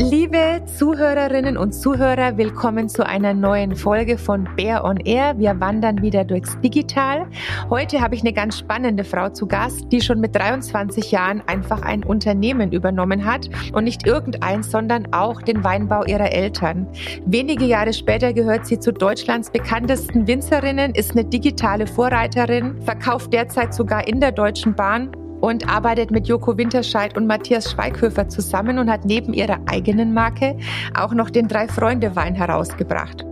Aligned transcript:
Liebe 0.00 0.62
Zuhörerinnen 0.64 1.56
und 1.56 1.72
Zuhörer, 1.72 2.36
willkommen 2.36 2.88
zu 2.88 3.04
einer 3.04 3.34
neuen 3.34 3.74
Folge 3.74 4.16
von 4.16 4.48
Bear 4.56 4.84
on 4.84 4.98
Air. 4.98 5.36
Wir 5.40 5.58
wandern 5.58 6.00
wieder 6.00 6.22
durchs 6.22 6.56
Digital. 6.60 7.26
Heute 7.68 8.00
habe 8.00 8.14
ich 8.14 8.20
eine 8.20 8.32
ganz 8.32 8.60
spannende 8.60 9.02
Frau 9.02 9.28
zu 9.28 9.48
Gast, 9.48 9.90
die 9.90 10.00
schon 10.00 10.20
mit 10.20 10.36
23 10.36 11.10
Jahren 11.10 11.42
einfach 11.48 11.82
ein 11.82 12.04
Unternehmen 12.04 12.70
übernommen 12.70 13.24
hat 13.24 13.50
und 13.72 13.82
nicht 13.82 14.06
irgendeins, 14.06 14.70
sondern 14.70 15.12
auch 15.12 15.42
den 15.42 15.64
Weinbau 15.64 16.04
ihrer 16.04 16.30
Eltern. 16.30 16.86
Wenige 17.26 17.64
Jahre 17.64 17.92
später 17.92 18.32
gehört 18.32 18.66
sie 18.66 18.78
zu 18.78 18.92
Deutschlands 18.92 19.50
bekanntesten 19.50 20.28
Winzerinnen, 20.28 20.94
ist 20.94 21.10
eine 21.10 21.24
digitale 21.24 21.88
Vorreiterin, 21.88 22.80
verkauft 22.82 23.32
derzeit 23.32 23.74
sogar 23.74 24.06
in 24.06 24.20
der 24.20 24.30
Deutschen 24.30 24.76
Bahn 24.76 25.10
und 25.40 25.68
arbeitet 25.68 26.10
mit 26.10 26.28
Joko 26.28 26.56
Winterscheid 26.56 27.16
und 27.16 27.26
Matthias 27.26 27.70
Schweighöfer 27.70 28.28
zusammen 28.28 28.78
und 28.78 28.90
hat 28.90 29.04
neben 29.04 29.32
ihrer 29.32 29.58
eigenen 29.66 30.12
Marke 30.12 30.56
auch 30.94 31.12
noch 31.14 31.30
den 31.30 31.48
Drei-Freunde-Wein 31.48 32.34
herausgebracht. 32.34 33.24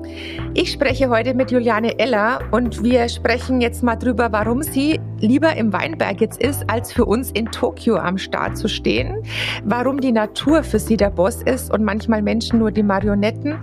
Ich 0.54 0.72
spreche 0.72 1.10
heute 1.10 1.34
mit 1.34 1.50
Juliane 1.50 1.98
Eller 1.98 2.40
und 2.50 2.82
wir 2.82 3.08
sprechen 3.08 3.60
jetzt 3.60 3.82
mal 3.82 3.96
drüber, 3.96 4.28
warum 4.30 4.62
sie 4.62 5.00
lieber 5.18 5.56
im 5.56 5.72
Weinberg 5.72 6.20
jetzt 6.20 6.40
ist, 6.40 6.68
als 6.70 6.92
für 6.92 7.04
uns 7.04 7.30
in 7.30 7.46
Tokio 7.46 7.96
am 7.96 8.18
Start 8.18 8.56
zu 8.56 8.68
stehen, 8.68 9.22
warum 9.64 10.00
die 10.00 10.12
Natur 10.12 10.62
für 10.62 10.78
sie 10.78 10.96
der 10.96 11.10
Boss 11.10 11.42
ist 11.42 11.72
und 11.72 11.84
manchmal 11.84 12.22
Menschen 12.22 12.58
nur 12.58 12.70
die 12.70 12.82
Marionetten. 12.82 13.56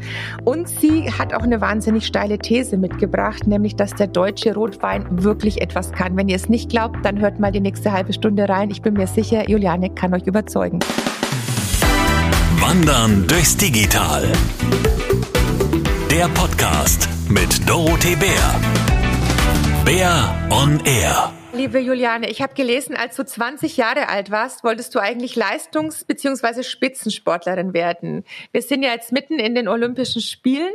Und 0.43 0.67
sie 0.67 1.11
hat 1.11 1.33
auch 1.33 1.43
eine 1.43 1.61
wahnsinnig 1.61 2.05
steile 2.05 2.37
These 2.37 2.77
mitgebracht, 2.77 3.47
nämlich, 3.47 3.75
dass 3.75 3.93
der 3.95 4.07
deutsche 4.07 4.53
Rotwein 4.53 5.05
wirklich 5.23 5.61
etwas 5.61 5.91
kann. 5.91 6.17
Wenn 6.17 6.27
ihr 6.27 6.35
es 6.35 6.49
nicht 6.49 6.69
glaubt, 6.69 6.97
dann 7.03 7.19
hört 7.19 7.39
mal 7.39 7.51
die 7.51 7.61
nächste 7.61 7.91
halbe 7.91 8.13
Stunde 8.13 8.32
rein. 8.39 8.69
Ich 8.69 8.81
bin 8.81 8.93
mir 8.93 9.07
sicher, 9.07 9.49
Juliane 9.49 9.89
kann 9.89 10.13
euch 10.13 10.23
überzeugen. 10.27 10.79
Wandern 12.59 13.27
durchs 13.27 13.57
Digital. 13.57 14.23
Der 16.09 16.27
Podcast 16.29 17.09
mit 17.29 17.67
Dorothee 17.67 18.15
Bär. 18.15 18.55
Bär 19.85 20.33
on 20.49 20.79
Air. 20.85 21.33
Liebe 21.55 21.77
Juliane, 21.77 22.31
ich 22.31 22.41
habe 22.41 22.55
gelesen, 22.55 22.95
als 22.95 23.15
du 23.15 23.23
20 23.23 23.77
Jahre 23.77 24.09
alt 24.09 24.31
warst, 24.31 24.63
wolltest 24.63 24.95
du 24.95 24.99
eigentlich 24.99 25.35
Leistungs- 25.35 26.03
bzw. 26.03 26.63
Spitzensportlerin 26.63 27.75
werden. 27.75 28.25
Wir 28.51 28.63
sind 28.63 28.81
ja 28.81 28.91
jetzt 28.91 29.11
mitten 29.11 29.37
in 29.37 29.53
den 29.53 29.67
Olympischen 29.67 30.23
Spielen 30.23 30.73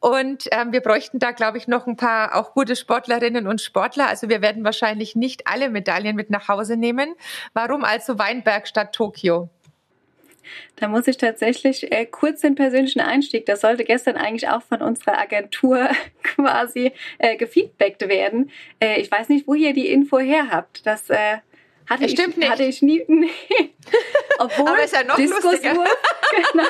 und 0.00 0.48
ähm, 0.52 0.72
wir 0.72 0.80
bräuchten 0.80 1.18
da, 1.18 1.32
glaube 1.32 1.58
ich, 1.58 1.68
noch 1.68 1.86
ein 1.86 1.96
paar 1.96 2.34
auch 2.34 2.54
gute 2.54 2.76
Sportlerinnen 2.76 3.46
und 3.46 3.60
Sportler. 3.60 4.08
Also 4.08 4.30
wir 4.30 4.40
werden 4.40 4.64
wahrscheinlich 4.64 5.16
nicht 5.16 5.46
alle 5.48 5.68
Medaillen 5.68 6.16
mit 6.16 6.30
nach 6.30 6.48
Hause 6.48 6.78
nehmen. 6.78 7.14
Warum 7.52 7.84
also 7.84 8.18
Weinberg 8.18 8.66
statt 8.66 8.94
Tokio? 8.94 9.50
Da 10.76 10.88
muss 10.88 11.08
ich 11.08 11.16
tatsächlich 11.16 11.90
äh, 11.92 12.06
kurz 12.06 12.40
den 12.40 12.54
persönlichen 12.54 13.00
Einstieg, 13.00 13.46
das 13.46 13.60
sollte 13.60 13.84
gestern 13.84 14.16
eigentlich 14.16 14.48
auch 14.48 14.62
von 14.62 14.82
unserer 14.82 15.18
Agentur 15.18 15.88
quasi 16.22 16.92
äh, 17.18 17.36
gefeedbackt 17.36 18.08
werden. 18.08 18.50
Äh, 18.80 19.00
ich 19.00 19.10
weiß 19.10 19.28
nicht, 19.28 19.46
wo 19.46 19.54
ihr 19.54 19.72
die 19.72 19.88
Info 19.88 20.18
her 20.18 20.48
habt. 20.50 20.86
Das 20.86 21.10
äh, 21.10 21.38
hatte, 21.88 22.02
das 22.02 22.12
ich, 22.12 22.36
nicht. 22.36 22.50
hatte 22.50 22.64
ich 22.64 22.82
nie. 22.82 23.04
Nee. 23.08 23.30
Obwohl, 24.38 24.68
Aber 24.68 24.82
ist 24.82 24.94
ja 24.94 25.04
noch 25.04 25.16
Diskuswurf, 25.16 25.62
genau, 26.52 26.68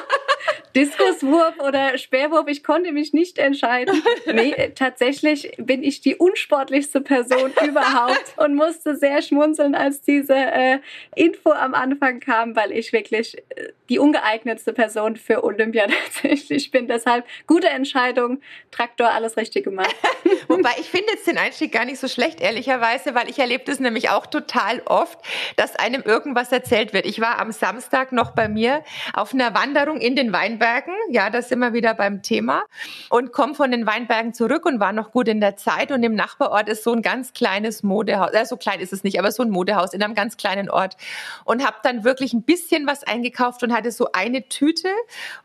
Diskuswurf 0.75 1.59
oder 1.59 1.97
Speerwurf, 1.99 2.47
ich 2.49 2.63
konnte 2.63 2.93
mich 2.93 3.13
nicht 3.13 3.39
entscheiden. 3.39 4.03
Nee, 4.27 4.53
äh, 4.53 4.71
tatsächlich 4.73 5.53
bin 5.57 5.83
ich 5.83 6.01
die 6.01 6.17
unsportlichste 6.17 7.01
Person 7.01 7.53
überhaupt 7.67 8.35
und 8.37 8.55
musste 8.55 8.97
sehr 8.97 9.23
schmunzeln, 9.23 9.75
als 9.75 10.03
diese 10.03 10.35
äh, 10.35 10.79
Info 11.15 11.51
am 11.51 11.75
Anfang 11.75 12.21
kam, 12.21 12.55
weil 12.55 12.73
ich 12.73 12.93
wirklich 12.93 13.39
äh, 13.39 13.73
die 13.89 13.99
ungeeignetste 13.99 14.73
Person 14.73 15.17
für 15.17 15.43
Olympia 15.45 15.87
tatsächlich 15.87 16.71
bin. 16.71 16.89
Deshalb 16.89 17.25
gute 17.47 17.69
Entscheidung, 17.69 18.41
Traktor, 18.71 19.11
alles 19.11 19.37
richtig 19.37 19.65
gemacht. 19.65 19.95
Wobei 20.49 20.71
ich 20.79 20.87
finde 20.87 21.13
jetzt 21.13 21.27
den 21.27 21.39
Einstieg 21.39 21.73
gar 21.73 21.85
nicht 21.85 21.99
so 21.99 22.09
schlecht, 22.09 22.41
ehrlicherweise, 22.41 23.15
weil 23.15 23.31
ich 23.31 23.39
erlebe 23.39 23.65
das 23.65 23.81
nämlich 23.81 24.11
auch 24.11 24.27
total 24.27 24.83
oft, 24.85 25.06
dass 25.57 25.77
einem 25.77 26.03
irgendwas 26.03 26.53
erzählt 26.53 26.93
wird. 26.93 27.07
Ich 27.07 27.21
war 27.21 27.39
am 27.39 27.53
Samstag 27.53 28.13
noch 28.13 28.33
bei 28.33 28.49
mir 28.49 28.83
auf 29.13 29.33
einer 29.35 29.55
Wanderung 29.55 29.99
in 29.99 30.17
den 30.17 30.33
Weinbergen. 30.33 30.95
Ja, 31.11 31.31
da 31.31 31.43
sind 31.43 31.59
wir 31.61 31.73
wieder 31.73 31.95
beim 31.95 32.23
Thema. 32.23 32.65
Und 33.11 33.33
komme 33.33 33.55
von 33.55 33.71
den 33.71 33.87
Weinbergen 33.87 34.35
zurück 34.35 34.67
und 34.67 34.81
war 34.81 34.93
noch 34.93 35.13
gut 35.13 35.29
in 35.29 35.41
der 35.41 35.57
Zeit. 35.57 35.93
Und 35.93 36.03
im 36.03 36.15
Nachbarort 36.15 36.69
ist 36.69 36.85
so 36.85 36.93
ein 36.93 37.03
ganz 37.03 37.33
kleines 37.33 37.83
Modehaus. 37.83 38.33
Äh, 38.33 38.45
so 38.45 38.57
klein 38.57 38.81
ist 38.81 38.93
es 38.93 39.05
nicht, 39.05 39.19
aber 39.19 39.31
so 39.33 39.43
ein 39.43 39.51
Modehaus 39.51 39.93
in 39.93 40.03
einem 40.03 40.15
ganz 40.15 40.37
kleinen 40.37 40.71
Ort. 40.71 40.97
Und 41.45 41.65
habe 41.65 41.77
dann 41.83 42.05
wirklich 42.05 42.33
ein 42.33 42.43
bisschen 42.43 42.87
was 42.87 43.05
eingekauft 43.05 43.63
und 43.63 43.73
hatte 43.73 43.91
so 43.93 44.13
eine 44.13 44.49
Tüte 44.49 44.89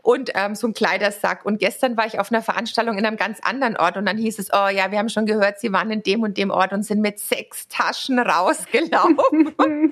und 0.02 0.32
ähm, 0.36 0.56
so 0.56 0.68
ein 0.68 0.74
Kleidersack. 0.74 1.46
Und 1.46 1.60
gestern 1.60 1.98
war 1.98 2.06
ich 2.06 2.20
auf 2.20 2.32
einer 2.32 2.42
Veranstaltung 2.42 2.98
in 2.98 3.06
einem 3.06 3.18
ganz 3.18 3.40
anderen 3.42 3.78
Ort 3.78 3.98
und 3.98 4.06
dann 4.06 4.18
hieß 4.18 4.40
es, 4.40 4.50
oh 4.52 4.68
ja, 4.68 4.92
wir 4.92 5.00
haben 5.00 5.10
schon 5.10 5.26
gehört, 5.26 5.60
Sie 5.60 5.72
waren 5.72 5.92
in 5.92 6.04
dem 6.04 6.22
und 6.22 6.38
dem 6.38 6.50
Ort 6.52 6.74
und 6.74 6.84
sind 6.84 7.02
mit 7.02 7.20
sechs 7.20 7.68
Taschen 7.68 8.20
rausgelaufen. 8.32 9.51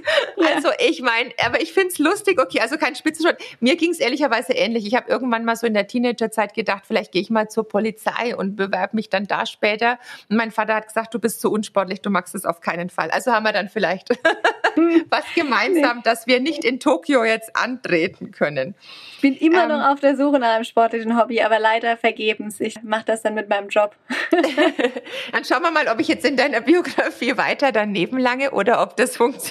Also 0.55 0.69
ich 0.79 1.01
meine, 1.01 1.31
aber 1.45 1.61
ich 1.61 1.73
finde 1.73 1.89
es 1.89 1.99
lustig, 1.99 2.41
okay, 2.41 2.59
also 2.59 2.77
kein 2.77 2.95
Spitzensport. 2.95 3.39
Mir 3.59 3.75
ging 3.75 3.91
es 3.91 3.99
ehrlicherweise 3.99 4.53
ähnlich. 4.53 4.85
Ich 4.85 4.95
habe 4.95 5.09
irgendwann 5.09 5.45
mal 5.45 5.55
so 5.55 5.67
in 5.67 5.73
der 5.73 5.87
Teenagerzeit 5.87 6.53
gedacht, 6.53 6.83
vielleicht 6.87 7.11
gehe 7.11 7.21
ich 7.21 7.29
mal 7.29 7.49
zur 7.49 7.67
Polizei 7.67 8.35
und 8.35 8.55
bewerbe 8.55 8.95
mich 8.95 9.09
dann 9.09 9.25
da 9.25 9.45
später. 9.45 9.99
Und 10.29 10.37
mein 10.37 10.51
Vater 10.51 10.75
hat 10.75 10.87
gesagt, 10.87 11.13
du 11.13 11.19
bist 11.19 11.41
zu 11.41 11.51
unsportlich, 11.51 12.01
du 12.01 12.09
magst 12.09 12.35
es 12.35 12.45
auf 12.45 12.61
keinen 12.61 12.89
Fall. 12.89 13.11
Also 13.11 13.31
haben 13.31 13.43
wir 13.43 13.51
dann 13.53 13.69
vielleicht 13.69 14.09
was 15.09 15.25
gemeinsam, 15.35 16.01
dass 16.03 16.27
wir 16.27 16.39
nicht 16.39 16.63
in 16.63 16.79
Tokio 16.79 17.23
jetzt 17.23 17.55
antreten 17.55 18.31
können. 18.31 18.75
Ich 19.15 19.21
bin 19.21 19.35
immer 19.35 19.63
Ähm, 19.63 19.69
noch 19.69 19.89
auf 19.89 19.99
der 19.99 20.15
Suche 20.15 20.39
nach 20.39 20.55
einem 20.55 20.63
sportlichen 20.63 21.19
Hobby, 21.19 21.41
aber 21.41 21.59
leider 21.59 21.97
vergebens. 21.97 22.59
Ich 22.59 22.81
mache 22.83 23.05
das 23.05 23.21
dann 23.21 23.33
mit 23.33 23.49
meinem 23.49 23.69
Job. 23.69 23.95
Dann 25.31 25.43
schauen 25.45 25.61
wir 25.61 25.71
mal, 25.71 25.87
ob 25.87 25.99
ich 25.99 26.07
jetzt 26.07 26.25
in 26.25 26.37
deiner 26.37 26.61
Biografie 26.61 27.37
weiter 27.37 27.71
daneben 27.71 28.17
lange 28.17 28.51
oder 28.51 28.81
ob 28.81 28.95
das 28.95 29.17
funktioniert. 29.17 29.48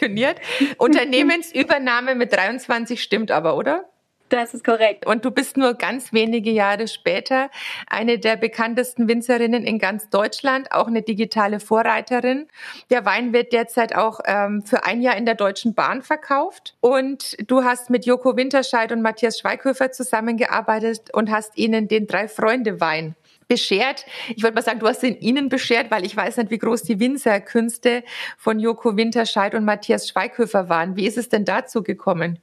Unternehmensübernahme 0.79 2.15
mit 2.15 2.33
23 2.33 3.03
stimmt 3.03 3.31
aber, 3.31 3.57
oder? 3.57 3.85
Das 4.29 4.53
ist 4.53 4.65
korrekt. 4.65 5.07
Und 5.07 5.25
du 5.25 5.31
bist 5.31 5.57
nur 5.57 5.75
ganz 5.75 6.13
wenige 6.13 6.51
Jahre 6.51 6.87
später 6.87 7.51
eine 7.87 8.19
der 8.19 8.37
bekanntesten 8.37 9.09
Winzerinnen 9.09 9.65
in 9.65 9.79
ganz 9.79 10.11
Deutschland, 10.11 10.71
auch 10.73 10.87
eine 10.87 11.03
digitale 11.03 11.61
Vorreiterin. 11.61 12.47
Der 12.91 13.07
Wein 13.07 13.33
wird 13.33 13.53
derzeit 13.53 13.97
auch 13.97 14.21
ähm, 14.27 14.63
für 14.63 14.85
ein 14.85 15.01
Jahr 15.01 15.17
in 15.17 15.25
der 15.25 15.35
Deutschen 15.35 15.75
Bahn 15.75 16.03
verkauft. 16.03 16.77
Und 16.81 17.37
du 17.51 17.65
hast 17.65 17.89
mit 17.89 18.05
Joko 18.05 18.37
Winterscheid 18.37 18.93
und 18.93 19.01
Matthias 19.01 19.39
Schweighöfer 19.39 19.93
zusammengearbeitet 19.93 21.11
und 21.15 21.31
hast 21.31 21.57
ihnen 21.57 21.89
den 21.89 22.07
Drei-Freunde-Wein 22.07 23.15
beschert. 23.49 24.05
Ich 24.37 24.43
wollte 24.43 24.55
mal 24.55 24.63
sagen, 24.63 24.79
du 24.79 24.87
hast 24.87 25.03
ihn 25.03 25.17
ihnen 25.21 25.49
beschert, 25.49 25.91
weil 25.91 26.05
ich 26.05 26.17
weiß 26.17 26.37
nicht, 26.37 26.51
wie 26.51 26.59
groß 26.59 26.83
die 26.83 27.01
Winzerkünste 27.01 28.05
von 28.37 28.61
Joko 28.61 28.97
Winterscheid 28.97 29.55
und 29.55 29.65
Matthias 29.65 30.09
Schweighöfer 30.09 30.69
waren. 30.69 30.97
Wie 30.97 31.07
ist 31.07 31.19
es 31.19 31.29
denn 31.29 31.45
dazu 31.45 31.83
gekommen? 31.83 32.39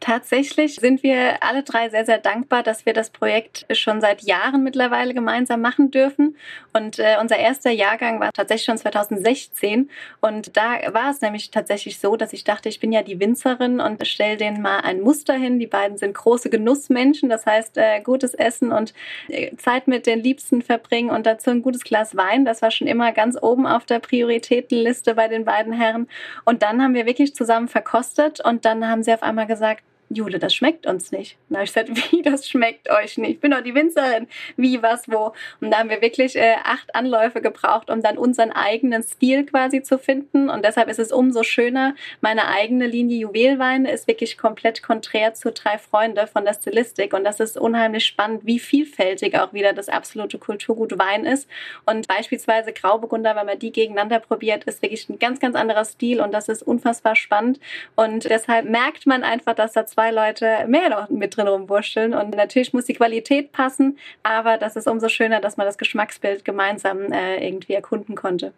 Tatsächlich 0.00 0.76
sind 0.76 1.02
wir 1.02 1.42
alle 1.42 1.62
drei 1.62 1.90
sehr, 1.90 2.06
sehr 2.06 2.16
dankbar, 2.16 2.62
dass 2.62 2.86
wir 2.86 2.94
das 2.94 3.10
Projekt 3.10 3.66
schon 3.74 4.00
seit 4.00 4.22
Jahren 4.22 4.64
mittlerweile 4.64 5.12
gemeinsam 5.12 5.60
machen 5.60 5.90
dürfen. 5.90 6.38
Und 6.72 6.98
äh, 6.98 7.18
unser 7.20 7.36
erster 7.36 7.70
Jahrgang 7.70 8.18
war 8.18 8.32
tatsächlich 8.32 8.64
schon 8.64 8.78
2016. 8.78 9.90
Und 10.22 10.56
da 10.56 10.78
war 10.94 11.10
es 11.10 11.20
nämlich 11.20 11.50
tatsächlich 11.50 11.98
so, 11.98 12.16
dass 12.16 12.32
ich 12.32 12.44
dachte, 12.44 12.70
ich 12.70 12.80
bin 12.80 12.92
ja 12.92 13.02
die 13.02 13.20
Winzerin 13.20 13.78
und 13.78 14.06
stelle 14.06 14.38
denen 14.38 14.62
mal 14.62 14.78
ein 14.80 15.02
Muster 15.02 15.34
hin. 15.34 15.58
Die 15.58 15.66
beiden 15.66 15.98
sind 15.98 16.14
große 16.14 16.48
Genussmenschen, 16.48 17.28
das 17.28 17.44
heißt 17.44 17.76
äh, 17.76 18.00
gutes 18.00 18.32
Essen 18.32 18.72
und 18.72 18.94
äh, 19.28 19.54
Zeit 19.56 19.86
mit 19.86 20.06
den 20.06 20.22
Liebsten 20.22 20.62
verbringen 20.62 21.10
und 21.10 21.26
dazu 21.26 21.50
ein 21.50 21.60
gutes 21.60 21.84
Glas 21.84 22.16
Wein. 22.16 22.46
Das 22.46 22.62
war 22.62 22.70
schon 22.70 22.86
immer 22.86 23.12
ganz 23.12 23.36
oben 23.40 23.66
auf 23.66 23.84
der 23.84 23.98
Prioritätenliste 23.98 25.14
bei 25.14 25.28
den 25.28 25.44
beiden 25.44 25.74
Herren. 25.74 26.08
Und 26.46 26.62
dann 26.62 26.82
haben 26.82 26.94
wir 26.94 27.04
wirklich 27.04 27.34
zusammen 27.34 27.68
verkostet 27.68 28.42
und 28.42 28.64
dann 28.64 28.88
haben 28.88 29.02
sie 29.02 29.12
auf 29.12 29.22
einmal 29.22 29.46
gesagt, 29.46 29.84
Jule, 30.12 30.40
das 30.40 30.52
schmeckt 30.52 30.86
uns 30.86 31.12
nicht. 31.12 31.36
Und 31.48 31.56
habe 31.56 31.64
ich 31.64 31.72
gesagt, 31.72 31.90
wie, 32.12 32.22
das 32.22 32.48
schmeckt 32.48 32.90
euch 32.90 33.16
nicht? 33.16 33.30
Ich 33.30 33.40
bin 33.40 33.52
doch 33.52 33.60
die 33.60 33.76
Winzerin. 33.76 34.26
Wie, 34.56 34.82
was, 34.82 35.08
wo? 35.08 35.32
Und 35.60 35.70
da 35.70 35.78
haben 35.78 35.88
wir 35.88 36.02
wirklich 36.02 36.34
äh, 36.34 36.56
acht 36.64 36.94
Anläufe 36.96 37.40
gebraucht, 37.40 37.90
um 37.90 38.02
dann 38.02 38.18
unseren 38.18 38.50
eigenen 38.50 39.04
Stil 39.04 39.46
quasi 39.46 39.82
zu 39.82 39.98
finden. 39.98 40.50
Und 40.50 40.64
deshalb 40.64 40.88
ist 40.88 40.98
es 40.98 41.12
umso 41.12 41.44
schöner. 41.44 41.94
Meine 42.20 42.48
eigene 42.48 42.88
Linie 42.88 43.18
Juwelweine 43.18 43.92
ist 43.92 44.08
wirklich 44.08 44.36
komplett 44.36 44.82
konträr 44.82 45.32
zu 45.34 45.52
Drei 45.52 45.78
Freunde 45.78 46.26
von 46.26 46.44
der 46.44 46.54
Stilistik. 46.54 47.14
Und 47.14 47.22
das 47.22 47.38
ist 47.38 47.56
unheimlich 47.56 48.04
spannend, 48.04 48.44
wie 48.44 48.58
vielfältig 48.58 49.38
auch 49.38 49.52
wieder 49.52 49.72
das 49.72 49.88
absolute 49.88 50.38
Kulturgut 50.38 50.98
Wein 50.98 51.24
ist. 51.24 51.48
Und 51.86 52.08
beispielsweise 52.08 52.72
Grauburgunder, 52.72 53.36
wenn 53.36 53.46
man 53.46 53.60
die 53.60 53.70
gegeneinander 53.70 54.18
probiert, 54.18 54.64
ist 54.64 54.82
wirklich 54.82 55.08
ein 55.08 55.20
ganz, 55.20 55.38
ganz 55.38 55.54
anderer 55.54 55.84
Stil. 55.84 56.20
Und 56.20 56.32
das 56.32 56.48
ist 56.48 56.62
unfassbar 56.62 57.14
spannend. 57.14 57.60
Und 57.94 58.24
deshalb 58.24 58.68
merkt 58.68 59.06
man 59.06 59.22
einfach, 59.22 59.54
dass 59.54 59.72
da 59.72 59.86
zwei 59.86 59.99
Leute 60.08 60.64
mehr 60.66 60.88
noch 60.88 61.10
mit 61.10 61.36
drin 61.36 61.48
rumwurschteln. 61.48 62.14
Und 62.14 62.34
natürlich 62.34 62.72
muss 62.72 62.86
die 62.86 62.94
Qualität 62.94 63.52
passen, 63.52 63.98
aber 64.22 64.56
das 64.56 64.76
ist 64.76 64.88
umso 64.88 65.08
schöner, 65.08 65.40
dass 65.40 65.58
man 65.58 65.66
das 65.66 65.76
Geschmacksbild 65.76 66.44
gemeinsam 66.44 67.12
äh, 67.12 67.46
irgendwie 67.46 67.74
erkunden 67.74 68.14
konnte. 68.14 68.52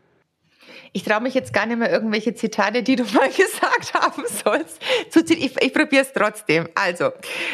Ich 0.94 1.04
traue 1.04 1.20
mich 1.20 1.32
jetzt 1.32 1.54
gar 1.54 1.64
nicht 1.66 1.78
mehr 1.78 1.90
irgendwelche 1.90 2.34
Zitate, 2.34 2.82
die 2.82 2.96
du 2.96 3.04
mal 3.14 3.28
gesagt 3.28 3.94
haben 3.94 4.24
sollst, 4.26 4.80
zu 5.10 5.24
ziehen. 5.24 5.38
Ich, 5.38 5.60
ich 5.60 5.72
probiere 5.72 6.02
es 6.02 6.12
trotzdem. 6.12 6.68
Also, 6.74 7.10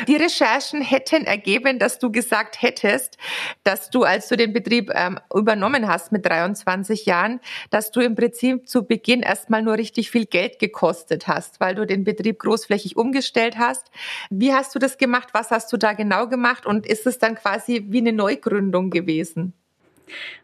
die 0.06 0.16
Recherchen 0.16 0.80
hätten 0.82 1.24
ergeben, 1.24 1.78
dass 1.78 1.98
du 1.98 2.10
gesagt 2.10 2.62
hättest, 2.62 3.16
dass 3.64 3.90
du, 3.90 4.02
als 4.02 4.28
du 4.28 4.36
den 4.36 4.52
Betrieb 4.52 4.90
ähm, 4.94 5.20
übernommen 5.34 5.86
hast 5.86 6.10
mit 6.10 6.26
23 6.26 7.06
Jahren, 7.06 7.40
dass 7.70 7.90
du 7.90 8.00
im 8.00 8.14
Prinzip 8.14 8.68
zu 8.68 8.84
Beginn 8.84 9.22
erstmal 9.22 9.62
nur 9.62 9.74
richtig 9.74 10.10
viel 10.10 10.26
Geld 10.26 10.58
gekostet 10.58 11.28
hast, 11.28 11.60
weil 11.60 11.74
du 11.74 11.86
den 11.86 12.04
Betrieb 12.04 12.40
großflächig 12.40 12.96
umgestellt 12.96 13.56
hast. 13.58 13.90
Wie 14.30 14.52
hast 14.52 14.74
du 14.74 14.78
das 14.78 14.98
gemacht? 14.98 15.28
Was 15.32 15.50
hast 15.50 15.72
du 15.72 15.76
da 15.76 15.92
genau 15.92 16.26
gemacht? 16.26 16.66
Und 16.66 16.86
ist 16.86 17.06
es 17.06 17.18
dann 17.18 17.36
quasi 17.36 17.84
wie 17.88 17.98
eine 17.98 18.12
Neugründung 18.12 18.90
gewesen? 18.90 19.54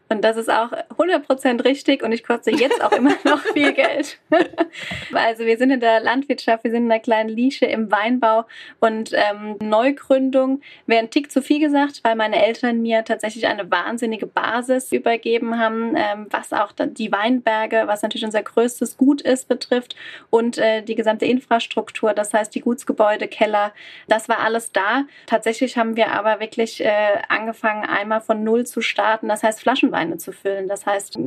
Und 0.07 0.23
das 0.23 0.37
ist 0.37 0.51
auch 0.51 0.71
100% 0.97 1.63
richtig 1.65 2.03
und 2.03 2.11
ich 2.11 2.23
koste 2.23 2.51
jetzt 2.51 2.83
auch 2.83 2.91
immer 2.91 3.15
noch 3.23 3.39
viel 3.39 3.73
Geld. 3.73 4.19
also 5.13 5.45
wir 5.45 5.57
sind 5.57 5.71
in 5.71 5.79
der 5.79 5.99
Landwirtschaft, 5.99 6.63
wir 6.63 6.69
sind 6.69 6.85
in 6.85 6.91
einer 6.91 7.01
kleinen 7.01 7.33
Nische 7.33 7.65
im 7.65 7.91
Weinbau 7.91 8.45
und 8.79 9.11
ähm, 9.13 9.55
Neugründung 9.59 10.61
wäre 10.85 11.01
ein 11.01 11.09
Tick 11.09 11.31
zu 11.31 11.41
viel 11.41 11.59
gesagt, 11.59 12.01
weil 12.03 12.15
meine 12.15 12.45
Eltern 12.45 12.83
mir 12.83 13.03
tatsächlich 13.03 13.47
eine 13.47 13.71
wahnsinnige 13.71 14.27
Basis 14.27 14.91
übergeben 14.91 15.59
haben, 15.59 15.95
ähm, 15.95 16.27
was 16.29 16.53
auch 16.53 16.71
die 16.77 17.11
Weinberge, 17.11 17.83
was 17.87 18.03
natürlich 18.03 18.25
unser 18.25 18.43
größtes 18.43 18.97
Gut 18.97 19.21
ist, 19.21 19.47
betrifft 19.47 19.95
und 20.29 20.59
äh, 20.59 20.83
die 20.83 20.95
gesamte 20.95 21.25
Infrastruktur, 21.25 22.13
das 22.13 22.31
heißt 22.31 22.53
die 22.53 22.61
Gutsgebäude, 22.61 23.27
Keller, 23.27 23.73
das 24.07 24.29
war 24.29 24.39
alles 24.39 24.71
da. 24.71 25.05
Tatsächlich 25.25 25.77
haben 25.77 25.95
wir 25.95 26.11
aber 26.11 26.39
wirklich 26.39 26.85
äh, 26.85 27.17
angefangen, 27.27 27.85
einmal 27.85 28.21
von 28.21 28.43
Null 28.43 28.67
zu 28.67 28.81
starten, 28.81 29.27
das 29.29 29.41
heißt 29.41 29.61
Flaschen 29.61 29.94
Flaschenweine 29.95 30.17
zu 30.17 30.31
füllen. 30.31 30.67
Das 30.67 30.85
heißt, 30.85 31.17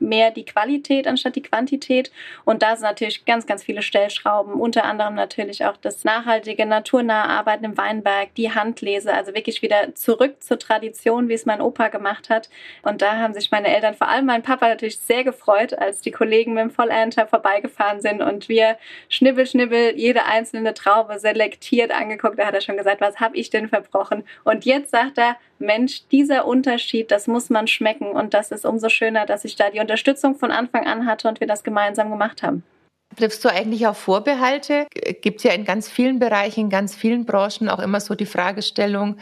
mehr 0.00 0.30
die 0.30 0.44
Qualität 0.44 1.06
anstatt 1.06 1.36
die 1.36 1.42
Quantität. 1.42 2.10
Und 2.44 2.62
da 2.62 2.76
sind 2.76 2.84
natürlich 2.84 3.24
ganz, 3.24 3.46
ganz 3.46 3.62
viele 3.62 3.82
Stellschrauben, 3.82 4.54
unter 4.54 4.84
anderem 4.84 5.14
natürlich 5.14 5.64
auch 5.64 5.76
das 5.76 6.04
nachhaltige, 6.04 6.66
naturnahe 6.66 7.28
Arbeiten 7.28 7.64
im 7.64 7.76
Weinberg, 7.76 8.34
die 8.36 8.52
Handlese, 8.52 9.14
also 9.14 9.34
wirklich 9.34 9.62
wieder 9.62 9.94
zurück 9.94 10.42
zur 10.42 10.58
Tradition, 10.58 11.28
wie 11.28 11.34
es 11.34 11.46
mein 11.46 11.60
Opa 11.60 11.88
gemacht 11.88 12.30
hat. 12.30 12.48
Und 12.82 13.02
da 13.02 13.18
haben 13.18 13.34
sich 13.34 13.50
meine 13.50 13.68
Eltern, 13.68 13.94
vor 13.94 14.08
allem 14.08 14.26
mein 14.26 14.42
Papa 14.42 14.68
natürlich 14.68 14.98
sehr 14.98 15.24
gefreut, 15.24 15.74
als 15.78 16.00
die 16.00 16.10
Kollegen 16.10 16.54
mit 16.54 16.62
dem 16.62 16.70
Vollernter 16.70 17.26
vorbeigefahren 17.26 18.00
sind 18.00 18.22
und 18.22 18.48
wir 18.48 18.76
schnibbel, 19.08 19.46
schnibbel 19.46 19.94
jede 19.96 20.24
einzelne 20.24 20.74
Traube 20.74 21.18
selektiert 21.18 21.92
angeguckt. 21.92 22.38
Da 22.38 22.46
hat 22.46 22.54
er 22.54 22.60
schon 22.60 22.76
gesagt, 22.76 23.00
was 23.00 23.20
habe 23.20 23.36
ich 23.36 23.50
denn 23.50 23.68
verbrochen? 23.68 24.24
Und 24.44 24.64
jetzt 24.64 24.90
sagt 24.90 25.18
er, 25.18 25.36
Mensch, 25.58 26.02
dieser 26.12 26.46
Unterschied, 26.46 27.10
das 27.10 27.26
muss 27.26 27.48
man 27.50 27.66
schmecken 27.66 28.10
und 28.16 28.34
das 28.34 28.50
ist 28.50 28.64
umso 28.64 28.88
schöner, 28.88 29.26
dass 29.26 29.44
ich 29.44 29.56
da 29.56 29.70
die 29.70 29.80
Unterstützung 29.80 30.36
von 30.36 30.50
Anfang 30.50 30.86
an 30.86 31.06
hatte 31.06 31.28
und 31.28 31.40
wir 31.40 31.46
das 31.46 31.62
gemeinsam 31.62 32.10
gemacht 32.10 32.42
haben. 32.42 32.62
Triffst 33.14 33.42
du 33.44 33.48
eigentlich 33.48 33.86
auf 33.86 33.96
Vorbehalte? 33.96 34.86
Gibt 35.22 35.38
es 35.38 35.44
ja 35.44 35.52
in 35.52 35.64
ganz 35.64 35.88
vielen 35.88 36.18
Bereichen, 36.18 36.60
in 36.60 36.70
ganz 36.70 36.94
vielen 36.94 37.24
Branchen 37.24 37.70
auch 37.70 37.78
immer 37.78 38.00
so 38.00 38.14
die 38.14 38.26
Fragestellung, 38.26 39.16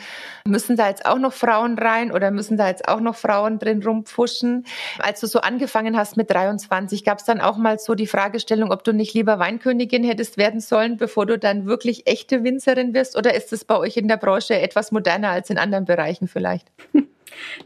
müssen 0.49 0.76
da 0.76 0.88
jetzt 0.88 1.06
auch 1.06 1.19
noch 1.19 1.32
Frauen 1.32 1.79
rein 1.79 2.11
oder 2.11 2.32
müssen 2.32 2.56
da 2.56 2.67
jetzt 2.67 2.88
auch 2.88 2.99
noch 3.00 3.14
Frauen 3.14 3.61
drin 3.61 3.85
rumpfuschen? 3.85 4.64
Als 4.99 5.20
du 5.20 5.29
so 5.29 5.43
angefangen 5.43 5.97
hast 5.97 6.17
mit 6.17 6.31
23, 6.31 7.05
gab 7.05 7.19
es 7.19 7.25
dann 7.25 7.40
auch 7.40 7.56
mal 7.56 7.79
so 7.79 7.94
die 7.94 8.08
Fragestellung, 8.08 8.73
ob 8.73 8.82
du 8.82 8.93
nicht 8.93 9.14
lieber 9.14 9.38
Weinkönigin 9.38 10.02
hättest 10.02 10.38
werden 10.38 10.61
sollen, 10.61 10.97
bevor 10.97 11.26
du 11.26 11.38
dann 11.38 11.67
wirklich 11.67 12.08
echte 12.08 12.43
Winzerin 12.43 12.94
wirst? 12.94 13.17
Oder 13.17 13.35
ist 13.35 13.52
es 13.52 13.64
bei 13.64 13.76
euch 13.76 13.97
in 13.97 14.08
der 14.08 14.17
Branche 14.17 14.58
etwas 14.58 14.90
moderner 14.90 15.29
als 15.29 15.50
in 15.50 15.58
anderen 15.58 15.85
Bereichen 15.85 16.26
vielleicht? 16.26 16.67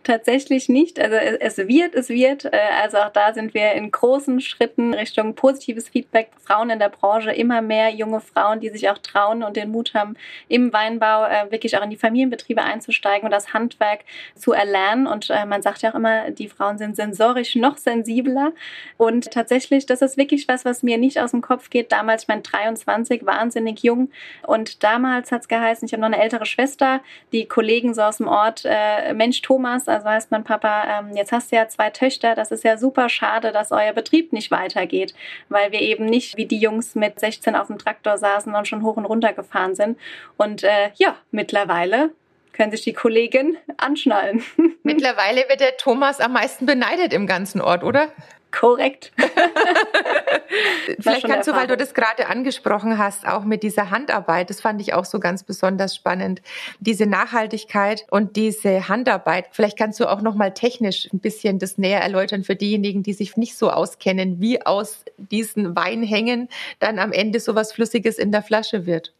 Tatsächlich 0.05 0.69
nicht. 0.69 1.01
Also 1.01 1.17
es 1.17 1.59
wird, 1.59 1.95
es 1.95 2.09
wird. 2.09 2.45
Äh, 2.45 2.59
also 2.83 2.99
auch 2.99 3.11
da 3.11 3.35
sind 3.35 3.55
wir 3.55 3.73
in 3.73 3.91
großen 3.91 4.41
Schritten 4.41 4.95
Richtung 4.95 5.35
positives 5.35 5.89
Feedback. 5.89 6.31
Frauen 6.45 6.71
in 6.71 6.79
der 6.79 6.89
Branche, 6.89 7.31
immer 7.31 7.61
mehr 7.63 7.91
junge 7.91 8.21
Frauen, 8.21 8.61
die 8.61 8.71
sich 8.71 8.89
auch 8.89 8.99
trauen 8.99 9.43
und 9.43 9.57
den 9.57 9.71
Mut 9.71 9.93
haben, 9.95 10.17
im 10.49 10.73
Weinbau 10.73 11.27
äh, 11.27 11.51
wirklich 11.51 11.77
auch 11.77 11.83
in 11.83 11.91
die 11.91 11.97
Familienbetriebe 11.97 12.63
einzusteigen 12.63 13.27
und 13.27 13.33
das 13.33 13.53
Handwerk 13.53 14.01
zu 14.35 14.53
erlernen. 14.53 15.07
Und 15.07 15.31
äh, 15.31 15.45
man 15.45 15.63
sagt 15.63 15.83
ja 15.83 15.91
auch 15.91 15.95
immer, 15.95 16.31
die 16.31 16.49
Frauen 16.49 16.79
sind 16.79 16.97
sensorisch 16.97 17.55
noch 17.57 17.77
sensibler. 17.77 18.53
Und 18.97 19.31
tatsächlich, 19.31 19.87
das 19.87 20.03
ist 20.03 20.17
wirklich 20.17 20.49
was, 20.49 20.65
was 20.65 20.83
mir 20.83 20.99
nicht 20.99 21.21
aus 21.21 21.33
dem 21.33 21.43
Kopf 21.43 21.71
geht. 21.71 21.93
Damals, 21.93 22.23
ich 22.23 22.29
meine, 22.29 22.43
23, 22.43 23.27
wahnsinnig 23.27 23.83
jung. 23.83 24.11
Und 24.47 24.83
damals 24.83 25.33
hat 25.33 25.43
es 25.43 25.49
geheißen, 25.49 25.87
ich 25.87 25.93
habe 25.93 26.01
noch 26.01 26.09
eine 26.09 26.23
ältere 26.23 26.47
Schwester, 26.47 27.01
die 27.33 27.47
Kollegen 27.47 27.95
so 27.95 28.03
aus 28.03 28.19
dem 28.19 28.29
Ort, 28.29 28.67
Mensch, 29.15 29.43
Thomas, 29.59 29.89
also 29.89 30.09
heißt 30.09 30.31
mein 30.31 30.45
Papa, 30.45 31.01
ähm, 31.01 31.17
jetzt 31.17 31.33
hast 31.33 31.51
du 31.51 31.57
ja 31.57 31.67
zwei 31.67 31.91
Töchter, 31.91 32.37
das 32.37 32.53
ist 32.53 32.63
ja 32.63 32.79
super 32.79 33.09
schade, 33.09 33.51
dass 33.51 33.73
euer 33.73 33.93
Betrieb 33.93 34.33
nicht 34.33 34.53
weitergeht, 34.53 35.15
weil 35.49 35.73
wir 35.73 35.81
eben 35.81 36.05
nicht 36.05 36.37
wie 36.37 36.47
die 36.47 36.61
Jungs 36.61 36.95
mit 36.95 37.19
16 37.19 37.57
auf 37.57 37.67
dem 37.67 37.77
Traktor 37.77 38.19
saßen 38.19 38.55
und 38.55 38.69
schon 38.69 38.85
hoch 38.85 38.97
und 38.97 39.05
runter 39.05 39.33
gefahren 39.33 39.75
sind. 39.75 39.99
Und 40.37 40.63
äh, 40.63 40.91
ja, 40.95 41.17
mittlerweile 41.33 42.11
können 42.53 42.71
sich 42.71 42.83
die 42.83 42.93
Kollegen 42.93 43.57
anschnallen. 43.79 44.45
Mittlerweile 44.85 45.49
wird 45.49 45.59
der 45.59 45.77
Thomas 45.77 46.21
am 46.21 46.35
meisten 46.35 46.65
beneidet 46.65 47.13
im 47.13 47.27
ganzen 47.27 47.61
Ort, 47.61 47.83
oder? 47.83 48.13
Korrekt. 48.51 49.13
Vielleicht 51.01 51.27
kannst 51.27 51.49
du, 51.49 51.53
weil 51.53 51.67
du 51.67 51.77
das 51.77 51.93
gerade 51.93 52.29
angesprochen 52.29 52.97
hast, 52.97 53.27
auch 53.27 53.45
mit 53.45 53.63
dieser 53.63 53.91
Handarbeit, 53.91 54.49
das 54.49 54.61
fand 54.61 54.81
ich 54.81 54.95
auch 54.95 55.05
so 55.05 55.21
ganz 55.21 55.43
besonders 55.43 55.95
spannend, 55.95 56.41
diese 56.81 57.07
Nachhaltigkeit 57.07 58.07
und 58.11 58.37
diese 58.37 58.89
Handarbeit. 58.89 59.49
Vielleicht 59.53 59.79
kannst 59.79 60.01
du 60.01 60.07
auch 60.07 60.23
noch 60.23 60.35
mal 60.35 60.55
technisch 60.55 61.09
ein 61.13 61.19
bisschen 61.19 61.59
das 61.59 61.77
näher 61.77 62.01
erläutern 62.01 62.43
für 62.43 62.57
diejenigen, 62.57 63.03
die 63.03 63.13
sich 63.13 63.37
nicht 63.37 63.57
so 63.57 63.71
auskennen, 63.71 64.41
wie 64.41 64.65
aus 64.65 65.05
diesen 65.19 65.77
Weinhängen 65.77 66.49
dann 66.79 66.99
am 66.99 67.13
Ende 67.13 67.41
so 67.41 67.55
was 67.55 67.73
Flüssiges 67.73 68.19
in 68.19 68.33
der 68.33 68.43
Flasche 68.43 68.87
wird. 68.87 69.13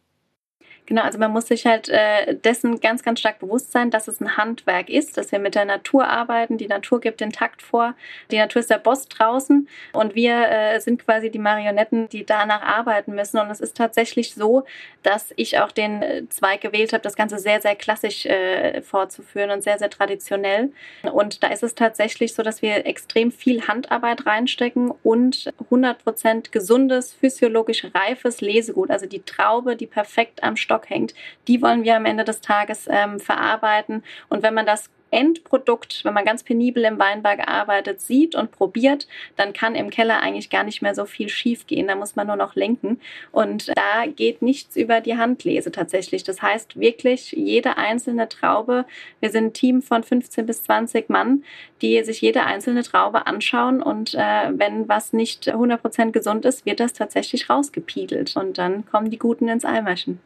Genau, 0.89 1.03
also 1.03 1.19
man 1.19 1.31
muss 1.31 1.47
sich 1.47 1.67
halt 1.67 1.87
äh, 1.87 2.33
dessen 2.33 2.79
ganz, 2.79 3.03
ganz 3.03 3.19
stark 3.19 3.37
bewusst 3.37 3.71
sein, 3.71 3.91
dass 3.91 4.07
es 4.07 4.19
ein 4.19 4.37
Handwerk 4.37 4.89
ist, 4.89 5.17
dass 5.17 5.31
wir 5.31 5.37
mit 5.37 5.53
der 5.53 5.65
Natur 5.65 6.07
arbeiten. 6.07 6.57
Die 6.57 6.67
Natur 6.67 6.99
gibt 6.99 7.21
den 7.21 7.31
Takt 7.31 7.61
vor. 7.61 7.93
Die 8.31 8.39
Natur 8.39 8.61
ist 8.61 8.71
der 8.71 8.79
Boss 8.79 9.07
draußen 9.07 9.69
und 9.93 10.15
wir 10.15 10.49
äh, 10.49 10.79
sind 10.79 11.05
quasi 11.05 11.29
die 11.29 11.37
Marionetten, 11.37 12.09
die 12.09 12.25
danach 12.25 12.63
arbeiten 12.63 13.13
müssen. 13.13 13.37
Und 13.37 13.51
es 13.51 13.59
ist 13.59 13.77
tatsächlich 13.77 14.33
so, 14.33 14.63
dass 15.03 15.31
ich 15.35 15.59
auch 15.59 15.71
den 15.71 16.01
äh, 16.01 16.27
Zweig 16.29 16.61
gewählt 16.61 16.91
habe, 16.91 17.03
das 17.03 17.15
Ganze 17.15 17.37
sehr, 17.37 17.61
sehr 17.61 17.75
klassisch 17.75 18.25
äh, 18.25 18.81
vorzuführen 18.81 19.51
und 19.51 19.61
sehr, 19.61 19.77
sehr 19.77 19.91
traditionell. 19.91 20.71
Und 21.03 21.43
da 21.43 21.49
ist 21.49 21.61
es 21.61 21.75
tatsächlich 21.75 22.33
so, 22.33 22.41
dass 22.41 22.63
wir 22.63 22.87
extrem 22.87 23.31
viel 23.31 23.67
Handarbeit 23.67 24.25
reinstecken 24.25 24.91
und 25.03 25.53
100% 25.69 26.49
gesundes, 26.49 27.13
physiologisch 27.13 27.85
reifes 27.93 28.41
Lesegut, 28.41 28.89
also 28.89 29.05
die 29.05 29.21
Traube, 29.21 29.75
die 29.75 29.85
perfekt 29.85 30.41
am 30.41 30.55
Stock 30.55 30.78
Stock 30.79 30.89
hängt, 30.89 31.13
die 31.47 31.61
wollen 31.61 31.83
wir 31.83 31.95
am 31.95 32.05
Ende 32.05 32.23
des 32.23 32.41
Tages 32.41 32.87
ähm, 32.89 33.19
verarbeiten. 33.19 34.03
Und 34.29 34.43
wenn 34.43 34.53
man 34.53 34.65
das 34.65 34.89
Endprodukt, 35.11 36.05
wenn 36.05 36.13
man 36.13 36.25
ganz 36.25 36.43
penibel 36.43 36.83
im 36.83 36.99
Weinberg 36.99 37.47
arbeitet, 37.47 37.99
sieht 37.99 38.35
und 38.35 38.51
probiert, 38.51 39.07
dann 39.37 39.53
kann 39.53 39.73
im 39.73 39.89
Keller 39.89 40.21
eigentlich 40.21 40.49
gar 40.49 40.63
nicht 40.63 40.81
mehr 40.81 40.93
so 40.93 41.05
viel 41.05 41.29
schief 41.29 41.65
gehen. 41.65 41.87
Da 41.87 41.95
muss 41.95 42.15
man 42.15 42.27
nur 42.27 42.35
noch 42.35 42.55
lenken. 42.55 42.99
Und 43.31 43.69
da 43.69 44.05
geht 44.05 44.41
nichts 44.41 44.75
über 44.75 45.01
die 45.01 45.17
Handlese 45.17 45.71
tatsächlich. 45.71 46.23
Das 46.23 46.41
heißt 46.41 46.79
wirklich 46.79 47.31
jede 47.31 47.77
einzelne 47.77 48.29
Traube, 48.29 48.85
wir 49.19 49.31
sind 49.31 49.45
ein 49.45 49.53
Team 49.53 49.81
von 49.81 50.03
15 50.03 50.45
bis 50.45 50.63
20 50.63 51.09
Mann, 51.09 51.43
die 51.81 52.03
sich 52.03 52.21
jede 52.21 52.43
einzelne 52.43 52.83
Traube 52.83 53.25
anschauen 53.25 53.81
und 53.81 54.13
äh, 54.13 54.51
wenn 54.51 54.87
was 54.87 55.13
nicht 55.13 55.51
100% 55.51 56.11
gesund 56.11 56.45
ist, 56.45 56.65
wird 56.65 56.79
das 56.79 56.93
tatsächlich 56.93 57.49
rausgepiedelt 57.49 58.35
und 58.35 58.57
dann 58.57 58.85
kommen 58.85 59.09
die 59.09 59.17
Guten 59.17 59.47
ins 59.47 59.65
Eimerchen. 59.65 60.19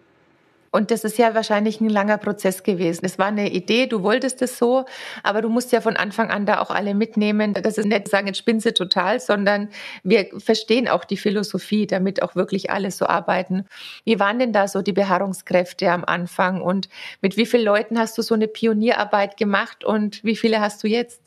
Und 0.75 0.89
das 0.89 1.03
ist 1.03 1.19
ja 1.19 1.35
wahrscheinlich 1.35 1.81
ein 1.81 1.89
langer 1.89 2.17
Prozess 2.17 2.63
gewesen. 2.63 3.05
Es 3.05 3.19
war 3.19 3.27
eine 3.27 3.51
Idee, 3.51 3.85
du 3.85 4.01
wolltest 4.01 4.41
es 4.41 4.57
so, 4.57 4.85
aber 5.21 5.43
du 5.43 5.49
musst 5.49 5.71
ja 5.71 5.81
von 5.81 5.95
Anfang 5.95 6.31
an 6.31 6.47
da 6.47 6.59
auch 6.61 6.71
alle 6.71 6.95
mitnehmen. 6.95 7.53
Das 7.53 7.77
ist 7.77 7.85
nicht 7.85 8.07
sagen, 8.07 8.25
jetzt 8.25 8.39
spinse 8.39 8.73
total, 8.73 9.19
sondern 9.19 9.69
wir 10.03 10.27
verstehen 10.39 10.87
auch 10.87 11.05
die 11.05 11.17
Philosophie, 11.17 11.85
damit 11.85 12.23
auch 12.23 12.35
wirklich 12.35 12.71
alle 12.71 12.89
so 12.89 13.05
arbeiten. 13.05 13.67
Wie 14.03 14.19
waren 14.19 14.39
denn 14.39 14.51
da 14.51 14.67
so 14.67 14.81
die 14.81 14.93
Beharrungskräfte 14.93 15.91
am 15.91 16.03
Anfang 16.05 16.59
und 16.59 16.89
mit 17.21 17.37
wie 17.37 17.45
vielen 17.45 17.65
Leuten 17.65 17.99
hast 17.99 18.17
du 18.17 18.23
so 18.23 18.33
eine 18.33 18.47
Pionierarbeit 18.47 19.37
gemacht 19.37 19.85
und 19.85 20.23
wie 20.23 20.35
viele 20.35 20.59
hast 20.59 20.83
du 20.83 20.87
jetzt? 20.87 21.22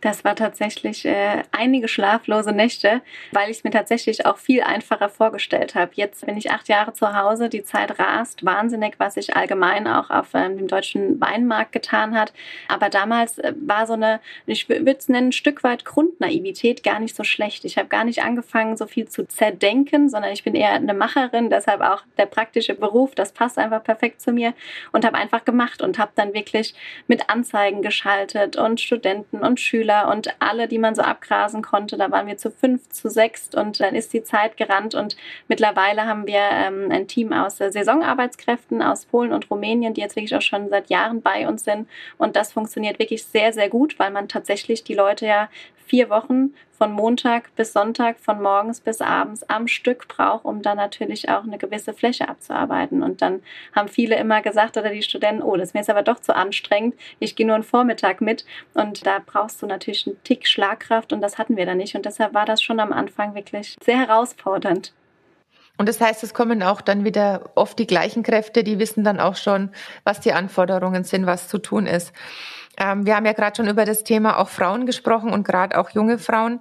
Das 0.00 0.24
war 0.24 0.34
tatsächlich 0.34 1.04
äh, 1.04 1.42
einige 1.52 1.86
schlaflose 1.86 2.52
Nächte, 2.52 3.02
weil 3.32 3.50
ich 3.50 3.58
es 3.58 3.64
mir 3.64 3.70
tatsächlich 3.70 4.24
auch 4.24 4.38
viel 4.38 4.62
einfacher 4.62 5.10
vorgestellt 5.10 5.74
habe. 5.74 5.92
Jetzt 5.94 6.24
bin 6.24 6.38
ich 6.38 6.50
acht 6.50 6.68
Jahre 6.68 6.94
zu 6.94 7.14
Hause, 7.14 7.50
die 7.50 7.64
Zeit 7.64 7.98
rast, 7.98 8.44
wahnsinnig, 8.44 8.94
was 8.96 9.14
sich 9.14 9.36
allgemein 9.36 9.86
auch 9.86 10.08
auf 10.08 10.28
ähm, 10.32 10.56
dem 10.56 10.68
deutschen 10.68 11.20
Weinmarkt 11.20 11.72
getan 11.72 12.18
hat. 12.18 12.32
Aber 12.68 12.88
damals 12.88 13.38
äh, 13.38 13.52
war 13.60 13.86
so 13.86 13.92
eine, 13.92 14.20
ich 14.46 14.70
würde 14.70 14.92
es 14.92 15.10
nennen, 15.10 15.28
ein 15.28 15.32
Stück 15.32 15.62
weit 15.64 15.84
Grundnaivität 15.84 16.82
gar 16.82 16.98
nicht 16.98 17.14
so 17.14 17.22
schlecht. 17.22 17.66
Ich 17.66 17.76
habe 17.76 17.88
gar 17.88 18.04
nicht 18.04 18.22
angefangen, 18.22 18.78
so 18.78 18.86
viel 18.86 19.06
zu 19.06 19.28
zerdenken, 19.28 20.08
sondern 20.08 20.32
ich 20.32 20.44
bin 20.44 20.54
eher 20.54 20.72
eine 20.72 20.94
Macherin, 20.94 21.50
deshalb 21.50 21.82
auch 21.82 22.04
der 22.16 22.26
praktische 22.26 22.74
Beruf, 22.74 23.14
das 23.14 23.32
passt 23.32 23.58
einfach 23.58 23.84
perfekt 23.84 24.22
zu 24.22 24.32
mir 24.32 24.54
und 24.92 25.04
habe 25.04 25.18
einfach 25.18 25.44
gemacht 25.44 25.82
und 25.82 25.98
habe 25.98 26.12
dann 26.14 26.32
wirklich 26.32 26.74
mit 27.06 27.28
Anzeigen 27.28 27.82
geschaltet 27.82 28.56
und 28.56 28.80
Studenten 28.80 29.40
und 29.40 29.60
Schüler 29.60 29.89
Mitschüler 29.90 30.08
und 30.10 30.34
alle, 30.38 30.68
die 30.68 30.78
man 30.78 30.94
so 30.94 31.02
abgrasen 31.02 31.62
konnte. 31.62 31.96
Da 31.96 32.10
waren 32.10 32.26
wir 32.26 32.36
zu 32.36 32.50
fünf, 32.50 32.88
zu 32.88 33.08
sechs 33.08 33.50
und 33.54 33.80
dann 33.80 33.94
ist 33.94 34.12
die 34.12 34.22
Zeit 34.22 34.56
gerannt 34.56 34.94
und 34.94 35.16
mittlerweile 35.48 36.06
haben 36.06 36.26
wir 36.26 36.40
ähm, 36.40 36.90
ein 36.90 37.08
Team 37.08 37.32
aus 37.32 37.60
äh, 37.60 37.70
Saisonarbeitskräften 37.70 38.82
aus 38.82 39.06
Polen 39.06 39.32
und 39.32 39.50
Rumänien, 39.50 39.94
die 39.94 40.00
jetzt 40.00 40.16
wirklich 40.16 40.34
auch 40.34 40.42
schon 40.42 40.68
seit 40.68 40.90
Jahren 40.90 41.22
bei 41.22 41.48
uns 41.48 41.64
sind 41.64 41.88
und 42.18 42.36
das 42.36 42.52
funktioniert 42.52 42.98
wirklich 42.98 43.24
sehr, 43.24 43.52
sehr 43.52 43.68
gut, 43.68 43.98
weil 43.98 44.10
man 44.10 44.28
tatsächlich 44.28 44.84
die 44.84 44.94
Leute 44.94 45.26
ja 45.26 45.48
vier 45.86 46.08
Wochen 46.10 46.54
von 46.80 46.92
Montag 46.92 47.54
bis 47.56 47.74
Sonntag, 47.74 48.18
von 48.18 48.40
morgens 48.40 48.80
bis 48.80 49.02
abends 49.02 49.42
am 49.50 49.68
Stück 49.68 50.08
braucht, 50.08 50.46
um 50.46 50.62
dann 50.62 50.78
natürlich 50.78 51.28
auch 51.28 51.42
eine 51.42 51.58
gewisse 51.58 51.92
Fläche 51.92 52.26
abzuarbeiten. 52.26 53.02
Und 53.02 53.20
dann 53.20 53.42
haben 53.76 53.88
viele 53.88 54.16
immer 54.16 54.40
gesagt 54.40 54.78
oder 54.78 54.88
die 54.88 55.02
Studenten, 55.02 55.42
oh, 55.42 55.58
das 55.58 55.68
ist 55.68 55.74
mir 55.74 55.80
jetzt 55.80 55.90
aber 55.90 56.02
doch 56.02 56.20
zu 56.20 56.34
anstrengend, 56.34 56.94
ich 57.18 57.36
gehe 57.36 57.46
nur 57.46 57.54
einen 57.54 57.64
Vormittag 57.64 58.22
mit. 58.22 58.46
Und 58.72 59.04
da 59.04 59.18
brauchst 59.24 59.60
du 59.60 59.66
natürlich 59.66 60.06
einen 60.06 60.24
Tick 60.24 60.46
Schlagkraft 60.46 61.12
und 61.12 61.20
das 61.20 61.36
hatten 61.36 61.58
wir 61.58 61.66
da 61.66 61.74
nicht. 61.74 61.94
Und 61.96 62.06
deshalb 62.06 62.32
war 62.32 62.46
das 62.46 62.62
schon 62.62 62.80
am 62.80 62.94
Anfang 62.94 63.34
wirklich 63.34 63.76
sehr 63.84 63.98
herausfordernd. 63.98 64.94
Und 65.80 65.88
das 65.88 65.98
heißt, 65.98 66.22
es 66.24 66.34
kommen 66.34 66.62
auch 66.62 66.82
dann 66.82 67.06
wieder 67.06 67.52
oft 67.54 67.78
die 67.78 67.86
gleichen 67.86 68.22
Kräfte, 68.22 68.62
die 68.62 68.78
wissen 68.78 69.02
dann 69.02 69.18
auch 69.18 69.34
schon, 69.34 69.70
was 70.04 70.20
die 70.20 70.34
Anforderungen 70.34 71.04
sind, 71.04 71.24
was 71.24 71.48
zu 71.48 71.56
tun 71.56 71.86
ist. 71.86 72.12
Ähm, 72.76 73.06
wir 73.06 73.16
haben 73.16 73.24
ja 73.24 73.32
gerade 73.32 73.56
schon 73.56 73.66
über 73.66 73.86
das 73.86 74.04
Thema 74.04 74.36
auch 74.36 74.50
Frauen 74.50 74.84
gesprochen 74.84 75.32
und 75.32 75.42
gerade 75.42 75.78
auch 75.78 75.88
junge 75.88 76.18
Frauen. 76.18 76.60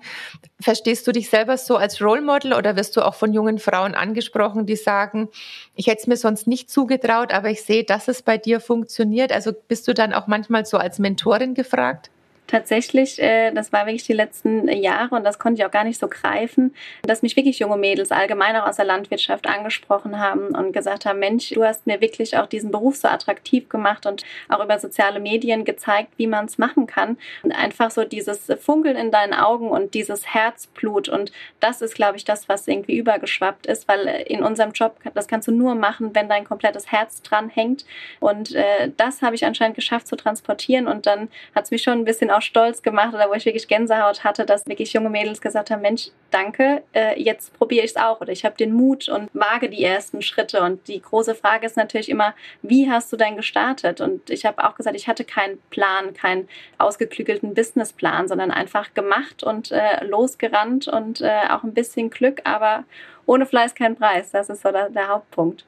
Verstehst 0.62 1.06
du 1.06 1.12
dich 1.12 1.30
selber 1.30 1.58
so 1.58 1.76
als 1.76 2.02
Role 2.02 2.22
Model 2.22 2.54
oder 2.54 2.78
wirst 2.78 2.96
du 2.96 3.02
auch 3.02 3.16
von 3.16 3.34
jungen 3.34 3.60
Frauen 3.60 3.94
angesprochen, 3.94 4.66
die 4.66 4.78
sagen, 4.78 5.28
ich 5.76 5.88
hätte 5.88 6.00
es 6.00 6.08
mir 6.08 6.16
sonst 6.16 6.48
nicht 6.48 6.70
zugetraut, 6.70 7.34
aber 7.34 7.50
ich 7.50 7.64
sehe, 7.64 7.84
dass 7.84 8.08
es 8.08 8.22
bei 8.22 8.38
dir 8.38 8.62
funktioniert? 8.62 9.34
Also 9.34 9.52
bist 9.68 9.86
du 9.90 9.94
dann 9.94 10.14
auch 10.14 10.28
manchmal 10.28 10.66
so 10.66 10.78
als 10.78 10.98
Mentorin 10.98 11.56
gefragt? 11.56 12.10
Tatsächlich, 12.50 13.22
äh, 13.22 13.52
das 13.52 13.72
war 13.72 13.86
wirklich 13.86 14.04
die 14.04 14.14
letzten 14.14 14.68
Jahre 14.68 15.16
und 15.16 15.24
das 15.24 15.40
konnte 15.40 15.62
ich 15.62 15.66
auch 15.66 15.72
gar 15.72 15.84
nicht 15.84 16.00
so 16.00 16.08
greifen, 16.08 16.74
dass 17.04 17.22
mich 17.22 17.36
wirklich 17.36 17.60
junge 17.60 17.78
Mädels 17.78 18.12
allgemein 18.12 18.56
auch 18.56 18.68
aus 18.68 18.78
der 18.78 18.86
Landwirtschaft 18.86 19.48
angesprochen 19.48 20.20
haben 20.20 20.56
und 20.56 20.74
gesagt 20.74 21.06
haben, 21.06 21.20
Mensch, 21.20 21.50
du 21.50 21.64
hast 21.64 21.86
mir 21.86 22.02
wirklich 22.02 22.38
auch 22.38 22.48
diesen 22.48 22.72
Beruf 22.72 22.96
so 22.96 23.08
attraktiv 23.08 23.70
gemacht 23.70 24.06
und 24.06 24.24
auch 24.50 24.64
über 24.64 24.80
soziale 24.80 25.20
Medien 25.20 25.64
gezeigt, 25.64 26.14
wie 26.18 26.28
man 26.28 26.46
es 26.46 26.58
machen 26.58 26.88
kann. 26.88 27.18
Und 27.44 27.52
einfach 27.52 27.92
so 27.92 28.04
dieses 28.04 28.48
Funkeln 28.60 28.96
in 28.96 29.12
deinen 29.12 29.34
Augen 29.34 29.70
und 29.70 29.94
dieses 29.94 30.34
Herzblut 30.34 31.08
und 31.08 31.32
das 31.60 31.82
ist, 31.82 31.94
glaube 31.94 32.18
ich, 32.18 32.26
das, 32.26 32.50
was 32.50 32.68
irgendwie 32.68 32.98
übergeschwappt 32.98 33.68
ist, 33.68 33.88
weil 33.88 34.08
in 34.28 34.44
unserem 34.44 34.72
Job, 34.72 34.98
das 35.14 35.28
kannst 35.28 35.48
du 35.48 35.52
nur 35.52 35.76
machen, 35.76 36.16
wenn 36.16 36.28
dein 36.28 36.46
komplettes 36.46 36.92
Herz 36.92 37.22
dran 37.22 37.50
hängt 37.50 37.86
und 38.20 38.56
äh, 38.56 38.92
das 38.98 39.22
habe 39.22 39.36
ich 39.36 39.46
anscheinend 39.46 39.76
geschafft 39.76 40.08
zu 40.08 40.16
transportieren 40.16 40.88
und 40.88 41.06
dann 41.06 41.30
hat 41.54 41.66
es 41.66 41.72
mich 41.72 41.84
schon 41.84 42.00
ein 42.00 42.06
bisschen 42.06 42.32
auch 42.32 42.39
stolz 42.42 42.82
gemacht 42.82 43.14
oder 43.14 43.30
wo 43.30 43.34
ich 43.34 43.46
wirklich 43.46 43.68
Gänsehaut 43.68 44.24
hatte, 44.24 44.46
dass 44.46 44.68
wirklich 44.68 44.94
junge 44.94 45.10
Mädels 45.10 45.42
gesagt 45.42 45.72
haben, 45.72 45.82
Mensch, 45.82 46.10
danke, 46.32 46.84
äh, 46.94 47.22
jetzt 47.22 47.54
probiere 47.54 47.86
ich 47.86 47.92
es 47.92 47.98
auch 47.98 48.22
oder 48.22 48.32
ich 48.32 48.46
habe 48.46 48.56
den 48.56 48.74
Mut 48.74 49.10
und 49.10 49.30
wage 49.34 49.70
die 49.70 49.84
ersten 49.84 50.22
Schritte. 50.22 50.62
Und 50.62 50.88
die 50.88 51.02
große 51.02 51.36
Frage 51.36 51.66
ist 51.66 51.78
natürlich 51.78 52.10
immer, 52.10 52.34
wie 52.62 52.90
hast 52.90 53.12
du 53.12 53.18
denn 53.18 53.36
gestartet? 53.36 54.02
Und 54.02 54.30
ich 54.30 54.46
habe 54.46 54.64
auch 54.64 54.76
gesagt, 54.76 54.96
ich 54.96 55.08
hatte 55.08 55.24
keinen 55.24 55.60
Plan, 55.70 56.14
keinen 56.14 56.48
ausgeklügelten 56.78 57.54
Businessplan, 57.54 58.28
sondern 58.28 58.52
einfach 58.52 58.94
gemacht 58.94 59.44
und 59.44 59.72
äh, 59.72 60.04
losgerannt 60.06 60.88
und 60.88 61.22
äh, 61.22 61.48
auch 61.50 61.64
ein 61.64 61.74
bisschen 61.74 62.10
Glück, 62.10 62.42
aber 62.44 62.84
ohne 63.26 63.46
Fleiß 63.46 63.76
kein 63.76 63.96
Preis. 63.96 64.32
Das 64.32 64.50
ist 64.50 64.64
so 64.64 64.72
der, 64.72 64.90
der 64.90 65.08
Hauptpunkt. 65.08 65.66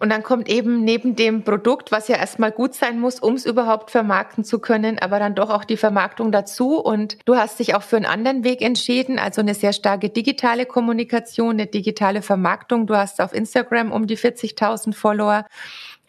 Und 0.00 0.08
dann 0.08 0.22
kommt 0.22 0.48
eben 0.48 0.82
neben 0.82 1.14
dem 1.14 1.44
Produkt, 1.44 1.92
was 1.92 2.08
ja 2.08 2.16
erstmal 2.16 2.52
gut 2.52 2.74
sein 2.74 2.98
muss, 2.98 3.20
um 3.20 3.34
es 3.34 3.44
überhaupt 3.44 3.90
vermarkten 3.90 4.44
zu 4.44 4.58
können, 4.58 4.98
aber 4.98 5.18
dann 5.18 5.34
doch 5.34 5.50
auch 5.50 5.62
die 5.62 5.76
Vermarktung 5.76 6.32
dazu. 6.32 6.80
Und 6.80 7.18
du 7.26 7.36
hast 7.36 7.58
dich 7.58 7.74
auch 7.74 7.82
für 7.82 7.96
einen 7.96 8.06
anderen 8.06 8.42
Weg 8.42 8.62
entschieden, 8.62 9.18
also 9.18 9.42
eine 9.42 9.54
sehr 9.54 9.74
starke 9.74 10.08
digitale 10.08 10.64
Kommunikation, 10.64 11.50
eine 11.50 11.66
digitale 11.66 12.22
Vermarktung. 12.22 12.86
Du 12.86 12.96
hast 12.96 13.20
auf 13.20 13.34
Instagram 13.34 13.92
um 13.92 14.06
die 14.06 14.16
40.000 14.16 14.94
Follower. 14.94 15.44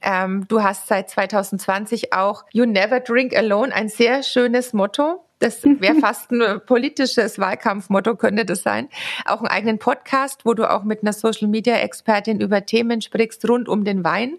Ähm, 0.02 0.46
du 0.48 0.64
hast 0.64 0.88
seit 0.88 1.10
2020 1.10 2.14
auch 2.14 2.46
You 2.54 2.66
Never 2.66 3.02
Drink 3.02 3.36
Alone, 3.36 3.76
ein 3.76 3.90
sehr 3.90 4.24
schönes 4.24 4.72
Motto. 4.72 5.26
Das 5.42 5.64
wäre 5.64 5.96
fast 6.00 6.32
ein 6.32 6.62
politisches 6.66 7.40
Wahlkampfmotto, 7.40 8.16
könnte 8.16 8.46
das 8.46 8.62
sein. 8.62 8.88
Auch 9.26 9.40
einen 9.40 9.48
eigenen 9.48 9.80
Podcast, 9.80 10.46
wo 10.46 10.54
du 10.54 10.70
auch 10.70 10.84
mit 10.84 11.02
einer 11.02 11.14
Social-Media-Expertin 11.14 12.40
über 12.40 12.66
Themen 12.66 13.02
sprichst 13.02 13.48
rund 13.50 13.68
um 13.68 13.84
den 13.84 14.04
Wein. 14.04 14.38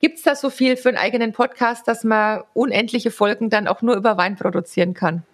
Gibt 0.00 0.18
es 0.18 0.24
da 0.24 0.36
so 0.36 0.50
viel 0.50 0.76
für 0.76 0.90
einen 0.90 0.98
eigenen 0.98 1.32
Podcast, 1.32 1.88
dass 1.88 2.04
man 2.04 2.42
unendliche 2.52 3.10
Folgen 3.10 3.50
dann 3.50 3.66
auch 3.66 3.82
nur 3.82 3.96
über 3.96 4.16
Wein 4.18 4.36
produzieren 4.36 4.94
kann? 4.94 5.24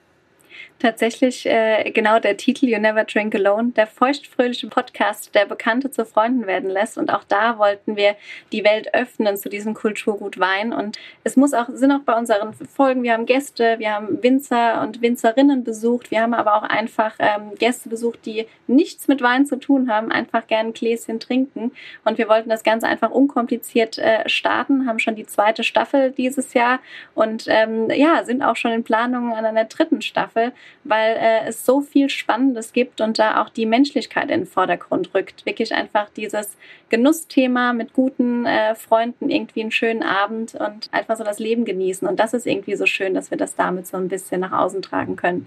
Tatsächlich 0.78 1.44
äh, 1.47 1.90
genau 1.90 2.18
der 2.18 2.37
Titel 2.37 2.66
You 2.66 2.78
Never 2.78 3.04
Drink 3.04 3.35
Alone, 3.35 3.73
der 3.73 3.87
feuchtfröhliche 3.87 4.68
Podcast, 4.68 5.35
der 5.35 5.47
Bekannte 5.47 5.90
zu 5.90 6.04
Freunden 6.04 6.47
werden 6.47 6.70
lässt. 6.70 6.99
Und 6.99 7.12
auch 7.12 7.25
da 7.25 7.58
wollten 7.58 7.97
wir 7.97 8.16
die 8.52 8.64
Welt 8.64 8.94
öffnen 8.94 9.37
zu 9.37 9.49
diesem 9.49 9.75
Kulturgut 9.75 10.38
Wein. 10.38 10.73
Und 10.73 10.99
es 11.25 11.37
muss 11.37 11.54
auch, 11.54 11.68
sind 11.68 11.92
auch 11.92 12.00
bei 12.00 12.16
unseren 12.16 12.52
Folgen, 12.54 13.02
wir 13.02 13.12
haben 13.12 13.26
Gäste, 13.26 13.78
wir 13.78 13.92
haben 13.92 14.23
Winzer 14.23 14.82
und 14.82 15.02
Winzerinnen 15.02 15.64
besucht, 15.64 16.11
wir 16.11 16.20
haben 16.20 16.35
aber 16.35 16.56
auch 16.56 16.62
einfach 16.62 17.14
ähm, 17.18 17.54
Gäste 17.58 17.88
besucht, 17.88 18.25
die 18.25 18.47
nichts 18.66 19.08
mit 19.08 19.20
Wein 19.23 19.47
zu 19.47 19.56
tun 19.56 19.90
haben, 19.90 20.12
einfach 20.12 20.47
gerne 20.47 20.70
ein 20.70 20.73
Gläschen 20.73 21.18
trinken. 21.18 21.73
Und 22.04 22.18
wir 22.18 22.28
wollten 22.28 22.50
das 22.50 22.62
Ganze 22.62 22.87
einfach 22.87 23.11
unkompliziert 23.11 23.99
äh, 23.99 24.28
starten, 24.28 24.87
haben 24.87 24.99
schon 24.99 25.16
die 25.16 25.26
zweite 25.26 25.64
Staffel 25.64 26.12
dieses 26.12 26.54
Jahr 26.54 26.78
und 27.14 27.47
ähm, 27.49 27.90
ja, 27.90 28.25
sind 28.25 28.42
auch 28.42 28.56
schon 28.56 28.73
in 28.73 28.85
Planungen 28.85 29.32
an 29.32 29.44
einer 29.44 29.64
dritten 29.64 30.02
Staffel 30.02 30.52
weil 30.85 31.17
äh, 31.17 31.49
es 31.49 31.65
so 31.65 31.81
viel 31.81 32.09
Spannendes 32.09 32.73
gibt 32.73 33.01
und 33.01 33.19
da 33.19 33.43
auch 33.43 33.49
die 33.49 33.67
Menschlichkeit 33.67 34.31
in 34.31 34.41
den 34.41 34.47
Vordergrund 34.47 35.15
rückt. 35.15 35.45
Wirklich 35.47 35.75
einfach 35.75 36.09
dieses 36.11 36.57
Genussthema 36.89 37.73
mit 37.73 37.93
guten 37.93 38.47
äh, 38.47 38.75
Freunden, 38.75 39.31
irgendwie 39.31 39.63
einen 39.63 39.73
schönen 39.73 40.03
Abend 40.03 40.55
und 40.55 40.89
einfach 40.93 41.17
so 41.17 41.25
das 41.25 41.39
Leben 41.39 41.65
genießen. 41.65 42.07
Und 42.09 42.19
das 42.21 42.35
ist 42.35 42.47
irgendwie 42.47 42.77
so 42.77 42.87
schön, 42.87 43.15
dass 43.15 43.31
wir 43.31 43.39
das 43.39 43.55
damit 43.55 43.87
so 43.87 43.97
ein 43.97 44.09
bisschen 44.09 44.41
nach 44.41 44.53
außen 44.53 44.83
tragen 44.83 45.17
können. 45.17 45.47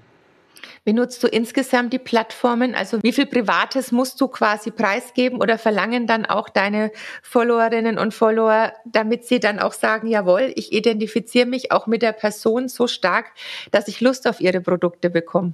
Wie 0.84 0.94
nutzt 0.94 1.24
du 1.24 1.28
insgesamt 1.28 1.94
die 1.94 2.00
Plattformen? 2.00 2.76
Also 2.76 3.02
wie 3.04 3.12
viel 3.12 3.26
Privates 3.26 3.92
musst 3.92 4.20
du 4.20 4.28
quasi 4.28 4.72
preisgeben 4.72 5.40
oder 5.40 5.58
verlangen 5.58 6.08
dann 6.08 6.26
auch 6.26 6.50
deine 6.50 6.92
Followerinnen 7.22 7.98
und 7.98 8.14
Follower, 8.14 8.74
damit 8.86 9.26
sie 9.26 9.40
dann 9.40 9.60
auch 9.60 9.74
sagen, 9.74 10.08
jawohl, 10.08 10.52
ich 10.56 10.74
identifiziere 10.74 11.46
mich 11.46 11.72
auch 11.72 11.88
mit 11.88 12.02
der 12.02 12.14
Person 12.14 12.68
so 12.68 12.88
stark, 12.88 13.32
dass 13.72 13.88
ich 13.88 14.02
Lust 14.02 14.28
auf 14.28 14.42
ihre 14.42 14.62
Produkte 14.62 15.10
bekomme? 15.10 15.54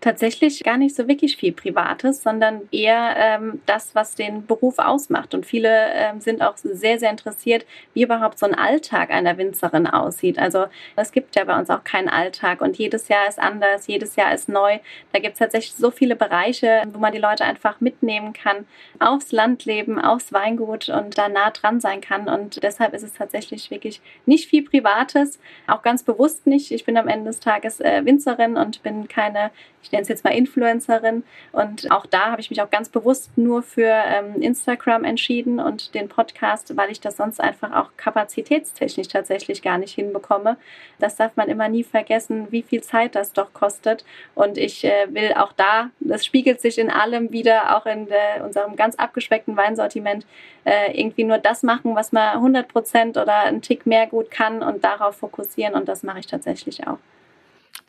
Tatsächlich 0.00 0.62
gar 0.64 0.78
nicht 0.78 0.96
so 0.96 1.08
wirklich 1.08 1.36
viel 1.36 1.52
Privates, 1.52 2.22
sondern 2.22 2.62
eher 2.72 3.14
ähm, 3.16 3.60
das, 3.66 3.94
was 3.94 4.14
den 4.14 4.46
Beruf 4.46 4.78
ausmacht. 4.78 5.34
Und 5.34 5.44
viele 5.44 5.92
ähm, 5.92 6.20
sind 6.20 6.42
auch 6.42 6.56
sehr, 6.56 6.98
sehr 6.98 7.10
interessiert, 7.10 7.66
wie 7.92 8.02
überhaupt 8.02 8.38
so 8.38 8.46
ein 8.46 8.54
Alltag 8.54 9.10
einer 9.10 9.36
Winzerin 9.36 9.86
aussieht. 9.86 10.38
Also 10.38 10.66
es 10.96 11.12
gibt 11.12 11.36
ja 11.36 11.44
bei 11.44 11.58
uns 11.58 11.68
auch 11.68 11.84
keinen 11.84 12.08
Alltag 12.08 12.62
und 12.62 12.78
jedes 12.78 13.08
Jahr 13.08 13.28
ist 13.28 13.38
anders, 13.38 13.86
jedes 13.86 14.16
Jahr 14.16 14.32
ist 14.32 14.48
neu. 14.48 14.78
Da 15.12 15.18
gibt 15.18 15.34
es 15.34 15.38
tatsächlich 15.38 15.74
so 15.74 15.90
viele 15.90 16.16
Bereiche, 16.16 16.82
wo 16.92 16.98
man 16.98 17.12
die 17.12 17.18
Leute 17.18 17.44
einfach 17.44 17.80
mitnehmen 17.80 18.32
kann, 18.32 18.66
aufs 18.98 19.32
Landleben, 19.32 20.00
aufs 20.00 20.32
Weingut 20.32 20.88
und 20.88 21.18
da 21.18 21.28
nah 21.28 21.50
dran 21.50 21.80
sein 21.80 22.00
kann. 22.00 22.28
Und 22.28 22.62
deshalb 22.62 22.94
ist 22.94 23.02
es 23.02 23.12
tatsächlich 23.12 23.70
wirklich 23.70 24.00
nicht 24.24 24.48
viel 24.48 24.64
Privates, 24.64 25.38
auch 25.66 25.82
ganz 25.82 26.02
bewusst 26.02 26.46
nicht. 26.46 26.70
Ich 26.70 26.84
bin 26.86 26.96
am 26.96 27.08
Ende 27.08 27.26
des 27.26 27.40
Tages 27.40 27.80
äh, 27.80 28.04
Winzerin 28.04 28.56
und 28.56 28.82
bin 28.82 29.08
keine 29.08 29.50
ich 29.82 29.92
nenne 29.92 30.02
es 30.02 30.08
jetzt 30.08 30.24
mal 30.24 30.30
Influencerin. 30.30 31.24
Und 31.52 31.90
auch 31.90 32.06
da 32.06 32.30
habe 32.30 32.40
ich 32.40 32.50
mich 32.50 32.60
auch 32.62 32.70
ganz 32.70 32.88
bewusst 32.88 33.36
nur 33.36 33.62
für 33.62 33.90
ähm, 33.90 34.40
Instagram 34.42 35.04
entschieden 35.04 35.58
und 35.58 35.94
den 35.94 36.08
Podcast, 36.08 36.76
weil 36.76 36.90
ich 36.90 37.00
das 37.00 37.16
sonst 37.16 37.40
einfach 37.40 37.72
auch 37.72 37.90
kapazitätstechnisch 37.96 39.08
tatsächlich 39.08 39.62
gar 39.62 39.78
nicht 39.78 39.94
hinbekomme. 39.94 40.56
Das 40.98 41.16
darf 41.16 41.36
man 41.36 41.48
immer 41.48 41.68
nie 41.68 41.84
vergessen, 41.84 42.48
wie 42.50 42.62
viel 42.62 42.82
Zeit 42.82 43.14
das 43.14 43.32
doch 43.32 43.52
kostet. 43.52 44.04
Und 44.34 44.58
ich 44.58 44.84
äh, 44.84 45.06
will 45.10 45.32
auch 45.34 45.52
da, 45.52 45.90
das 46.00 46.24
spiegelt 46.24 46.60
sich 46.60 46.78
in 46.78 46.90
allem 46.90 47.32
wieder, 47.32 47.76
auch 47.76 47.86
in 47.86 48.08
äh, 48.08 48.42
unserem 48.42 48.76
ganz 48.76 48.96
abgespeckten 48.96 49.56
Weinsortiment, 49.56 50.26
äh, 50.64 50.98
irgendwie 50.98 51.24
nur 51.24 51.38
das 51.38 51.62
machen, 51.62 51.94
was 51.94 52.12
man 52.12 52.36
100 52.36 52.68
Prozent 52.68 53.16
oder 53.16 53.40
einen 53.40 53.62
Tick 53.62 53.86
mehr 53.86 54.06
gut 54.06 54.30
kann 54.30 54.62
und 54.62 54.84
darauf 54.84 55.16
fokussieren. 55.16 55.74
Und 55.74 55.88
das 55.88 56.02
mache 56.02 56.18
ich 56.18 56.26
tatsächlich 56.26 56.86
auch. 56.86 56.98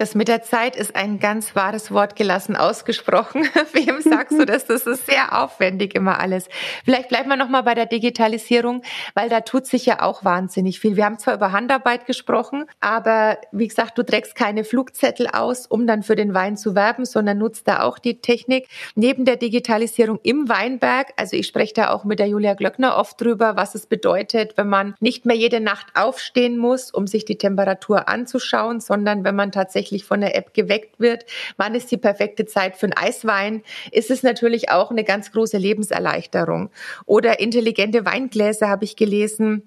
Das 0.02 0.16
mit 0.16 0.30
der 0.30 0.42
Zeit 0.42 0.76
ist 0.76 0.96
ein 0.96 1.20
ganz 1.20 1.56
wahres 1.56 1.92
Wort 1.92 2.16
gelassen 2.16 2.56
ausgesprochen. 2.56 3.44
Wem 3.74 4.02
sagst 4.02 4.32
du 4.32 4.48
das? 4.48 4.66
Das 4.66 4.88
ist 4.88 5.06
sehr 5.06 5.40
aufwendig 5.40 5.94
immer 5.94 6.20
alles. 6.20 6.50
Vielleicht 6.84 7.10
bleiben 7.10 7.30
wir 7.30 7.36
nochmal 7.36 7.62
bei 7.62 7.76
der 7.76 7.86
Digitalisierung, 7.86 8.82
weil 9.14 9.30
da 9.30 9.42
tut 9.42 9.68
sich 9.68 9.86
ja 9.86 10.02
auch 10.02 10.26
wahnsinnig 10.26 10.80
viel. 10.80 10.96
Wir 10.96 11.06
haben 11.06 11.20
zwar 11.20 11.36
über 11.36 11.52
Handarbeit 11.52 12.08
gesprochen, 12.08 12.66
aber 12.80 13.38
wie 13.52 13.68
gesagt, 13.68 13.96
du 13.96 14.02
trägst 14.02 14.34
keine 14.34 14.64
Flugzettel 14.64 15.28
aus, 15.28 15.68
um 15.68 15.86
dann 15.86 16.02
für 16.02 16.16
den 16.16 16.34
Wein 16.34 16.58
zu 16.58 16.74
werben, 16.74 17.06
sondern 17.06 17.38
nutzt 17.38 17.68
da 17.68 17.84
auch 17.84 18.00
die 18.00 18.22
Technik. 18.22 18.70
Neben 18.96 19.24
der 19.24 19.36
Digitalisierung 19.36 20.20
im 20.24 20.50
Weinberg, 20.50 21.14
also 21.16 21.36
ich 21.36 21.46
spreche 21.46 21.76
da 21.76 21.92
auch 21.92 22.06
mit 22.06 22.18
der 22.18 22.28
Julia 22.28 22.56
Glöckner 22.56 22.98
oft 22.98 23.22
drüber, 23.22 23.56
was 23.56 23.76
es 23.76 23.86
bedeutet, 23.86 24.58
wenn 24.58 24.68
man 24.68 24.96
nicht 25.00 25.28
mehr 25.28 25.36
jede 25.36 25.60
Nacht 25.60 25.90
aufstehen 25.94 26.58
muss, 26.58 26.90
um 26.90 27.06
sich 27.06 27.24
die 27.24 27.38
Temperatur 27.38 28.10
anzuschauen, 28.10 28.80
sondern 28.80 29.24
wenn 29.24 29.36
man 29.36 29.52
tatsächlich 29.52 29.91
tatsächlich 29.92 30.06
von 30.06 30.22
der 30.22 30.36
App 30.36 30.54
geweckt 30.54 31.00
wird. 31.00 31.26
Wann 31.58 31.76
ist 31.76 31.92
die 31.92 31.98
perfekte 31.98 32.46
Zeit 32.46 32.78
für 32.78 32.86
einen 32.86 32.94
Eiswein? 32.94 33.64
Ist 33.92 34.10
es 34.10 34.24
natürlich 34.24 34.70
auch 34.70 34.92
eine 34.92 35.04
ganz 35.04 35.32
große 35.32 35.58
Lebenserleichterung. 35.58 36.70
Oder 37.06 37.40
intelligente 37.40 38.06
Weingläser 38.06 38.70
habe 38.70 38.86
ich 38.86 38.96
gelesen 38.96 39.64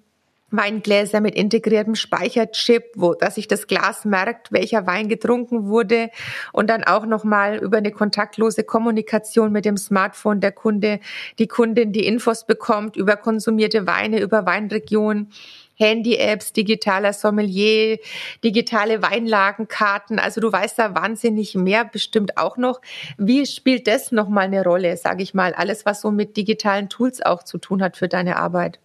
Weingläser 0.57 1.21
mit 1.21 1.35
integriertem 1.35 1.97
Speicherchip, 1.97 2.85
wo 2.95 3.15
dass 3.15 3.35
sich 3.35 3.49
das 3.49 3.67
Glas 3.67 4.05
merkt, 4.05 4.53
welcher 4.53 4.87
Wein 4.87 5.09
getrunken 5.09 5.67
wurde 5.67 6.11
und 6.53 6.71
dann 6.71 6.85
auch 6.85 7.07
noch 7.07 7.25
über 7.25 7.79
eine 7.79 7.91
kontaktlose 7.91 8.63
Kommunikation 8.63 9.51
mit 9.51 9.65
dem 9.65 9.77
Smartphone 9.77 10.41
der 10.41 10.53
Kunde, 10.53 11.01
die 11.39 11.49
Kundin 11.49 11.93
die 11.93 12.07
Infos 12.07 12.47
bekommt 12.47 12.97
über 12.97 13.17
konsumierte 13.17 13.87
Weine, 13.87 14.21
über 14.21 14.47
Weinregion. 14.47 15.29
Handy-Apps, 15.77 16.53
digitaler 16.53 17.13
Sommelier, 17.13 17.99
digitale 18.43 19.03
Weinlagenkarten. 19.03 20.19
Also 20.19 20.41
du 20.41 20.53
weißt 20.53 20.79
da 20.79 20.95
wahnsinnig 20.95 21.55
mehr 21.55 21.85
bestimmt 21.85 22.37
auch 22.39 22.57
noch. 22.57 22.81
Wie 23.19 23.47
spielt 23.47 23.87
das 23.87 24.13
nochmal 24.13 24.47
eine 24.47 24.65
Rolle, 24.65 24.97
sage 24.97 25.23
ich 25.23 25.35
mal, 25.35 25.55
alles, 25.55 25.87
was 25.87 26.01
so 26.01 26.11
mit 26.11 26.37
digitalen 26.37 26.89
Tools 26.89 27.23
auch 27.23 27.43
zu 27.43 27.59
tun 27.59 27.83
hat 27.83 27.97
für 27.97 28.09
deine 28.09 28.37
Arbeit? 28.37 28.79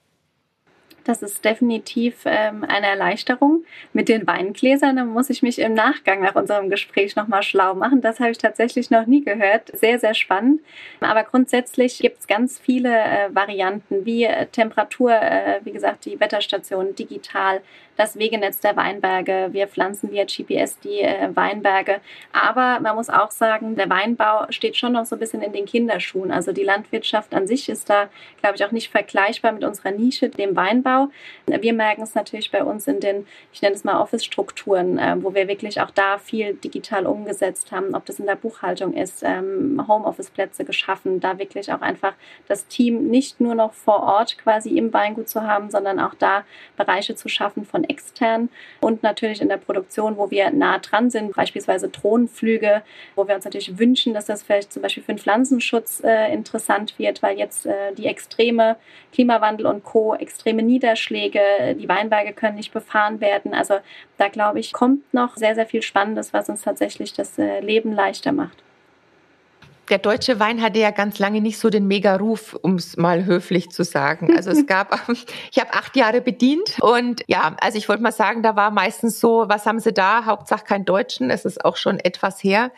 Das 1.10 1.24
ist 1.24 1.44
definitiv 1.44 2.22
ähm, 2.25 2.63
eine 2.63 2.86
Erleichterung. 2.86 3.63
Mit 3.94 4.10
den 4.10 4.28
Weingläsern 4.28 4.96
da 4.96 5.06
muss 5.06 5.32
ich 5.32 5.42
mich 5.42 5.58
im 5.58 5.74
Nachgang 5.74 6.22
nach 6.22 6.36
unserem 6.36 6.70
Gespräch 6.70 7.16
nochmal 7.16 7.42
schlau 7.42 7.74
machen. 7.74 8.01
Das 8.01 8.20
habe 8.20 8.30
ich 8.30 8.38
tatsächlich 8.38 8.92
noch 8.92 9.08
nie 9.08 9.24
gehört. 9.24 9.72
Sehr, 9.75 9.98
sehr 9.98 10.13
spannend. 10.13 10.62
Aber 11.00 11.24
grundsätzlich 11.24 11.98
gibt 11.98 12.20
es 12.20 12.28
ganz 12.28 12.60
viele 12.60 12.96
äh, 12.96 13.34
Varianten, 13.34 14.06
wie 14.06 14.25
äh, 14.25 14.46
Temperatur, 14.46 15.12
äh, 15.12 15.62
wie 15.63 15.72
gesagt, 15.72 16.06
die 16.06 16.20
Wetterstation 16.20 16.94
digital, 16.94 17.62
das 17.98 18.18
Wegenetz 18.20 18.60
der 18.60 18.75
Weinberge. 18.75 19.50
Wir 19.51 19.68
pflanzen 19.68 20.12
via 20.12 20.25
GPS 20.25 20.80
die 20.80 21.01
äh, 21.01 21.36
Weinberge. 21.36 22.01
Aber 22.32 22.80
man 22.82 22.96
muss 22.96 23.10
auch 23.10 23.32
sagen, 23.32 23.75
der 23.75 23.89
Weinbau 23.89 24.46
steht 24.51 24.78
schon 24.78 24.94
noch 24.94 25.06
so 25.06 25.16
ein 25.16 25.20
bisschen 25.20 25.42
in 25.42 25.54
den 25.54 25.66
Kinderschuhen. 25.66 26.32
Also 26.32 26.51
die 26.51 26.63
Landwirtschaft 26.63 27.34
an 27.34 27.48
sich 27.48 27.68
ist 27.68 27.89
da, 27.89 28.10
glaube 28.42 28.58
ich, 28.58 28.63
auch 28.63 28.72
nicht 28.72 28.92
vergleichbar 28.92 29.54
mit 29.54 29.63
unserer 29.63 29.92
Nische, 29.92 30.30
dem 30.30 30.56
Weinbau. 30.56 30.99
Wir 31.46 31.74
merken 31.74 32.03
es 32.03 32.15
natürlich 32.15 32.51
bei 32.51 32.63
uns 32.63 32.88
in 32.88 33.00
den, 33.00 33.27
ich 33.53 33.62
nenne 33.62 33.75
es 33.75 33.84
mal 33.84 34.01
Office-Strukturen, 34.01 34.98
äh, 34.98 35.15
wo 35.20 35.34
wir 35.34 35.48
wirklich 35.48 35.82
auch 35.82 35.91
da 35.91 36.18
viel 36.18 36.53
digital 36.53 37.06
umgesetzt 37.06 37.72
haben, 37.72 37.96
ob 37.96 38.06
das 38.06 38.20
in 38.20 38.25
der 38.25 38.36
Buchhaltung 38.36 38.94
ist, 38.94 39.24
ähm, 39.24 39.84
Homeoffice-Plätze 39.88 40.65
geschaffen, 40.65 41.20
da 41.20 41.38
wirklich 41.39 41.72
auch 41.72 41.82
einfach 41.82 42.13
das 42.48 42.68
Team 42.68 43.08
nicht 43.10 43.39
nur 43.39 43.56
noch 43.56 43.74
vor 43.74 44.03
Ort 44.03 44.38
quasi 44.38 44.77
im 44.77 44.94
Weingut 44.94 45.29
zu 45.29 45.44
haben, 45.44 45.70
sondern 45.70 46.00
auch 46.00 46.13
da 46.15 46.44
Bereiche 46.77 47.15
zu 47.15 47.29
schaffen 47.29 47.65
von 47.65 47.84
extern 47.84 48.50
und 48.82 49.03
natürlich 49.03 49.41
in 49.41 49.50
der 49.50 49.58
Produktion, 49.58 50.18
wo 50.18 50.32
wir 50.32 50.51
nah 50.51 50.79
dran 50.79 51.10
sind, 51.10 51.36
beispielsweise 51.36 51.89
Drohnenflüge, 51.89 52.82
wo 53.15 53.27
wir 53.27 53.36
uns 53.36 53.46
natürlich 53.46 53.77
wünschen, 53.77 54.13
dass 54.13 54.25
das 54.25 54.44
vielleicht 54.44 54.74
zum 54.74 54.82
Beispiel 54.82 55.03
für 55.03 55.13
den 55.13 55.20
Pflanzenschutz 55.20 56.01
äh, 56.03 56.34
interessant 56.34 56.98
wird, 56.98 57.22
weil 57.22 57.38
jetzt 57.38 57.65
äh, 57.65 57.94
die 57.98 58.06
extreme 58.06 58.77
Klimawandel 59.13 59.65
und 59.65 59.84
Co., 59.84 60.15
extreme 60.15 60.63
Niederschläge, 60.80 61.76
die 61.76 61.90
Weinberge 61.90 62.34
können 62.34 62.56
nicht 62.56 62.72
befahren 62.72 63.20
werden. 63.20 63.54
Also 63.54 63.76
da 64.18 64.30
glaube 64.30 64.60
ich, 64.60 64.72
kommt 64.72 65.14
noch 65.14 65.36
sehr, 65.36 65.56
sehr 65.56 65.66
viel 65.68 65.82
Spannendes, 65.82 66.34
was 66.34 66.50
uns 66.50 66.62
tatsächlich 66.62 67.14
das 67.14 67.38
äh, 67.38 67.60
Leben 67.60 67.92
leichter 67.92 68.32
macht 68.32 68.64
der 69.89 69.98
deutsche 69.98 70.39
Wein 70.39 70.62
hatte 70.62 70.79
ja 70.79 70.91
ganz 70.91 71.19
lange 71.19 71.41
nicht 71.41 71.58
so 71.58 71.69
den 71.69 71.88
Mega-Ruf, 71.88 72.58
um 72.62 72.75
es 72.75 72.98
mal 72.98 73.25
höflich 73.25 73.69
zu 73.72 73.84
sagen. 73.84 74.36
Also 74.36 74.51
es 74.51 74.65
gab, 74.67 75.00
ich 75.51 75.60
habe 75.60 75.74
acht 75.74 75.96
Jahre 75.96 76.22
bedient 76.22 76.77
und 76.81 77.24
ja, 77.27 77.55
also 77.62 77.77
ich 77.77 77.89
wollte 77.89 78.03
mal 78.03 78.12
sagen, 78.12 78.43
da 78.43 78.55
war 78.55 78.72
meistens 78.72 79.19
so, 79.19 79.46
was 79.48 79.65
haben 79.65 79.79
Sie 79.79 79.93
da? 79.93 80.25
Hauptsache 80.25 80.63
kein 80.63 80.86
Deutschen. 80.86 81.29
Es 81.29 81.46
ist 81.46 81.65
auch 81.65 81.77
schon 81.77 82.00
etwas 82.00 82.43
her. 82.43 82.72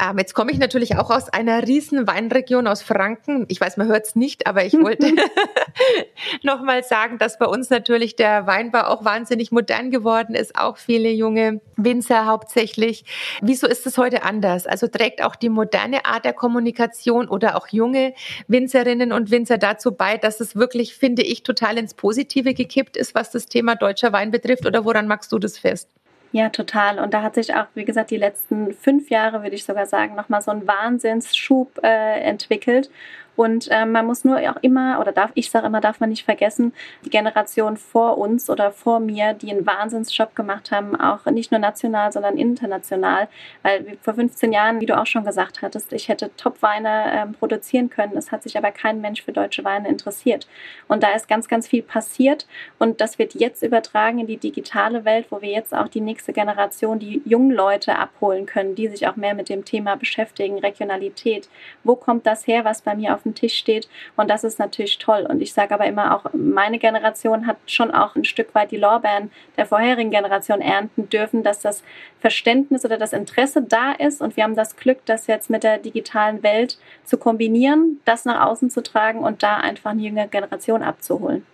Ähm, 0.00 0.18
jetzt 0.18 0.34
komme 0.34 0.52
ich 0.52 0.58
natürlich 0.58 0.96
auch 0.96 1.10
aus 1.10 1.28
einer 1.28 1.66
riesen 1.66 2.06
Weinregion 2.06 2.66
aus 2.66 2.82
Franken. 2.82 3.46
Ich 3.48 3.60
weiß, 3.60 3.76
man 3.76 3.88
hört 3.88 4.06
es 4.06 4.14
nicht, 4.14 4.46
aber 4.46 4.64
ich 4.64 4.74
wollte 4.74 5.12
noch 6.42 6.62
mal 6.62 6.84
sagen, 6.84 7.18
dass 7.18 7.38
bei 7.38 7.46
uns 7.46 7.70
natürlich 7.70 8.16
der 8.16 8.46
Weinbau 8.46 8.82
auch 8.82 9.04
wahnsinnig 9.04 9.50
modern 9.50 9.90
geworden 9.90 10.34
ist. 10.34 10.58
Auch 10.58 10.76
viele 10.76 11.10
junge 11.10 11.60
Winzer 11.76 12.26
hauptsächlich. 12.26 13.04
Wieso 13.40 13.66
ist 13.66 13.86
es 13.86 13.96
heute 13.98 14.22
anders? 14.22 14.66
Also 14.66 14.86
trägt 14.86 15.22
auch 15.22 15.36
die 15.36 15.48
moderne 15.48 16.04
Art 16.04 16.24
der 16.24 16.32
Kommunikation 16.32 16.49
Kommunikation 16.50 17.28
oder 17.28 17.56
auch 17.56 17.68
junge 17.68 18.12
Winzerinnen 18.48 19.12
und 19.12 19.30
Winzer 19.30 19.56
dazu 19.56 19.92
bei, 19.92 20.16
dass 20.16 20.40
es 20.40 20.56
wirklich, 20.56 20.96
finde 20.96 21.22
ich, 21.22 21.44
total 21.44 21.78
ins 21.78 21.94
Positive 21.94 22.54
gekippt 22.54 22.96
ist, 22.96 23.14
was 23.14 23.30
das 23.30 23.46
Thema 23.46 23.76
deutscher 23.76 24.12
Wein 24.12 24.32
betrifft? 24.32 24.66
Oder 24.66 24.84
woran 24.84 25.06
magst 25.06 25.30
du 25.30 25.38
das 25.38 25.58
fest? 25.58 25.88
Ja, 26.32 26.48
total. 26.48 26.98
Und 26.98 27.14
da 27.14 27.22
hat 27.22 27.36
sich 27.36 27.54
auch, 27.54 27.66
wie 27.74 27.84
gesagt, 27.84 28.10
die 28.10 28.16
letzten 28.16 28.72
fünf 28.72 29.10
Jahre, 29.10 29.44
würde 29.44 29.54
ich 29.54 29.64
sogar 29.64 29.86
sagen, 29.86 30.16
nochmal 30.16 30.42
so 30.42 30.50
ein 30.50 30.66
Wahnsinnsschub 30.66 31.78
äh, 31.84 32.20
entwickelt. 32.20 32.90
Und 33.40 33.68
äh, 33.70 33.86
man 33.86 34.04
muss 34.04 34.22
nur 34.22 34.36
auch 34.36 34.58
immer, 34.60 35.00
oder 35.00 35.12
darf, 35.12 35.30
ich 35.32 35.50
sage 35.50 35.66
immer, 35.66 35.80
darf 35.80 35.98
man 35.98 36.10
nicht 36.10 36.26
vergessen, 36.26 36.74
die 37.06 37.08
Generation 37.08 37.78
vor 37.78 38.18
uns 38.18 38.50
oder 38.50 38.70
vor 38.70 39.00
mir, 39.00 39.32
die 39.32 39.50
einen 39.50 39.64
Wahnsinnsjob 39.64 40.36
gemacht 40.36 40.70
haben, 40.70 40.94
auch 40.94 41.24
nicht 41.24 41.50
nur 41.50 41.58
national, 41.58 42.12
sondern 42.12 42.36
international. 42.36 43.28
Weil 43.62 43.96
vor 44.02 44.12
15 44.12 44.52
Jahren, 44.52 44.82
wie 44.82 44.84
du 44.84 44.94
auch 44.94 45.06
schon 45.06 45.24
gesagt 45.24 45.62
hattest, 45.62 45.90
ich 45.94 46.10
hätte 46.10 46.30
Top-Weine 46.36 47.04
ähm, 47.14 47.32
produzieren 47.32 47.88
können. 47.88 48.14
Es 48.14 48.30
hat 48.30 48.42
sich 48.42 48.58
aber 48.58 48.72
kein 48.72 49.00
Mensch 49.00 49.22
für 49.22 49.32
deutsche 49.32 49.64
Weine 49.64 49.88
interessiert. 49.88 50.46
Und 50.86 51.02
da 51.02 51.12
ist 51.12 51.26
ganz, 51.26 51.48
ganz 51.48 51.66
viel 51.66 51.82
passiert. 51.82 52.46
Und 52.78 53.00
das 53.00 53.18
wird 53.18 53.32
jetzt 53.32 53.62
übertragen 53.62 54.18
in 54.18 54.26
die 54.26 54.36
digitale 54.36 55.06
Welt, 55.06 55.28
wo 55.30 55.40
wir 55.40 55.50
jetzt 55.50 55.74
auch 55.74 55.88
die 55.88 56.02
nächste 56.02 56.34
Generation, 56.34 56.98
die 56.98 57.22
jungen 57.24 57.52
Leute 57.52 57.96
abholen 57.96 58.44
können, 58.44 58.74
die 58.74 58.88
sich 58.88 59.08
auch 59.08 59.16
mehr 59.16 59.34
mit 59.34 59.48
dem 59.48 59.64
Thema 59.64 59.96
beschäftigen, 59.96 60.58
Regionalität. 60.58 61.48
Wo 61.84 61.96
kommt 61.96 62.26
das 62.26 62.46
her, 62.46 62.66
was 62.66 62.82
bei 62.82 62.94
mir 62.94 63.14
auf 63.14 63.22
dem 63.22 63.29
dem 63.30 63.34
Tisch 63.34 63.56
steht. 63.56 63.88
Und 64.16 64.28
das 64.30 64.44
ist 64.44 64.58
natürlich 64.58 64.98
toll. 64.98 65.26
Und 65.28 65.40
ich 65.40 65.52
sage 65.52 65.74
aber 65.74 65.86
immer 65.86 66.14
auch, 66.14 66.24
meine 66.32 66.78
Generation 66.78 67.46
hat 67.46 67.56
schon 67.66 67.90
auch 67.90 68.16
ein 68.16 68.24
Stück 68.24 68.54
weit 68.54 68.70
die 68.70 68.76
Lorbeeren 68.76 69.30
der 69.56 69.66
vorherigen 69.66 70.10
Generation 70.10 70.60
ernten 70.60 71.08
dürfen, 71.08 71.42
dass 71.42 71.60
das 71.60 71.82
Verständnis 72.20 72.84
oder 72.84 72.98
das 72.98 73.12
Interesse 73.12 73.62
da 73.62 73.92
ist. 73.92 74.20
Und 74.20 74.36
wir 74.36 74.44
haben 74.44 74.56
das 74.56 74.76
Glück, 74.76 74.98
das 75.06 75.26
jetzt 75.26 75.50
mit 75.50 75.62
der 75.62 75.78
digitalen 75.78 76.42
Welt 76.42 76.78
zu 77.04 77.18
kombinieren, 77.18 78.00
das 78.04 78.24
nach 78.24 78.46
außen 78.46 78.70
zu 78.70 78.82
tragen 78.82 79.20
und 79.20 79.42
da 79.42 79.56
einfach 79.56 79.90
eine 79.90 80.02
junge 80.02 80.28
Generation 80.28 80.82
abzuholen. 80.82 81.44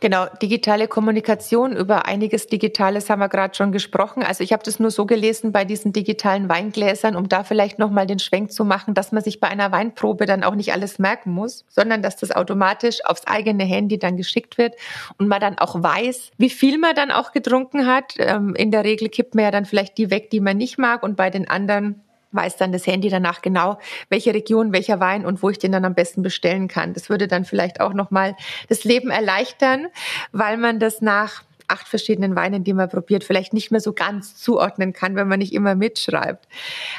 Genau, 0.00 0.24
digitale 0.40 0.88
Kommunikation, 0.88 1.76
über 1.76 2.06
einiges 2.06 2.46
Digitales 2.46 3.10
haben 3.10 3.18
wir 3.18 3.28
gerade 3.28 3.54
schon 3.54 3.70
gesprochen. 3.70 4.22
Also 4.22 4.42
ich 4.42 4.54
habe 4.54 4.62
das 4.62 4.80
nur 4.80 4.90
so 4.90 5.04
gelesen 5.04 5.52
bei 5.52 5.66
diesen 5.66 5.92
digitalen 5.92 6.48
Weingläsern, 6.48 7.16
um 7.16 7.28
da 7.28 7.44
vielleicht 7.44 7.78
nochmal 7.78 8.06
den 8.06 8.18
Schwenk 8.18 8.50
zu 8.50 8.64
machen, 8.64 8.94
dass 8.94 9.12
man 9.12 9.22
sich 9.22 9.40
bei 9.40 9.48
einer 9.48 9.72
Weinprobe 9.72 10.24
dann 10.24 10.42
auch 10.42 10.54
nicht 10.54 10.72
alles 10.72 10.98
merken 10.98 11.32
muss, 11.32 11.66
sondern 11.68 12.00
dass 12.00 12.16
das 12.16 12.32
automatisch 12.32 13.04
aufs 13.04 13.26
eigene 13.26 13.64
Handy 13.64 13.98
dann 13.98 14.16
geschickt 14.16 14.56
wird 14.56 14.74
und 15.18 15.28
man 15.28 15.40
dann 15.40 15.58
auch 15.58 15.82
weiß, 15.82 16.30
wie 16.38 16.50
viel 16.50 16.78
man 16.78 16.94
dann 16.94 17.10
auch 17.10 17.32
getrunken 17.32 17.86
hat. 17.86 18.14
Ähm, 18.16 18.54
in 18.54 18.70
der 18.70 18.84
Regel 18.84 19.10
kippt 19.10 19.34
man 19.34 19.44
ja 19.44 19.50
dann 19.50 19.66
vielleicht 19.66 19.98
die 19.98 20.10
weg, 20.10 20.30
die 20.30 20.40
man 20.40 20.56
nicht 20.56 20.78
mag 20.78 21.02
und 21.02 21.14
bei 21.14 21.28
den 21.28 21.46
anderen 21.46 22.00
weiß 22.32 22.56
dann 22.56 22.72
das 22.72 22.86
Handy 22.86 23.08
danach 23.08 23.42
genau, 23.42 23.78
welche 24.08 24.34
Region, 24.34 24.72
welcher 24.72 25.00
Wein 25.00 25.26
und 25.26 25.42
wo 25.42 25.50
ich 25.50 25.58
den 25.58 25.72
dann 25.72 25.84
am 25.84 25.94
besten 25.94 26.22
bestellen 26.22 26.68
kann. 26.68 26.94
Das 26.94 27.08
würde 27.08 27.28
dann 27.28 27.44
vielleicht 27.44 27.80
auch 27.80 27.92
nochmal 27.92 28.36
das 28.68 28.84
Leben 28.84 29.10
erleichtern, 29.10 29.88
weil 30.32 30.56
man 30.56 30.78
das 30.78 31.00
nach 31.00 31.42
acht 31.70 31.88
verschiedenen 31.88 32.34
Weinen, 32.36 32.64
die 32.64 32.74
man 32.74 32.88
probiert, 32.88 33.24
vielleicht 33.24 33.52
nicht 33.52 33.70
mehr 33.70 33.80
so 33.80 33.92
ganz 33.92 34.36
zuordnen 34.36 34.92
kann, 34.92 35.14
wenn 35.14 35.28
man 35.28 35.38
nicht 35.38 35.52
immer 35.52 35.74
mitschreibt. 35.74 36.46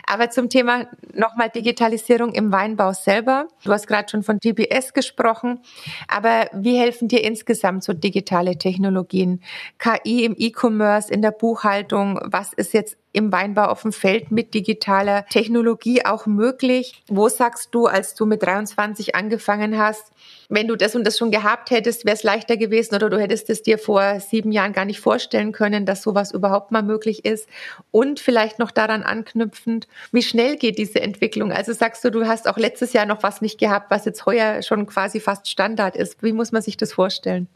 Aber 0.07 0.29
zum 0.29 0.49
Thema 0.49 0.87
nochmal 1.13 1.49
Digitalisierung 1.49 2.33
im 2.33 2.51
Weinbau 2.51 2.93
selber. 2.93 3.47
Du 3.63 3.71
hast 3.71 3.87
gerade 3.87 4.09
schon 4.09 4.23
von 4.23 4.39
GPS 4.39 4.93
gesprochen. 4.93 5.59
Aber 6.07 6.49
wie 6.53 6.77
helfen 6.77 7.07
dir 7.07 7.23
insgesamt 7.23 7.83
so 7.83 7.93
digitale 7.93 8.57
Technologien? 8.57 9.41
KI 9.77 10.23
im 10.23 10.35
E-Commerce, 10.37 11.11
in 11.11 11.21
der 11.21 11.31
Buchhaltung? 11.31 12.19
Was 12.23 12.53
ist 12.53 12.73
jetzt 12.73 12.97
im 13.13 13.31
Weinbau 13.31 13.65
auf 13.65 13.81
dem 13.81 13.91
Feld 13.91 14.31
mit 14.31 14.53
digitaler 14.53 15.25
Technologie 15.27 16.05
auch 16.05 16.25
möglich? 16.25 17.03
Wo 17.07 17.29
sagst 17.29 17.69
du, 17.71 17.87
als 17.87 18.15
du 18.15 18.25
mit 18.25 18.43
23 18.43 19.15
angefangen 19.15 19.77
hast, 19.77 20.11
wenn 20.49 20.67
du 20.67 20.75
das 20.75 20.95
und 20.95 21.05
das 21.05 21.17
schon 21.17 21.31
gehabt 21.31 21.71
hättest, 21.71 22.05
wäre 22.05 22.15
es 22.15 22.23
leichter 22.23 22.57
gewesen 22.57 22.95
oder 22.95 23.09
du 23.09 23.19
hättest 23.19 23.49
es 23.49 23.63
dir 23.63 23.77
vor 23.77 24.19
sieben 24.19 24.51
Jahren 24.51 24.73
gar 24.73 24.85
nicht 24.85 24.99
vorstellen 24.99 25.51
können, 25.51 25.85
dass 25.85 26.01
sowas 26.01 26.31
überhaupt 26.31 26.71
mal 26.71 26.83
möglich 26.83 27.25
ist? 27.25 27.47
Und 27.91 28.19
vielleicht 28.19 28.59
noch 28.59 28.71
daran 28.71 29.03
anknüpfend, 29.03 29.87
wie 30.11 30.23
schnell 30.23 30.57
geht 30.57 30.77
diese 30.77 31.01
Entwicklung? 31.01 31.51
Also 31.51 31.73
sagst 31.73 32.03
du, 32.03 32.11
du 32.11 32.27
hast 32.27 32.47
auch 32.47 32.57
letztes 32.57 32.93
Jahr 32.93 33.05
noch 33.05 33.23
was 33.23 33.41
nicht 33.41 33.59
gehabt, 33.59 33.91
was 33.91 34.05
jetzt 34.05 34.25
heuer 34.25 34.61
schon 34.61 34.85
quasi 34.87 35.19
fast 35.19 35.49
Standard 35.49 35.95
ist. 35.95 36.21
Wie 36.23 36.33
muss 36.33 36.51
man 36.51 36.61
sich 36.61 36.77
das 36.77 36.93
vorstellen? 36.93 37.47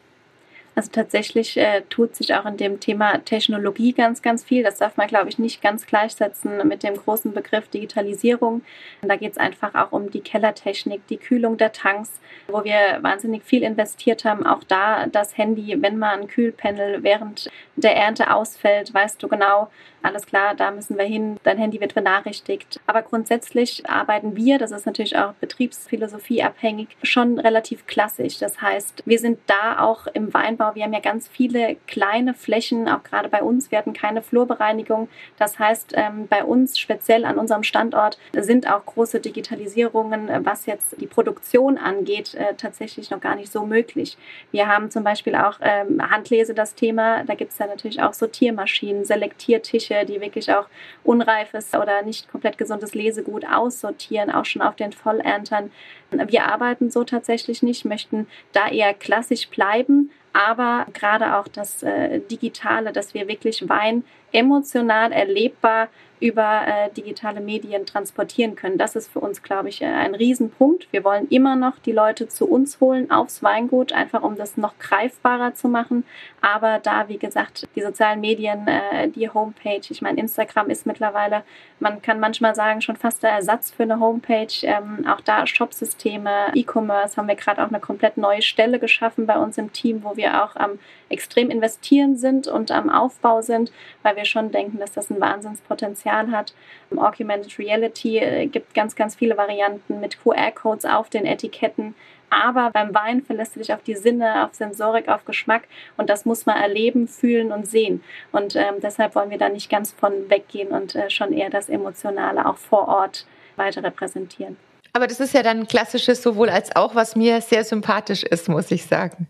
Also 0.75 0.89
tatsächlich 0.91 1.55
äh, 1.55 1.83
tut 1.89 2.15
sich 2.15 2.35
auch 2.35 2.45
in 2.45 2.57
dem 2.57 2.81
Thema 2.81 3.19
Technologie 3.19 3.93
ganz, 3.93 4.21
ganz 4.21 4.43
viel. 4.43 4.61
Das 4.61 4.77
darf 4.77 4.97
man, 4.97 5.07
glaube 5.07 5.29
ich, 5.29 5.39
nicht 5.39 5.61
ganz 5.61 5.85
gleichsetzen 5.85 6.67
mit 6.67 6.83
dem 6.83 6.95
großen 6.95 7.33
Begriff 7.33 7.69
Digitalisierung. 7.69 8.61
Und 9.01 9.09
da 9.09 9.15
geht 9.15 9.31
es 9.31 9.37
einfach 9.37 9.73
auch 9.73 9.93
um 9.93 10.11
die 10.11 10.19
Kellertechnik, 10.19 11.07
die 11.07 11.17
Kühlung 11.17 11.55
der 11.55 11.71
Tanks, 11.71 12.19
wo 12.49 12.65
wir 12.65 12.99
wahnsinnig 13.01 13.43
viel 13.43 13.63
investiert 13.63 14.25
haben. 14.25 14.45
Auch 14.45 14.65
da 14.65 15.07
das 15.07 15.37
Handy, 15.37 15.81
wenn 15.81 15.97
mal 15.97 16.19
ein 16.19 16.27
Kühlpanel 16.27 17.03
während 17.03 17.49
der 17.77 17.95
Ernte 17.95 18.33
ausfällt, 18.33 18.93
weißt 18.93 19.23
du 19.23 19.29
genau, 19.29 19.69
alles 20.05 20.27
klar, 20.27 20.53
da 20.53 20.69
müssen 20.69 20.97
wir 20.97 21.05
hin, 21.05 21.37
dein 21.43 21.57
Handy 21.57 21.81
wird 21.81 21.95
benachrichtigt. 21.95 22.79
Aber 22.85 23.01
grundsätzlich 23.01 23.89
arbeiten 23.89 24.35
wir, 24.35 24.59
das 24.59 24.71
ist 24.71 24.85
natürlich 24.85 25.17
auch 25.17 25.33
Betriebsphilosophie 25.33 26.43
abhängig, 26.43 26.89
schon 27.01 27.39
relativ 27.39 27.87
klassisch. 27.87 28.37
Das 28.37 28.61
heißt, 28.61 29.01
wir 29.05 29.17
sind 29.17 29.39
da 29.47 29.79
auch 29.79 30.05
im 30.07 30.31
Weinbau, 30.33 30.64
wir 30.73 30.83
haben 30.83 30.93
ja 30.93 30.99
ganz 30.99 31.27
viele 31.27 31.75
kleine 31.87 32.33
Flächen, 32.33 32.87
auch 32.87 33.03
gerade 33.03 33.29
bei 33.29 33.43
uns, 33.43 33.71
wir 33.71 33.77
hatten 33.77 33.93
keine 33.93 34.21
Flurbereinigung. 34.21 35.09
Das 35.37 35.59
heißt, 35.59 35.93
ähm, 35.95 36.27
bei 36.27 36.43
uns, 36.43 36.79
speziell 36.79 37.25
an 37.25 37.37
unserem 37.37 37.63
Standort, 37.63 38.17
sind 38.33 38.71
auch 38.71 38.85
große 38.85 39.19
Digitalisierungen, 39.19 40.29
äh, 40.29 40.39
was 40.43 40.65
jetzt 40.65 40.99
die 40.99 41.07
Produktion 41.07 41.77
angeht, 41.77 42.33
äh, 42.35 42.55
tatsächlich 42.55 43.11
noch 43.11 43.19
gar 43.19 43.35
nicht 43.35 43.51
so 43.51 43.65
möglich. 43.65 44.17
Wir 44.51 44.67
haben 44.67 44.89
zum 44.89 45.03
Beispiel 45.03 45.35
auch 45.35 45.59
ähm, 45.61 46.01
Handlese 46.09 46.53
das 46.53 46.75
Thema, 46.75 47.23
da 47.25 47.35
gibt 47.35 47.51
es 47.51 47.59
ja 47.59 47.67
natürlich 47.67 48.01
auch 48.01 48.13
Sortiermaschinen, 48.13 49.05
Selektiertische, 49.05 50.05
die 50.05 50.21
wirklich 50.21 50.51
auch 50.51 50.67
unreifes 51.03 51.73
oder 51.73 52.01
nicht 52.01 52.31
komplett 52.31 52.57
gesundes 52.57 52.93
Lesegut 52.93 53.45
aussortieren, 53.45 54.31
auch 54.31 54.45
schon 54.45 54.61
auf 54.61 54.75
den 54.75 54.91
Vollerntern. 54.91 55.71
Wir 56.11 56.45
arbeiten 56.45 56.91
so 56.91 57.03
tatsächlich 57.03 57.63
nicht, 57.63 57.85
möchten 57.85 58.27
da 58.53 58.69
eher 58.69 58.93
klassisch 58.93 59.49
bleiben, 59.49 60.11
aber 60.35 60.85
gerade 60.93 61.37
auch 61.37 61.47
das 61.47 61.81
äh, 61.81 62.19
Digitale, 62.19 62.91
dass 62.91 63.13
wir 63.13 63.27
wirklich 63.29 63.69
Wein 63.69 64.03
emotional 64.35 65.11
erlebbar 65.11 65.87
über 66.19 66.61
äh, 66.65 66.89
digitale 66.91 67.41
Medien 67.41 67.85
transportieren 67.85 68.55
können. 68.55 68.77
Das 68.77 68.95
ist 68.95 69.11
für 69.11 69.19
uns, 69.19 69.43
glaube 69.43 69.69
ich, 69.69 69.81
äh, 69.81 69.85
ein 69.85 70.15
Riesenpunkt. 70.15 70.87
Wir 70.91 71.03
wollen 71.03 71.27
immer 71.29 71.55
noch 71.55 71.77
die 71.79 71.91
Leute 71.91 72.27
zu 72.27 72.47
uns 72.49 72.79
holen 72.79 73.11
aufs 73.11 73.43
Weingut, 73.43 73.91
einfach 73.91 74.23
um 74.23 74.37
das 74.37 74.55
noch 74.55 74.77
greifbarer 74.79 75.55
zu 75.55 75.67
machen. 75.67 76.05
Aber 76.41 76.79
da, 76.79 77.09
wie 77.09 77.17
gesagt, 77.17 77.67
die 77.75 77.81
sozialen 77.81 78.21
Medien, 78.21 78.67
äh, 78.67 79.09
die 79.09 79.29
Homepage, 79.29 79.81
ich 79.89 80.01
meine, 80.01 80.19
Instagram 80.19 80.69
ist 80.69 80.85
mittlerweile, 80.85 81.43
man 81.79 82.01
kann 82.01 82.19
manchmal 82.19 82.55
sagen, 82.55 82.81
schon 82.81 82.95
fast 82.95 83.21
der 83.21 83.31
Ersatz 83.31 83.71
für 83.71 83.83
eine 83.83 83.99
Homepage. 83.99 84.47
Ähm, 84.63 85.05
auch 85.07 85.21
da 85.21 85.45
Shopsysteme, 85.45 86.51
E-Commerce 86.53 87.17
haben 87.17 87.27
wir 87.27 87.35
gerade 87.35 87.61
auch 87.61 87.69
eine 87.69 87.79
komplett 87.79 88.17
neue 88.17 88.41
Stelle 88.41 88.79
geschaffen 88.79 89.25
bei 89.25 89.37
uns 89.37 89.57
im 89.57 89.73
Team, 89.73 90.03
wo 90.03 90.15
wir 90.15 90.43
auch 90.43 90.55
am 90.55 90.79
extrem 91.09 91.49
investieren 91.49 92.17
sind 92.17 92.47
und 92.47 92.71
am 92.71 92.89
Aufbau 92.89 93.41
sind, 93.41 93.71
weil 94.01 94.15
wir 94.15 94.24
schon 94.25 94.51
denken, 94.51 94.79
dass 94.79 94.91
das 94.91 95.09
ein 95.09 95.21
Wahnsinnspotenzial 95.21 96.31
hat. 96.31 96.53
Augmented 96.95 97.57
Reality 97.59 98.17
äh, 98.17 98.47
gibt 98.47 98.73
ganz, 98.73 98.95
ganz 98.95 99.15
viele 99.15 99.37
Varianten 99.37 99.99
mit 99.99 100.21
QR-Codes 100.21 100.85
auf 100.85 101.09
den 101.09 101.25
Etiketten. 101.25 101.95
Aber 102.29 102.71
beim 102.71 102.93
Wein 102.93 103.23
verlässt 103.23 103.55
du 103.55 103.59
dich 103.59 103.73
auf 103.73 103.83
die 103.83 103.95
Sinne, 103.95 104.45
auf 104.45 104.53
Sensorik, 104.55 105.07
auf 105.07 105.25
Geschmack 105.25 105.63
und 105.95 106.09
das 106.09 106.25
muss 106.25 106.45
man 106.45 106.57
erleben, 106.57 107.07
fühlen 107.07 107.51
und 107.51 107.67
sehen. 107.67 108.03
Und 108.31 108.55
ähm, 108.55 108.75
deshalb 108.81 109.15
wollen 109.15 109.29
wir 109.29 109.37
da 109.37 109.49
nicht 109.49 109.69
ganz 109.69 109.91
von 109.91 110.29
weggehen 110.29 110.69
und 110.69 110.95
äh, 110.95 111.09
schon 111.09 111.31
eher 111.31 111.49
das 111.49 111.69
Emotionale 111.69 112.45
auch 112.45 112.57
vor 112.57 112.87
Ort 112.87 113.25
weiter 113.55 113.83
repräsentieren. 113.83 114.57
Aber 114.93 115.07
das 115.07 115.19
ist 115.19 115.33
ja 115.33 115.43
dann 115.43 115.67
klassisches 115.67 116.23
sowohl 116.23 116.49
als 116.49 116.75
auch, 116.75 116.95
was 116.95 117.15
mir 117.15 117.41
sehr 117.41 117.63
sympathisch 117.63 118.23
ist, 118.23 118.49
muss 118.49 118.71
ich 118.71 118.85
sagen. 118.85 119.27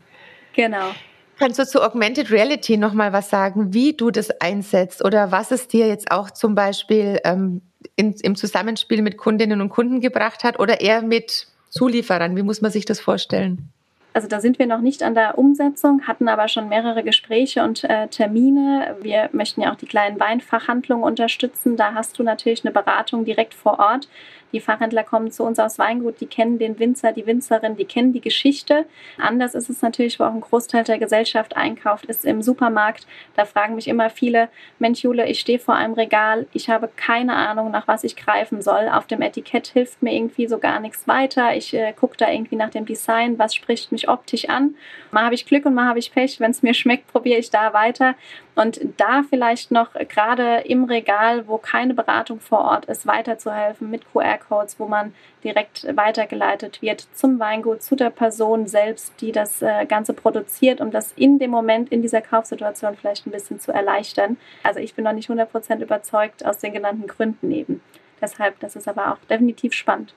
Genau. 0.53 0.91
Kannst 1.37 1.59
du 1.59 1.65
zu 1.65 1.81
Augmented 1.81 2.31
Reality 2.31 2.77
nochmal 2.77 3.11
was 3.11 3.29
sagen, 3.29 3.73
wie 3.73 3.93
du 3.93 4.09
das 4.09 4.31
einsetzt 4.39 5.03
oder 5.03 5.31
was 5.31 5.51
es 5.51 5.67
dir 5.67 5.87
jetzt 5.87 6.09
auch 6.11 6.31
zum 6.31 6.55
Beispiel 6.55 7.19
ähm, 7.25 7.61
in, 7.97 8.13
im 8.21 8.35
Zusammenspiel 8.35 9.01
mit 9.01 9.17
Kundinnen 9.17 9.59
und 9.59 9.69
Kunden 9.69 9.99
gebracht 9.99 10.43
hat 10.43 10.59
oder 10.59 10.79
eher 10.79 11.01
mit 11.01 11.47
Zulieferern? 11.69 12.37
Wie 12.37 12.43
muss 12.43 12.61
man 12.61 12.71
sich 12.71 12.85
das 12.85 13.01
vorstellen? 13.01 13.69
Also 14.15 14.29
da 14.29 14.39
sind 14.39 14.59
wir 14.59 14.65
noch 14.65 14.79
nicht 14.79 15.03
an 15.03 15.13
der 15.13 15.37
Umsetzung, 15.37 16.03
hatten 16.07 16.29
aber 16.29 16.47
schon 16.47 16.69
mehrere 16.69 17.03
Gespräche 17.03 17.65
und 17.65 17.83
äh, 17.83 18.07
Termine. 18.07 18.95
Wir 19.01 19.27
möchten 19.33 19.59
ja 19.59 19.73
auch 19.73 19.75
die 19.75 19.87
kleinen 19.87 20.17
Weinfachhandlungen 20.21 21.03
unterstützen. 21.03 21.75
Da 21.75 21.93
hast 21.93 22.17
du 22.17 22.23
natürlich 22.23 22.63
eine 22.63 22.71
Beratung 22.71 23.25
direkt 23.25 23.53
vor 23.53 23.77
Ort. 23.77 24.07
Die 24.55 24.61
Fachhändler 24.61 25.03
kommen 25.03 25.31
zu 25.31 25.43
uns 25.43 25.59
aus 25.59 25.77
Weingut, 25.79 26.21
die 26.21 26.27
kennen 26.27 26.57
den 26.59 26.79
Winzer, 26.79 27.11
die 27.11 27.25
Winzerin, 27.25 27.75
die 27.75 27.83
kennen 27.83 28.13
die 28.13 28.21
Geschichte. 28.21 28.85
Anders 29.17 29.53
ist 29.53 29.69
es 29.69 29.81
natürlich, 29.81 30.17
wo 30.17 30.23
auch 30.23 30.33
ein 30.33 30.39
Großteil 30.39 30.85
der 30.85 30.97
Gesellschaft 30.97 31.57
einkauft, 31.57 32.05
ist 32.05 32.23
im 32.23 32.41
Supermarkt. 32.41 33.05
Da 33.35 33.43
fragen 33.43 33.75
mich 33.75 33.89
immer 33.89 34.09
viele, 34.09 34.47
Mensch 34.79 35.03
Jule, 35.03 35.27
ich 35.27 35.41
stehe 35.41 35.59
vor 35.59 35.75
einem 35.75 35.93
Regal, 35.93 36.47
ich 36.53 36.69
habe 36.69 36.89
keine 36.95 37.35
Ahnung, 37.35 37.69
nach 37.69 37.89
was 37.89 38.05
ich 38.05 38.15
greifen 38.15 38.61
soll. 38.61 38.87
Auf 38.87 39.07
dem 39.07 39.21
Etikett 39.21 39.67
hilft 39.67 40.01
mir 40.01 40.13
irgendwie 40.13 40.47
so 40.47 40.57
gar 40.57 40.79
nichts 40.79 41.05
weiter. 41.05 41.53
Ich 41.53 41.73
äh, 41.73 41.91
gucke 41.91 42.15
da 42.15 42.31
irgendwie 42.31 42.55
nach 42.55 42.69
dem 42.69 42.85
Design, 42.85 43.37
was 43.37 43.53
spricht 43.53 43.91
mich 43.91 44.07
optisch 44.07 44.47
an. 44.47 44.75
Mal 45.11 45.25
habe 45.25 45.35
ich 45.35 45.45
Glück 45.45 45.65
und 45.65 45.73
mal 45.73 45.89
habe 45.89 45.99
ich 45.99 46.13
Pech. 46.13 46.39
Wenn 46.39 46.51
es 46.51 46.63
mir 46.63 46.73
schmeckt, 46.73 47.07
probiere 47.11 47.39
ich 47.39 47.49
da 47.49 47.73
weiter. 47.73 48.15
Und 48.55 48.79
da 48.95 49.23
vielleicht 49.29 49.71
noch 49.71 49.93
gerade 50.07 50.59
im 50.65 50.85
Regal, 50.85 51.45
wo 51.47 51.57
keine 51.57 51.93
Beratung 51.93 52.39
vor 52.39 52.59
Ort 52.59 52.85
ist, 52.85 53.05
weiterzuhelfen 53.05 53.89
mit 53.89 54.13
QR-Codes, 54.47 54.79
wo 54.79 54.87
man 54.87 55.13
direkt 55.43 55.85
weitergeleitet 55.95 56.81
wird 56.81 57.07
zum 57.13 57.39
Weingut, 57.39 57.83
zu 57.83 57.95
der 57.95 58.09
Person 58.09 58.67
selbst, 58.67 59.13
die 59.21 59.31
das 59.31 59.61
äh, 59.61 59.85
Ganze 59.85 60.13
produziert, 60.13 60.81
um 60.81 60.91
das 60.91 61.11
in 61.13 61.39
dem 61.39 61.51
Moment, 61.51 61.91
in 61.91 62.01
dieser 62.01 62.21
Kaufsituation 62.21 62.95
vielleicht 62.95 63.25
ein 63.25 63.31
bisschen 63.31 63.59
zu 63.59 63.71
erleichtern. 63.71 64.37
Also 64.63 64.79
ich 64.79 64.95
bin 64.95 65.05
noch 65.05 65.13
nicht 65.13 65.29
100% 65.29 65.81
überzeugt 65.81 66.45
aus 66.45 66.59
den 66.59 66.73
genannten 66.73 67.07
Gründen 67.07 67.51
eben. 67.51 67.81
Deshalb, 68.21 68.59
das 68.59 68.75
ist 68.75 68.87
aber 68.87 69.13
auch 69.13 69.17
definitiv 69.29 69.73
spannend. 69.73 70.13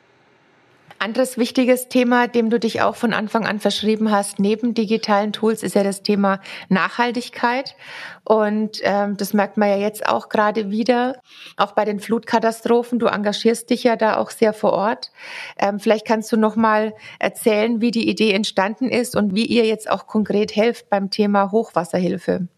Anderes 0.98 1.38
wichtiges 1.38 1.88
Thema, 1.88 2.26
dem 2.26 2.50
du 2.50 2.58
dich 2.58 2.82
auch 2.82 2.96
von 2.96 3.12
Anfang 3.12 3.46
an 3.46 3.60
verschrieben 3.60 4.10
hast, 4.10 4.38
neben 4.38 4.74
digitalen 4.74 5.32
Tools, 5.32 5.62
ist 5.62 5.74
ja 5.74 5.84
das 5.84 6.02
Thema 6.02 6.40
Nachhaltigkeit. 6.68 7.76
Und 8.24 8.80
ähm, 8.82 9.16
das 9.16 9.32
merkt 9.32 9.56
man 9.56 9.68
ja 9.68 9.76
jetzt 9.76 10.06
auch 10.06 10.28
gerade 10.28 10.70
wieder, 10.70 11.16
auch 11.56 11.72
bei 11.72 11.84
den 11.84 12.00
Flutkatastrophen. 12.00 12.98
Du 12.98 13.06
engagierst 13.06 13.70
dich 13.70 13.84
ja 13.84 13.96
da 13.96 14.16
auch 14.16 14.30
sehr 14.30 14.52
vor 14.52 14.72
Ort. 14.72 15.10
Ähm, 15.58 15.78
vielleicht 15.80 16.06
kannst 16.06 16.30
du 16.32 16.36
noch 16.36 16.56
mal 16.56 16.94
erzählen, 17.18 17.80
wie 17.80 17.90
die 17.90 18.08
Idee 18.08 18.32
entstanden 18.32 18.88
ist 18.88 19.16
und 19.16 19.34
wie 19.34 19.46
ihr 19.46 19.64
jetzt 19.64 19.90
auch 19.90 20.06
konkret 20.06 20.56
helft 20.56 20.90
beim 20.90 21.10
Thema 21.10 21.52
Hochwasserhilfe. 21.52 22.48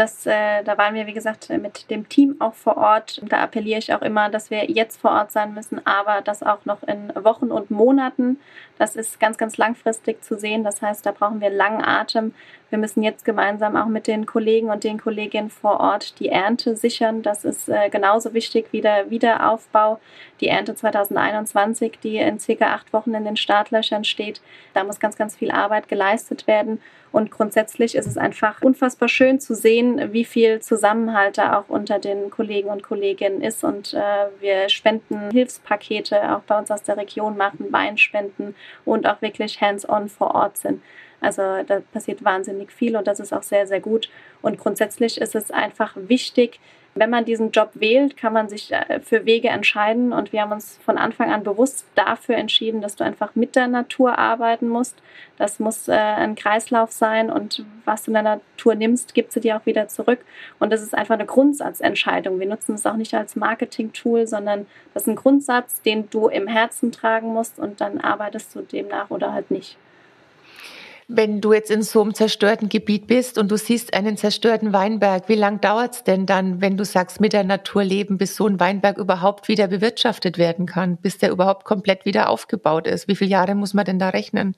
Das, 0.00 0.24
äh, 0.24 0.64
da 0.64 0.78
waren 0.78 0.94
wir, 0.94 1.06
wie 1.06 1.12
gesagt, 1.12 1.50
mit 1.50 1.90
dem 1.90 2.08
Team 2.08 2.36
auch 2.38 2.54
vor 2.54 2.78
Ort. 2.78 3.20
Da 3.28 3.42
appelliere 3.42 3.80
ich 3.80 3.92
auch 3.92 4.00
immer, 4.00 4.30
dass 4.30 4.50
wir 4.50 4.70
jetzt 4.70 4.98
vor 4.98 5.10
Ort 5.10 5.30
sein 5.30 5.52
müssen, 5.52 5.86
aber 5.86 6.22
das 6.22 6.42
auch 6.42 6.64
noch 6.64 6.82
in 6.84 7.12
Wochen 7.22 7.52
und 7.52 7.70
Monaten. 7.70 8.40
Das 8.78 8.96
ist 8.96 9.20
ganz, 9.20 9.36
ganz 9.36 9.58
langfristig 9.58 10.24
zu 10.24 10.38
sehen. 10.38 10.64
Das 10.64 10.80
heißt, 10.80 11.04
da 11.04 11.12
brauchen 11.12 11.42
wir 11.42 11.50
langen 11.50 11.84
Atem. 11.84 12.32
Wir 12.70 12.78
müssen 12.78 13.02
jetzt 13.02 13.24
gemeinsam 13.24 13.76
auch 13.76 13.86
mit 13.86 14.06
den 14.06 14.26
Kollegen 14.26 14.70
und 14.70 14.84
den 14.84 14.98
Kolleginnen 14.98 15.50
vor 15.50 15.80
Ort 15.80 16.20
die 16.20 16.28
Ernte 16.28 16.76
sichern. 16.76 17.22
Das 17.22 17.44
ist 17.44 17.68
äh, 17.68 17.90
genauso 17.90 18.32
wichtig 18.32 18.66
wie 18.70 18.80
der 18.80 19.10
Wiederaufbau. 19.10 19.98
Die 20.40 20.46
Ernte 20.46 20.76
2021, 20.76 21.98
die 22.02 22.16
in 22.16 22.38
circa 22.38 22.72
acht 22.72 22.92
Wochen 22.92 23.12
in 23.14 23.24
den 23.24 23.36
Startlöchern 23.36 24.04
steht. 24.04 24.40
Da 24.72 24.84
muss 24.84 25.00
ganz, 25.00 25.16
ganz 25.16 25.36
viel 25.36 25.50
Arbeit 25.50 25.88
geleistet 25.88 26.46
werden. 26.46 26.80
Und 27.12 27.32
grundsätzlich 27.32 27.96
ist 27.96 28.06
es 28.06 28.16
einfach 28.16 28.62
unfassbar 28.62 29.08
schön 29.08 29.40
zu 29.40 29.56
sehen, 29.56 30.12
wie 30.12 30.24
viel 30.24 30.60
Zusammenhalt 30.60 31.38
da 31.38 31.58
auch 31.58 31.68
unter 31.68 31.98
den 31.98 32.30
Kollegen 32.30 32.68
und 32.68 32.84
Kolleginnen 32.84 33.42
ist. 33.42 33.64
Und 33.64 33.94
äh, 33.94 34.26
wir 34.38 34.68
spenden 34.68 35.32
Hilfspakete 35.32 36.36
auch 36.36 36.42
bei 36.42 36.56
uns 36.56 36.70
aus 36.70 36.84
der 36.84 36.96
Region 36.96 37.36
machen, 37.36 37.72
Weinspenden 37.72 38.54
und 38.84 39.08
auch 39.08 39.20
wirklich 39.22 39.60
hands-on 39.60 40.08
vor 40.08 40.36
Ort 40.36 40.56
sind. 40.58 40.82
Also 41.20 41.42
da 41.66 41.80
passiert 41.92 42.24
wahnsinnig 42.24 42.72
viel 42.72 42.96
und 42.96 43.06
das 43.06 43.20
ist 43.20 43.32
auch 43.32 43.42
sehr, 43.42 43.66
sehr 43.66 43.80
gut. 43.80 44.08
Und 44.42 44.58
grundsätzlich 44.58 45.20
ist 45.20 45.34
es 45.34 45.50
einfach 45.50 45.94
wichtig, 45.96 46.60
wenn 46.94 47.10
man 47.10 47.24
diesen 47.24 47.52
Job 47.52 47.70
wählt, 47.74 48.16
kann 48.16 48.32
man 48.32 48.48
sich 48.48 48.72
äh, 48.72 49.00
für 49.00 49.24
Wege 49.24 49.48
entscheiden 49.48 50.12
und 50.12 50.32
wir 50.32 50.42
haben 50.42 50.52
uns 50.52 50.78
von 50.84 50.98
Anfang 50.98 51.32
an 51.32 51.44
bewusst 51.44 51.86
dafür 51.94 52.36
entschieden, 52.36 52.80
dass 52.80 52.96
du 52.96 53.04
einfach 53.04 53.36
mit 53.36 53.54
der 53.54 53.68
Natur 53.68 54.18
arbeiten 54.18 54.68
musst. 54.68 54.96
Das 55.38 55.60
muss 55.60 55.86
äh, 55.86 55.92
ein 55.92 56.34
Kreislauf 56.34 56.90
sein 56.90 57.30
und 57.30 57.64
was 57.84 58.02
du 58.02 58.10
in 58.10 58.14
der 58.14 58.22
Natur 58.24 58.74
nimmst, 58.74 59.14
gibt 59.14 59.32
sie 59.32 59.40
dir 59.40 59.56
auch 59.56 59.66
wieder 59.66 59.86
zurück. 59.86 60.18
Und 60.58 60.72
das 60.72 60.82
ist 60.82 60.94
einfach 60.94 61.14
eine 61.14 61.26
Grundsatzentscheidung. 61.26 62.40
Wir 62.40 62.48
nutzen 62.48 62.74
es 62.74 62.86
auch 62.86 62.96
nicht 62.96 63.14
als 63.14 63.36
Marketing-Tool, 63.36 64.26
sondern 64.26 64.66
das 64.92 65.04
ist 65.04 65.08
ein 65.08 65.16
Grundsatz, 65.16 65.82
den 65.82 66.10
du 66.10 66.26
im 66.26 66.48
Herzen 66.48 66.90
tragen 66.90 67.28
musst 67.28 67.60
und 67.60 67.80
dann 67.80 68.00
arbeitest 68.00 68.54
du 68.56 68.62
demnach 68.62 69.10
oder 69.10 69.32
halt 69.32 69.52
nicht. 69.52 69.76
Wenn 71.12 71.40
du 71.40 71.52
jetzt 71.52 71.72
in 71.72 71.82
so 71.82 72.02
einem 72.02 72.14
zerstörten 72.14 72.68
Gebiet 72.68 73.08
bist 73.08 73.36
und 73.36 73.50
du 73.50 73.56
siehst 73.56 73.94
einen 73.94 74.16
zerstörten 74.16 74.72
Weinberg, 74.72 75.28
wie 75.28 75.34
lange 75.34 75.58
dauert 75.58 75.94
es 75.94 76.04
denn 76.04 76.24
dann, 76.24 76.60
wenn 76.60 76.76
du 76.76 76.84
sagst, 76.84 77.20
mit 77.20 77.32
der 77.32 77.42
Natur 77.42 77.82
leben, 77.82 78.16
bis 78.16 78.36
so 78.36 78.46
ein 78.46 78.60
Weinberg 78.60 78.96
überhaupt 78.96 79.48
wieder 79.48 79.66
bewirtschaftet 79.66 80.38
werden 80.38 80.66
kann, 80.66 80.98
bis 80.98 81.18
der 81.18 81.32
überhaupt 81.32 81.64
komplett 81.64 82.04
wieder 82.04 82.28
aufgebaut 82.28 82.86
ist? 82.86 83.08
Wie 83.08 83.16
viele 83.16 83.32
Jahre 83.32 83.56
muss 83.56 83.74
man 83.74 83.84
denn 83.84 83.98
da 83.98 84.10
rechnen? 84.10 84.54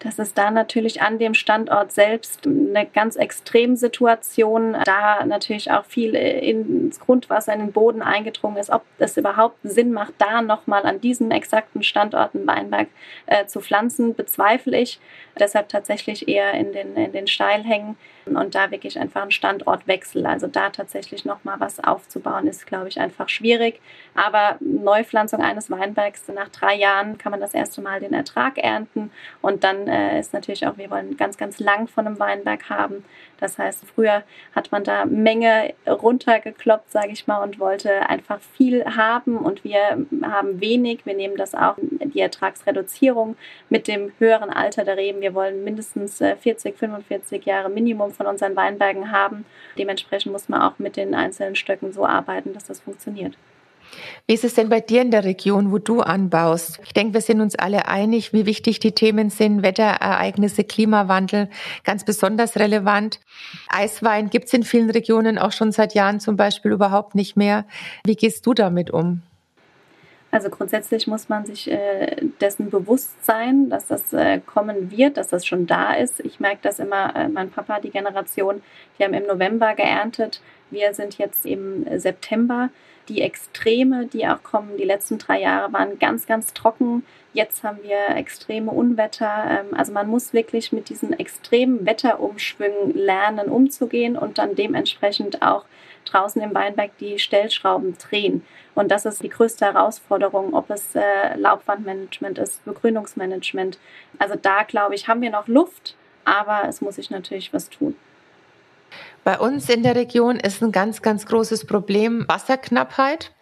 Das 0.00 0.18
ist 0.18 0.38
da 0.38 0.50
natürlich 0.50 1.02
an 1.02 1.18
dem 1.18 1.34
Standort 1.34 1.92
selbst 1.92 2.46
eine 2.46 2.86
ganz 2.86 3.16
Extremsituation, 3.16 4.74
da 4.84 5.26
natürlich 5.26 5.70
auch 5.70 5.84
viel 5.84 6.14
ins 6.14 6.98
Grundwasser, 6.98 7.52
in 7.52 7.60
den 7.60 7.72
Boden 7.72 8.00
eingedrungen 8.00 8.56
ist, 8.56 8.70
ob 8.70 8.82
es 8.98 9.18
überhaupt 9.18 9.58
Sinn 9.62 9.92
macht, 9.92 10.14
da 10.16 10.40
nochmal 10.40 10.86
an 10.86 11.02
diesem 11.02 11.30
exakten 11.30 11.82
Standort 11.82 12.34
einen 12.34 12.46
Weinberg 12.46 12.88
äh, 13.26 13.44
zu 13.44 13.60
pflanzen, 13.60 14.14
bezweifle 14.14 14.78
ich. 14.78 14.98
Deshalb 15.38 15.68
tatsächlich 15.68 16.28
eher 16.28 16.54
in 16.54 16.72
den, 16.72 16.96
in 16.96 17.12
den 17.12 17.26
Steilhängen 17.26 17.96
und 18.36 18.54
da 18.54 18.70
wirklich 18.70 18.98
einfach 18.98 19.22
ein 19.22 19.30
Standortwechsel. 19.30 20.26
Also 20.26 20.46
da 20.46 20.70
tatsächlich 20.70 21.24
nochmal 21.24 21.60
was 21.60 21.82
aufzubauen, 21.82 22.46
ist, 22.46 22.66
glaube 22.66 22.88
ich, 22.88 23.00
einfach 23.00 23.28
schwierig. 23.28 23.80
Aber 24.14 24.56
Neupflanzung 24.60 25.40
eines 25.40 25.70
Weinbergs, 25.70 26.28
nach 26.28 26.48
drei 26.48 26.74
Jahren 26.74 27.18
kann 27.18 27.30
man 27.30 27.40
das 27.40 27.54
erste 27.54 27.80
Mal 27.80 28.00
den 28.00 28.12
Ertrag 28.12 28.58
ernten 28.58 29.10
und 29.40 29.64
dann 29.64 29.88
äh, 29.88 30.18
ist 30.18 30.32
natürlich 30.32 30.66
auch, 30.66 30.76
wir 30.76 30.90
wollen 30.90 31.16
ganz, 31.16 31.36
ganz 31.36 31.58
lang 31.58 31.88
von 31.88 32.06
einem 32.06 32.18
Weinberg 32.18 32.68
haben. 32.68 33.04
Das 33.40 33.58
heißt, 33.58 33.84
früher 33.94 34.22
hat 34.54 34.70
man 34.70 34.84
da 34.84 35.04
Menge 35.06 35.74
runtergekloppt, 35.86 36.90
sage 36.90 37.10
ich 37.12 37.26
mal, 37.26 37.42
und 37.42 37.58
wollte 37.58 38.08
einfach 38.08 38.38
viel 38.56 38.84
haben 38.84 39.36
und 39.36 39.64
wir 39.64 40.06
haben 40.22 40.60
wenig. 40.60 41.06
Wir 41.06 41.14
nehmen 41.14 41.36
das 41.36 41.54
auch, 41.54 41.76
die 41.80 42.20
Ertragsreduzierung 42.20 43.36
mit 43.68 43.88
dem 43.88 44.12
höheren 44.18 44.50
Alter 44.50 44.84
der 44.84 44.96
Reben. 44.96 45.20
Wir 45.20 45.34
wollen 45.34 45.64
mindestens 45.64 46.18
40, 46.18 46.74
äh, 46.74 46.76
45 46.76 47.44
Jahre 47.44 47.70
Minimum 47.70 48.12
von 48.12 48.26
unseren 48.26 48.56
Weinbergen 48.56 49.10
haben. 49.10 49.44
Dementsprechend 49.78 50.32
muss 50.32 50.48
man 50.48 50.62
auch 50.62 50.78
mit 50.78 50.96
den 50.96 51.14
einzelnen 51.14 51.56
Stöcken 51.56 51.92
so 51.92 52.04
arbeiten, 52.04 52.52
dass 52.52 52.64
das 52.64 52.80
funktioniert. 52.80 53.36
Wie 54.26 54.34
ist 54.34 54.44
es 54.44 54.54
denn 54.54 54.68
bei 54.68 54.80
dir 54.80 55.02
in 55.02 55.10
der 55.10 55.24
Region, 55.24 55.72
wo 55.72 55.78
du 55.78 56.00
anbaust? 56.00 56.80
Ich 56.84 56.92
denke, 56.92 57.14
wir 57.14 57.20
sind 57.20 57.40
uns 57.40 57.56
alle 57.56 57.88
einig, 57.88 58.32
wie 58.32 58.46
wichtig 58.46 58.78
die 58.78 58.92
Themen 58.92 59.30
sind. 59.30 59.62
Wetterereignisse, 59.62 60.64
Klimawandel, 60.64 61.48
ganz 61.84 62.04
besonders 62.04 62.56
relevant. 62.56 63.20
Eiswein 63.68 64.30
gibt 64.30 64.46
es 64.46 64.52
in 64.52 64.62
vielen 64.62 64.90
Regionen 64.90 65.38
auch 65.38 65.52
schon 65.52 65.72
seit 65.72 65.94
Jahren 65.94 66.20
zum 66.20 66.36
Beispiel 66.36 66.72
überhaupt 66.72 67.14
nicht 67.14 67.36
mehr. 67.36 67.64
Wie 68.04 68.16
gehst 68.16 68.46
du 68.46 68.54
damit 68.54 68.90
um? 68.90 69.22
Also 70.32 70.48
grundsätzlich 70.48 71.08
muss 71.08 71.28
man 71.28 71.44
sich 71.44 71.68
äh, 71.70 72.16
dessen 72.40 72.70
bewusst 72.70 73.24
sein, 73.24 73.68
dass 73.68 73.88
das 73.88 74.12
äh, 74.12 74.38
kommen 74.38 74.92
wird, 74.92 75.16
dass 75.16 75.28
das 75.28 75.44
schon 75.44 75.66
da 75.66 75.94
ist. 75.94 76.20
Ich 76.20 76.38
merke 76.38 76.60
das 76.62 76.78
immer, 76.78 77.16
äh, 77.16 77.28
mein 77.28 77.50
Papa, 77.50 77.80
die 77.80 77.90
Generation, 77.90 78.62
die 78.98 79.04
haben 79.04 79.14
im 79.14 79.26
November 79.26 79.74
geerntet. 79.74 80.40
Wir 80.70 80.94
sind 80.94 81.18
jetzt 81.18 81.44
im 81.44 81.84
September 81.98 82.70
die 83.10 83.20
Extreme, 83.20 84.06
die 84.06 84.26
auch 84.26 84.42
kommen, 84.42 84.76
die 84.78 84.84
letzten 84.84 85.18
drei 85.18 85.40
Jahre 85.40 85.72
waren 85.72 85.98
ganz, 85.98 86.26
ganz 86.26 86.54
trocken. 86.54 87.04
Jetzt 87.32 87.64
haben 87.64 87.80
wir 87.82 88.16
extreme 88.16 88.70
Unwetter. 88.70 89.44
Ähm, 89.50 89.76
also 89.76 89.92
man 89.92 90.08
muss 90.08 90.32
wirklich 90.32 90.72
mit 90.72 90.88
diesen 90.88 91.12
extremen 91.12 91.84
Wetterumschwüngen 91.84 92.94
lernen, 92.94 93.48
umzugehen 93.48 94.16
und 94.16 94.38
dann 94.38 94.54
dementsprechend 94.54 95.42
auch 95.42 95.64
draußen 96.04 96.40
im 96.40 96.54
Weinberg 96.54 96.96
die 96.98 97.18
Stellschrauben 97.18 97.98
drehen. 97.98 98.44
Und 98.74 98.90
das 98.90 99.04
ist 99.04 99.22
die 99.22 99.28
größte 99.28 99.66
Herausforderung, 99.66 100.54
ob 100.54 100.70
es 100.70 100.94
äh, 100.94 101.36
Laubwandmanagement 101.36 102.38
ist, 102.38 102.64
Begrünungsmanagement. 102.64 103.78
Also 104.18 104.36
da, 104.40 104.62
glaube 104.62 104.94
ich, 104.94 105.08
haben 105.08 105.20
wir 105.20 105.30
noch 105.30 105.48
Luft, 105.48 105.96
aber 106.24 106.68
es 106.68 106.80
muss 106.80 106.94
sich 106.94 107.10
natürlich 107.10 107.52
was 107.52 107.68
tun. 107.68 107.96
Bei 109.22 109.38
uns 109.38 109.68
in 109.68 109.82
der 109.82 109.96
Region 109.96 110.36
ist 110.36 110.62
ein 110.62 110.72
ganz, 110.72 111.02
ganz 111.02 111.26
großes 111.26 111.66
Problem 111.66 112.24
Wasserknappheit. 112.26 113.32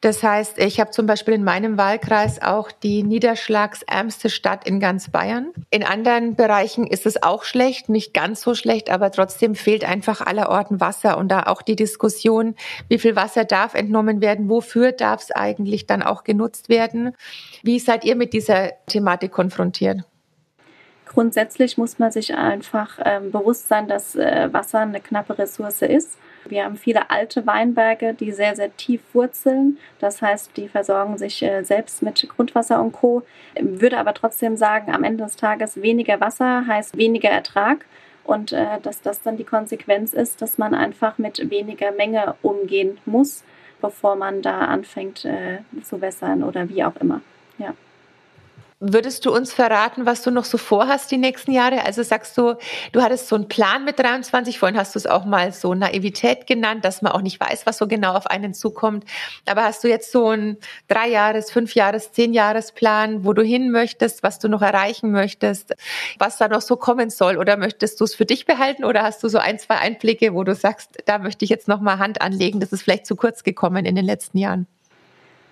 Das 0.00 0.22
heißt, 0.22 0.58
ich 0.58 0.80
habe 0.80 0.92
zum 0.92 1.06
Beispiel 1.06 1.34
in 1.34 1.44
meinem 1.44 1.76
Wahlkreis 1.76 2.40
auch 2.40 2.72
die 2.72 3.02
niederschlagsärmste 3.02 4.30
Stadt 4.30 4.66
in 4.66 4.80
ganz 4.80 5.10
Bayern. 5.10 5.52
In 5.70 5.84
anderen 5.84 6.36
Bereichen 6.36 6.86
ist 6.86 7.04
es 7.04 7.22
auch 7.22 7.44
schlecht, 7.44 7.90
nicht 7.90 8.14
ganz 8.14 8.40
so 8.40 8.54
schlecht, 8.54 8.88
aber 8.88 9.10
trotzdem 9.10 9.54
fehlt 9.54 9.84
einfach 9.84 10.22
allerorten 10.22 10.80
Wasser 10.80 11.18
und 11.18 11.28
da 11.28 11.42
auch 11.42 11.60
die 11.60 11.76
Diskussion, 11.76 12.54
wie 12.88 12.98
viel 12.98 13.14
Wasser 13.14 13.44
darf 13.44 13.74
entnommen 13.74 14.22
werden, 14.22 14.48
wofür 14.48 14.92
darf 14.92 15.22
es 15.22 15.30
eigentlich 15.32 15.86
dann 15.86 16.02
auch 16.02 16.24
genutzt 16.24 16.70
werden. 16.70 17.14
Wie 17.62 17.78
seid 17.78 18.04
ihr 18.04 18.16
mit 18.16 18.32
dieser 18.32 18.72
Thematik 18.86 19.32
konfrontiert? 19.32 20.04
Grundsätzlich 21.16 21.78
muss 21.78 21.98
man 21.98 22.12
sich 22.12 22.34
einfach 22.34 22.98
ähm, 23.02 23.30
bewusst 23.30 23.68
sein, 23.68 23.88
dass 23.88 24.16
äh, 24.16 24.52
Wasser 24.52 24.80
eine 24.80 25.00
knappe 25.00 25.38
Ressource 25.38 25.80
ist. 25.80 26.18
Wir 26.44 26.66
haben 26.66 26.76
viele 26.76 27.08
alte 27.08 27.46
Weinberge, 27.46 28.12
die 28.12 28.32
sehr, 28.32 28.54
sehr 28.54 28.76
tief 28.76 29.00
wurzeln. 29.14 29.78
Das 29.98 30.20
heißt, 30.20 30.54
die 30.58 30.68
versorgen 30.68 31.16
sich 31.16 31.42
äh, 31.42 31.62
selbst 31.62 32.02
mit 32.02 32.28
Grundwasser 32.28 32.82
und 32.82 32.92
Co. 32.92 33.22
Würde 33.58 33.96
aber 33.96 34.12
trotzdem 34.12 34.58
sagen, 34.58 34.94
am 34.94 35.04
Ende 35.04 35.24
des 35.24 35.36
Tages 35.36 35.80
weniger 35.80 36.20
Wasser 36.20 36.66
heißt 36.66 36.98
weniger 36.98 37.30
Ertrag. 37.30 37.86
Und 38.22 38.52
äh, 38.52 38.78
dass 38.82 39.00
das 39.00 39.22
dann 39.22 39.38
die 39.38 39.44
Konsequenz 39.44 40.12
ist, 40.12 40.42
dass 40.42 40.58
man 40.58 40.74
einfach 40.74 41.16
mit 41.16 41.48
weniger 41.48 41.92
Menge 41.92 42.34
umgehen 42.42 42.98
muss, 43.06 43.42
bevor 43.80 44.16
man 44.16 44.42
da 44.42 44.66
anfängt 44.66 45.24
äh, 45.24 45.60
zu 45.82 46.02
wässern 46.02 46.42
oder 46.42 46.68
wie 46.68 46.84
auch 46.84 46.96
immer. 46.96 47.22
Ja. 47.56 47.72
Würdest 48.78 49.24
du 49.24 49.34
uns 49.34 49.54
verraten, 49.54 50.04
was 50.04 50.20
du 50.20 50.30
noch 50.30 50.44
so 50.44 50.58
vorhast 50.58 51.10
die 51.10 51.16
nächsten 51.16 51.50
Jahre? 51.50 51.82
Also 51.86 52.02
sagst 52.02 52.36
du, 52.36 52.56
du 52.92 53.00
hattest 53.00 53.26
so 53.26 53.34
einen 53.34 53.48
Plan 53.48 53.86
mit 53.86 53.98
23, 53.98 54.58
vorhin 54.58 54.78
hast 54.78 54.94
du 54.94 54.98
es 54.98 55.06
auch 55.06 55.24
mal 55.24 55.50
so 55.52 55.72
Naivität 55.72 56.46
genannt, 56.46 56.84
dass 56.84 57.00
man 57.00 57.12
auch 57.12 57.22
nicht 57.22 57.40
weiß, 57.40 57.64
was 57.64 57.78
so 57.78 57.86
genau 57.86 58.12
auf 58.12 58.26
einen 58.26 58.52
zukommt. 58.52 59.06
Aber 59.46 59.64
hast 59.64 59.82
du 59.82 59.88
jetzt 59.88 60.12
so 60.12 60.28
einen 60.28 60.58
Drei-Jahres-, 60.88 61.50
Fünf-Jahres-, 61.50 62.12
Zehn-Jahres-Plan, 62.12 63.24
wo 63.24 63.32
du 63.32 63.42
hin 63.42 63.70
möchtest, 63.70 64.22
was 64.22 64.38
du 64.40 64.48
noch 64.50 64.60
erreichen 64.60 65.10
möchtest, 65.10 65.74
was 66.18 66.36
da 66.36 66.48
noch 66.48 66.60
so 66.60 66.76
kommen 66.76 67.08
soll? 67.08 67.38
Oder 67.38 67.56
möchtest 67.56 67.98
du 68.00 68.04
es 68.04 68.14
für 68.14 68.26
dich 68.26 68.44
behalten 68.44 68.84
oder 68.84 69.04
hast 69.04 69.22
du 69.22 69.28
so 69.28 69.38
ein, 69.38 69.58
zwei 69.58 69.76
Einblicke, 69.76 70.34
wo 70.34 70.44
du 70.44 70.54
sagst, 70.54 70.98
da 71.06 71.16
möchte 71.16 71.46
ich 71.46 71.50
jetzt 71.50 71.66
noch 71.66 71.80
mal 71.80 71.98
Hand 71.98 72.20
anlegen, 72.20 72.60
das 72.60 72.72
ist 72.72 72.82
vielleicht 72.82 73.06
zu 73.06 73.16
kurz 73.16 73.42
gekommen 73.42 73.86
in 73.86 73.94
den 73.94 74.04
letzten 74.04 74.36
Jahren? 74.36 74.66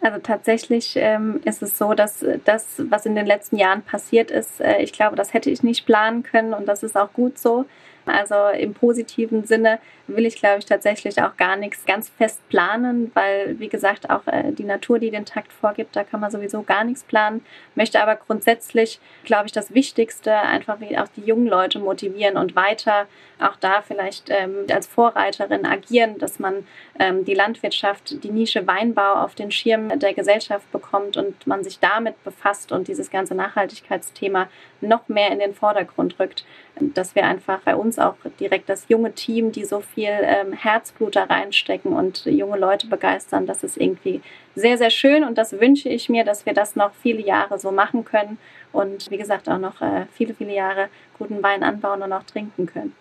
Also 0.05 0.19
tatsächlich 0.19 0.97
ähm, 0.97 1.41
ist 1.47 1.63
es 1.63 1.79
so, 1.79 1.95
dass 1.95 2.23
das, 2.45 2.67
was 2.91 3.07
in 3.07 3.15
den 3.15 3.25
letzten 3.25 3.57
Jahren 3.57 3.81
passiert 3.81 4.31
ist, 4.31 4.61
äh, 4.61 4.83
ich 4.83 4.93
glaube, 4.93 5.17
das 5.17 5.33
hätte 5.33 5.49
ich 5.49 5.63
nicht 5.63 5.87
planen 5.87 6.23
können 6.23 6.53
und 6.53 6.67
das 6.67 6.83
ist 6.83 6.95
auch 6.95 7.11
gut 7.15 7.39
so. 7.39 7.65
Also 8.07 8.49
im 8.49 8.75
positiven 8.75 9.45
Sinne 9.45 9.79
will 10.07 10.27
ich, 10.27 10.37
glaube 10.37 10.59
ich, 10.59 10.67
tatsächlich 10.67 11.23
auch 11.23 11.37
gar 11.37 11.57
nichts 11.57 11.87
ganz 11.87 12.11
fest 12.11 12.47
planen, 12.49 13.11
weil, 13.15 13.59
wie 13.59 13.69
gesagt, 13.69 14.11
auch 14.11 14.27
äh, 14.27 14.53
die 14.53 14.65
Natur, 14.65 14.99
die 14.99 15.11
den 15.11 15.25
Takt 15.25 15.53
vorgibt, 15.53 15.97
da 15.97 16.05
kann 16.05 16.21
man 16.21 16.31
sowieso 16.31 16.63
gar 16.63 16.85
nichts 16.85 17.05
planen. 17.05 17.45
Möchte 17.75 18.03
aber 18.03 18.17
grundsätzlich, 18.17 19.01
glaube 19.25 19.47
ich, 19.47 19.53
das 19.53 19.73
Wichtigste 19.73 20.35
einfach 20.35 20.77
auch 20.99 21.09
die 21.17 21.25
jungen 21.25 21.47
Leute 21.47 21.79
motivieren 21.79 22.37
und 22.37 22.55
weiter 22.55 23.07
auch 23.41 23.57
da 23.57 23.83
vielleicht 23.83 24.31
ähm, 24.31 24.67
als 24.71 24.87
Vorreiterin 24.87 25.67
agieren, 25.67 26.19
dass 26.19 26.39
man 26.39 26.67
ähm, 26.99 27.25
die 27.25 27.35
Landwirtschaft, 27.35 28.23
die 28.23 28.31
Nische 28.31 28.67
Weinbau 28.67 29.15
auf 29.15 29.35
den 29.35 29.51
Schirm 29.51 29.99
der 29.99 30.15
Gesellschaft 30.15 30.71
bekommt 30.71 31.17
und 31.17 31.47
man 31.47 31.65
sich 31.65 31.81
damit 31.81 32.23
befasst 32.25 32.73
und 32.73 32.89
dieses 32.89 33.11
ganze 33.11 33.35
Nachhaltigkeitsthema 33.35 34.49
noch 34.81 35.09
mehr 35.09 35.31
in 35.31 35.39
den 35.39 35.55
Vordergrund 35.55 36.19
rückt. 36.21 36.45
Dass 36.81 37.15
wir 37.15 37.25
einfach 37.25 37.61
bei 37.61 37.77
uns 37.77 37.94
auch 37.99 38.17
direkt 38.41 38.69
das 38.69 38.87
junge 38.89 39.13
Team, 39.13 39.53
die 39.53 39.65
so 39.65 39.81
viel 39.81 40.11
ähm, 40.23 40.53
Herzblut 40.53 41.17
da 41.17 41.25
reinstecken 41.25 41.93
und 41.93 42.25
junge 42.27 42.59
Leute 42.59 42.87
begeistern, 42.87 43.47
das 43.47 43.63
ist 43.63 43.77
irgendwie 43.77 44.21
sehr, 44.55 44.79
sehr 44.79 44.91
schön 44.91 45.25
und 45.25 45.39
das 45.39 45.59
wünsche 45.61 45.89
ich 45.89 46.09
mir, 46.09 46.25
dass 46.25 46.47
wir 46.47 46.55
das 46.55 46.77
noch 46.77 46.93
viele 47.03 47.21
Jahre 47.21 47.59
so 47.59 47.71
machen 47.73 48.05
können 48.05 48.39
und 48.73 49.11
wie 49.11 49.17
gesagt 49.19 49.49
auch 49.49 49.59
noch 49.59 49.81
äh, 49.81 50.07
viele, 50.13 50.35
viele 50.35 50.55
Jahre 50.55 50.89
guten 51.19 51.43
Wein 51.43 51.63
anbauen 51.63 52.03
und 52.03 52.13
auch 52.13 52.25
trinken 52.25 52.67
können. 52.67 52.95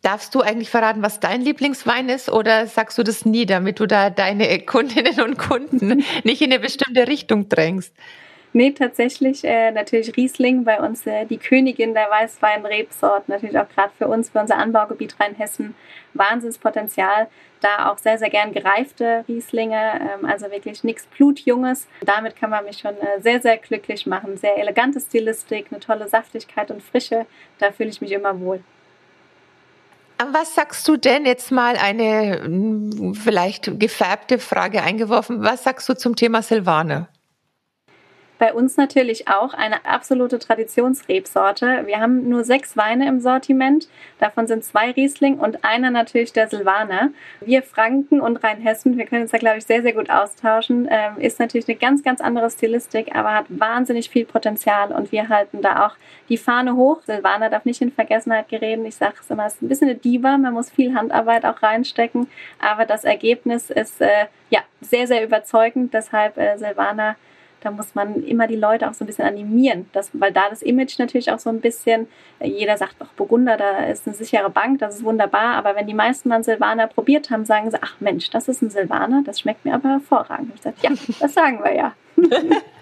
Darfst 0.00 0.34
du 0.34 0.40
eigentlich 0.40 0.70
verraten, 0.70 1.02
was 1.02 1.20
dein 1.20 1.42
Lieblingswein 1.42 2.08
ist 2.08 2.30
oder 2.30 2.66
sagst 2.66 2.98
du 2.98 3.02
das 3.02 3.24
nie, 3.24 3.46
damit 3.46 3.78
du 3.78 3.86
da 3.86 4.10
deine 4.10 4.58
Kundinnen 4.60 5.20
und 5.20 5.38
Kunden 5.38 6.04
nicht 6.24 6.42
in 6.42 6.52
eine 6.52 6.60
bestimmte 6.60 7.06
Richtung 7.06 7.48
drängst? 7.48 7.94
Nee, 8.54 8.72
tatsächlich 8.72 9.44
äh, 9.44 9.70
natürlich 9.70 10.14
Riesling 10.14 10.64
bei 10.64 10.78
uns 10.78 11.06
äh, 11.06 11.24
die 11.24 11.38
Königin 11.38 11.94
der 11.94 12.10
Weißwein-Rebsorten, 12.10 13.32
natürlich 13.32 13.58
auch 13.58 13.68
gerade 13.68 13.92
für 13.96 14.08
uns, 14.08 14.28
für 14.28 14.40
unser 14.40 14.56
Anbaugebiet 14.56 15.18
Rheinhessen, 15.18 15.74
Wahnsinnspotenzial. 16.12 17.28
Da 17.62 17.90
auch 17.90 17.96
sehr, 17.96 18.18
sehr 18.18 18.28
gern 18.28 18.52
gereifte 18.52 19.24
Rieslinge, 19.26 20.00
ähm, 20.00 20.26
also 20.26 20.50
wirklich 20.50 20.84
nichts 20.84 21.06
Blutjunges. 21.06 21.88
Damit 22.04 22.36
kann 22.36 22.50
man 22.50 22.64
mich 22.66 22.78
schon 22.78 22.94
äh, 22.96 23.20
sehr, 23.20 23.40
sehr 23.40 23.56
glücklich 23.56 24.06
machen. 24.06 24.36
Sehr 24.36 24.58
elegante 24.58 25.00
Stilistik, 25.00 25.68
eine 25.70 25.80
tolle 25.80 26.06
Saftigkeit 26.08 26.70
und 26.70 26.82
Frische. 26.82 27.24
Da 27.58 27.72
fühle 27.72 27.88
ich 27.88 28.02
mich 28.02 28.12
immer 28.12 28.38
wohl. 28.38 28.62
Was 30.30 30.54
sagst 30.54 30.86
du 30.86 30.96
denn 30.96 31.24
jetzt 31.24 31.50
mal 31.50 31.76
eine 31.76 32.42
hm, 32.44 33.14
vielleicht 33.14 33.80
gefärbte 33.80 34.38
Frage 34.38 34.82
eingeworfen? 34.82 35.42
Was 35.42 35.64
sagst 35.64 35.88
du 35.88 35.94
zum 35.94 36.16
Thema 36.16 36.42
Silvane? 36.42 37.08
Bei 38.42 38.52
uns 38.52 38.76
natürlich 38.76 39.28
auch 39.28 39.54
eine 39.54 39.86
absolute 39.86 40.40
Traditionsrebsorte. 40.40 41.86
Wir 41.86 42.00
haben 42.00 42.28
nur 42.28 42.42
sechs 42.42 42.76
Weine 42.76 43.06
im 43.06 43.20
Sortiment. 43.20 43.86
Davon 44.18 44.48
sind 44.48 44.64
zwei 44.64 44.90
Riesling 44.90 45.38
und 45.38 45.64
einer 45.64 45.92
natürlich 45.92 46.32
der 46.32 46.48
Silvaner. 46.48 47.10
Wir 47.40 47.62
Franken 47.62 48.20
und 48.20 48.42
Rheinhessen, 48.42 48.98
wir 48.98 49.06
können 49.06 49.22
uns 49.22 49.30
da, 49.30 49.38
glaube 49.38 49.58
ich, 49.58 49.64
sehr, 49.64 49.82
sehr 49.82 49.92
gut 49.92 50.10
austauschen. 50.10 50.88
Ähm, 50.90 51.18
ist 51.18 51.38
natürlich 51.38 51.68
eine 51.68 51.78
ganz, 51.78 52.02
ganz 52.02 52.20
andere 52.20 52.50
Stilistik, 52.50 53.14
aber 53.14 53.32
hat 53.32 53.46
wahnsinnig 53.48 54.10
viel 54.10 54.24
Potenzial 54.24 54.90
und 54.90 55.12
wir 55.12 55.28
halten 55.28 55.62
da 55.62 55.86
auch 55.86 55.94
die 56.28 56.36
Fahne 56.36 56.74
hoch. 56.74 57.00
Silvaner 57.02 57.48
darf 57.48 57.64
nicht 57.64 57.80
in 57.80 57.92
Vergessenheit 57.92 58.48
gereden. 58.48 58.84
Ich 58.86 58.96
sage 58.96 59.14
es 59.20 59.30
immer, 59.30 59.46
es 59.46 59.54
ist 59.54 59.62
ein 59.62 59.68
bisschen 59.68 59.88
eine 59.88 59.98
Diva. 59.98 60.36
Man 60.36 60.52
muss 60.52 60.68
viel 60.68 60.96
Handarbeit 60.96 61.44
auch 61.44 61.62
reinstecken, 61.62 62.26
aber 62.58 62.86
das 62.86 63.04
Ergebnis 63.04 63.70
ist 63.70 64.00
äh, 64.00 64.26
ja 64.50 64.62
sehr, 64.80 65.06
sehr 65.06 65.22
überzeugend. 65.22 65.94
Deshalb 65.94 66.36
äh, 66.38 66.58
Silvaner 66.58 67.14
da 67.62 67.70
muss 67.70 67.94
man 67.94 68.22
immer 68.24 68.46
die 68.46 68.56
Leute 68.56 68.88
auch 68.88 68.94
so 68.94 69.04
ein 69.04 69.06
bisschen 69.06 69.26
animieren, 69.26 69.88
das, 69.92 70.10
weil 70.12 70.32
da 70.32 70.48
das 70.50 70.62
Image 70.62 70.98
natürlich 70.98 71.30
auch 71.30 71.38
so 71.38 71.50
ein 71.50 71.60
bisschen, 71.60 72.08
äh, 72.38 72.48
jeder 72.48 72.76
sagt, 72.76 72.96
ach, 73.00 73.12
Burgunder, 73.16 73.56
da 73.56 73.86
ist 73.86 74.06
eine 74.06 74.16
sichere 74.16 74.50
Bank, 74.50 74.80
das 74.80 74.96
ist 74.96 75.04
wunderbar, 75.04 75.54
aber 75.54 75.76
wenn 75.76 75.86
die 75.86 75.94
meisten 75.94 76.32
einen 76.32 76.44
Silvaner 76.44 76.86
probiert 76.86 77.30
haben, 77.30 77.44
sagen 77.44 77.70
sie, 77.70 77.78
ach 77.80 77.96
Mensch, 78.00 78.30
das 78.30 78.48
ist 78.48 78.62
ein 78.62 78.70
Silvaner, 78.70 79.22
das 79.24 79.40
schmeckt 79.40 79.64
mir 79.64 79.74
aber 79.74 79.90
hervorragend. 79.90 80.52
Ich 80.54 80.62
sage, 80.62 80.76
ja, 80.82 80.90
das 81.20 81.34
sagen 81.34 81.62
wir 81.62 81.74
ja. 81.74 81.92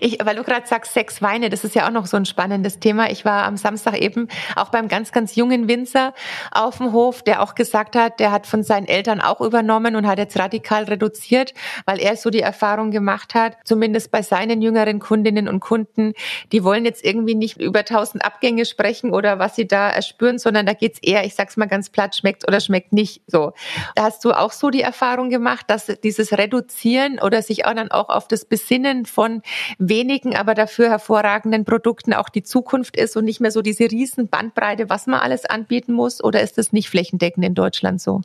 Ich, 0.00 0.18
weil 0.24 0.36
du 0.36 0.42
gerade 0.42 0.66
sagst, 0.66 0.94
sechs 0.94 1.22
Weine, 1.22 1.50
das 1.50 1.64
ist 1.64 1.74
ja 1.74 1.86
auch 1.86 1.92
noch 1.92 2.06
so 2.06 2.16
ein 2.16 2.24
spannendes 2.24 2.80
Thema. 2.80 3.10
Ich 3.10 3.24
war 3.24 3.44
am 3.44 3.56
Samstag 3.56 4.00
eben 4.00 4.28
auch 4.56 4.70
beim 4.70 4.88
ganz, 4.88 5.12
ganz 5.12 5.36
jungen 5.36 5.68
Winzer 5.68 6.14
auf 6.50 6.78
dem 6.78 6.92
Hof, 6.92 7.22
der 7.22 7.42
auch 7.42 7.54
gesagt 7.54 7.94
hat, 7.96 8.18
der 8.20 8.32
hat 8.32 8.46
von 8.46 8.62
seinen 8.62 8.86
Eltern 8.86 9.20
auch 9.20 9.40
übernommen 9.40 9.96
und 9.96 10.06
hat 10.06 10.18
jetzt 10.18 10.38
radikal 10.38 10.84
reduziert, 10.84 11.54
weil 11.86 12.00
er 12.00 12.16
so 12.16 12.30
die 12.30 12.40
Erfahrung 12.40 12.90
gemacht 12.90 13.34
hat, 13.34 13.56
zumindest 13.64 14.10
bei 14.10 14.22
seinen 14.22 14.62
jüngeren 14.62 14.98
Kundinnen 14.98 15.48
und 15.48 15.60
Kunden, 15.60 16.14
die 16.50 16.64
wollen 16.64 16.84
jetzt 16.84 17.04
irgendwie 17.04 17.34
nicht 17.34 17.60
über 17.60 17.84
tausend 17.84 18.24
Abgänge 18.24 18.64
sprechen 18.64 19.12
oder 19.12 19.38
was 19.38 19.56
sie 19.56 19.66
da 19.66 19.90
erspüren, 19.90 20.38
sondern 20.38 20.66
da 20.66 20.72
geht's 20.72 20.98
eher, 21.00 21.24
ich 21.24 21.34
sag's 21.34 21.56
mal 21.56 21.66
ganz 21.66 21.90
platt, 21.90 22.16
schmeckt 22.16 22.48
oder 22.48 22.60
schmeckt 22.60 22.92
nicht 22.92 23.22
so. 23.26 23.52
Hast 23.98 24.24
du 24.24 24.32
auch 24.32 24.52
so 24.52 24.70
die 24.70 24.82
Erfahrung 24.82 25.28
gemacht, 25.28 25.66
dass 25.68 25.86
dieses 26.02 26.32
Reduzieren 26.32 27.18
oder 27.20 27.42
sich 27.42 27.66
auch 27.66 27.74
dann 27.74 27.90
auch 27.90 28.08
auf 28.08 28.28
das 28.28 28.44
Besinnen 28.44 28.71
von 29.06 29.42
wenigen, 29.78 30.34
aber 30.36 30.54
dafür 30.54 30.88
hervorragenden 30.88 31.64
Produkten 31.64 32.14
auch 32.14 32.28
die 32.28 32.42
Zukunft 32.42 32.96
ist 32.96 33.16
und 33.16 33.24
nicht 33.24 33.40
mehr 33.40 33.50
so 33.50 33.62
diese 33.62 33.84
riesen 33.90 34.28
Bandbreite, 34.28 34.88
was 34.88 35.06
man 35.06 35.20
alles 35.20 35.44
anbieten 35.44 35.92
muss? 35.92 36.22
Oder 36.22 36.40
ist 36.42 36.58
das 36.58 36.72
nicht 36.72 36.88
flächendeckend 36.88 37.44
in 37.44 37.54
Deutschland 37.54 38.00
so? 38.00 38.22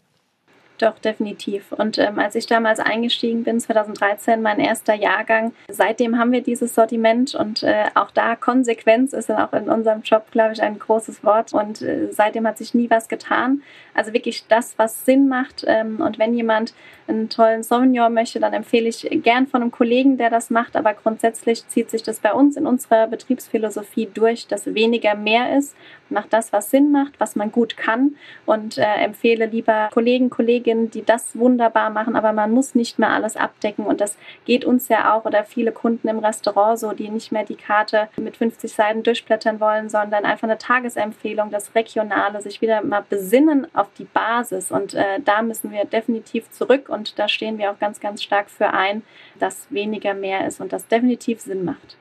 Doch, 0.79 0.99
definitiv. 0.99 1.71
Und 1.71 1.97
ähm, 1.97 2.19
als 2.19 2.35
ich 2.35 2.45
damals 2.45 2.79
eingestiegen 2.79 3.43
bin, 3.43 3.59
2013, 3.59 4.43
mein 4.43 4.59
erster 4.59 4.93
Jahrgang, 4.93 5.53
seitdem 5.67 6.19
haben 6.19 6.31
wir 6.31 6.41
dieses 6.41 6.75
Sortiment 6.75 7.33
und 7.33 7.63
äh, 7.63 7.85
auch 7.95 8.11
da 8.11 8.35
Konsequenz 8.35 9.13
ist 9.13 9.29
dann 9.29 9.41
auch 9.41 9.53
in 9.53 9.69
unserem 9.69 10.03
Job, 10.03 10.25
glaube 10.29 10.53
ich, 10.53 10.61
ein 10.61 10.77
großes 10.77 11.23
Wort. 11.23 11.51
Und 11.53 11.81
äh, 11.81 12.11
seitdem 12.11 12.45
hat 12.45 12.59
sich 12.59 12.75
nie 12.75 12.91
was 12.91 13.07
getan. 13.07 13.63
Also 13.95 14.13
wirklich 14.13 14.45
das, 14.47 14.77
was 14.77 15.03
Sinn 15.03 15.27
macht. 15.27 15.63
Ähm, 15.65 15.99
und 15.99 16.19
wenn 16.19 16.35
jemand 16.35 16.75
einen 17.07 17.29
tollen 17.29 17.63
Sauvignon 17.63 18.13
möchte, 18.13 18.39
dann 18.39 18.53
empfehle 18.53 18.87
ich 18.87 19.07
gern 19.23 19.47
von 19.47 19.61
einem 19.61 19.71
Kollegen, 19.71 20.17
der 20.17 20.29
das 20.29 20.51
macht. 20.51 20.75
Aber 20.75 20.93
grundsätzlich 20.93 21.67
zieht 21.67 21.89
sich 21.89 22.03
das 22.03 22.19
bei 22.19 22.33
uns 22.33 22.55
in 22.55 22.67
unserer 22.67 23.07
Betriebsphilosophie 23.07 24.09
durch, 24.13 24.45
dass 24.45 24.73
weniger 24.73 25.15
mehr 25.15 25.57
ist. 25.57 25.75
Macht 26.09 26.31
das, 26.31 26.53
was 26.53 26.69
Sinn 26.69 26.91
macht, 26.91 27.19
was 27.19 27.35
man 27.35 27.51
gut 27.51 27.75
kann 27.75 28.15
und 28.45 28.77
äh, 28.77 28.83
empfehle 28.83 29.45
lieber 29.47 29.89
Kollegen, 29.91 30.29
Kolleginnen, 30.29 30.66
die 30.75 31.03
das 31.03 31.37
wunderbar 31.37 31.89
machen. 31.89 32.15
Aber 32.15 32.33
man 32.33 32.51
muss 32.51 32.75
nicht 32.75 32.99
mehr 32.99 33.11
alles 33.11 33.35
abdecken 33.35 33.85
und 33.85 34.01
das 34.01 34.17
geht 34.45 34.65
uns 34.65 34.87
ja 34.89 35.13
auch 35.13 35.25
oder 35.25 35.43
viele 35.43 35.71
Kunden 35.71 36.07
im 36.07 36.19
Restaurant 36.19 36.79
so, 36.79 36.91
die 36.91 37.09
nicht 37.09 37.31
mehr 37.31 37.43
die 37.43 37.55
Karte 37.55 38.09
mit 38.17 38.37
50 38.37 38.71
Seiten 38.71 39.03
durchblättern 39.03 39.59
wollen, 39.59 39.89
sondern 39.89 40.25
einfach 40.25 40.47
eine 40.47 40.57
Tagesempfehlung, 40.57 41.49
das 41.49 41.73
Regionale, 41.75 42.41
sich 42.41 42.61
wieder 42.61 42.83
mal 42.83 43.03
besinnen 43.09 43.67
auf 43.73 43.87
die 43.97 44.05
Basis. 44.05 44.71
Und 44.71 44.93
äh, 44.93 45.19
da 45.23 45.41
müssen 45.41 45.71
wir 45.71 45.85
definitiv 45.85 46.49
zurück 46.51 46.89
und 46.89 47.17
da 47.17 47.27
stehen 47.27 47.57
wir 47.57 47.71
auch 47.71 47.79
ganz, 47.79 47.99
ganz 47.99 48.21
stark 48.21 48.49
für 48.49 48.69
ein, 48.73 49.03
dass 49.39 49.67
weniger 49.71 50.13
mehr 50.13 50.45
ist 50.45 50.59
und 50.59 50.73
das 50.73 50.87
definitiv 50.87 51.41
Sinn 51.41 51.63
macht. 51.63 51.97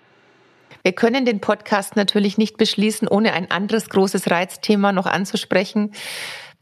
Wir 0.83 0.92
können 0.92 1.24
den 1.24 1.40
Podcast 1.40 1.96
natürlich 1.96 2.38
nicht 2.38 2.59
beschließen, 2.59 3.09
ohne 3.09 3.33
ein 3.33 3.50
anderes 3.50 3.88
großes 3.88 4.31
Reizthema 4.31 4.92
noch 4.92 5.07
anzusprechen. 5.07 5.92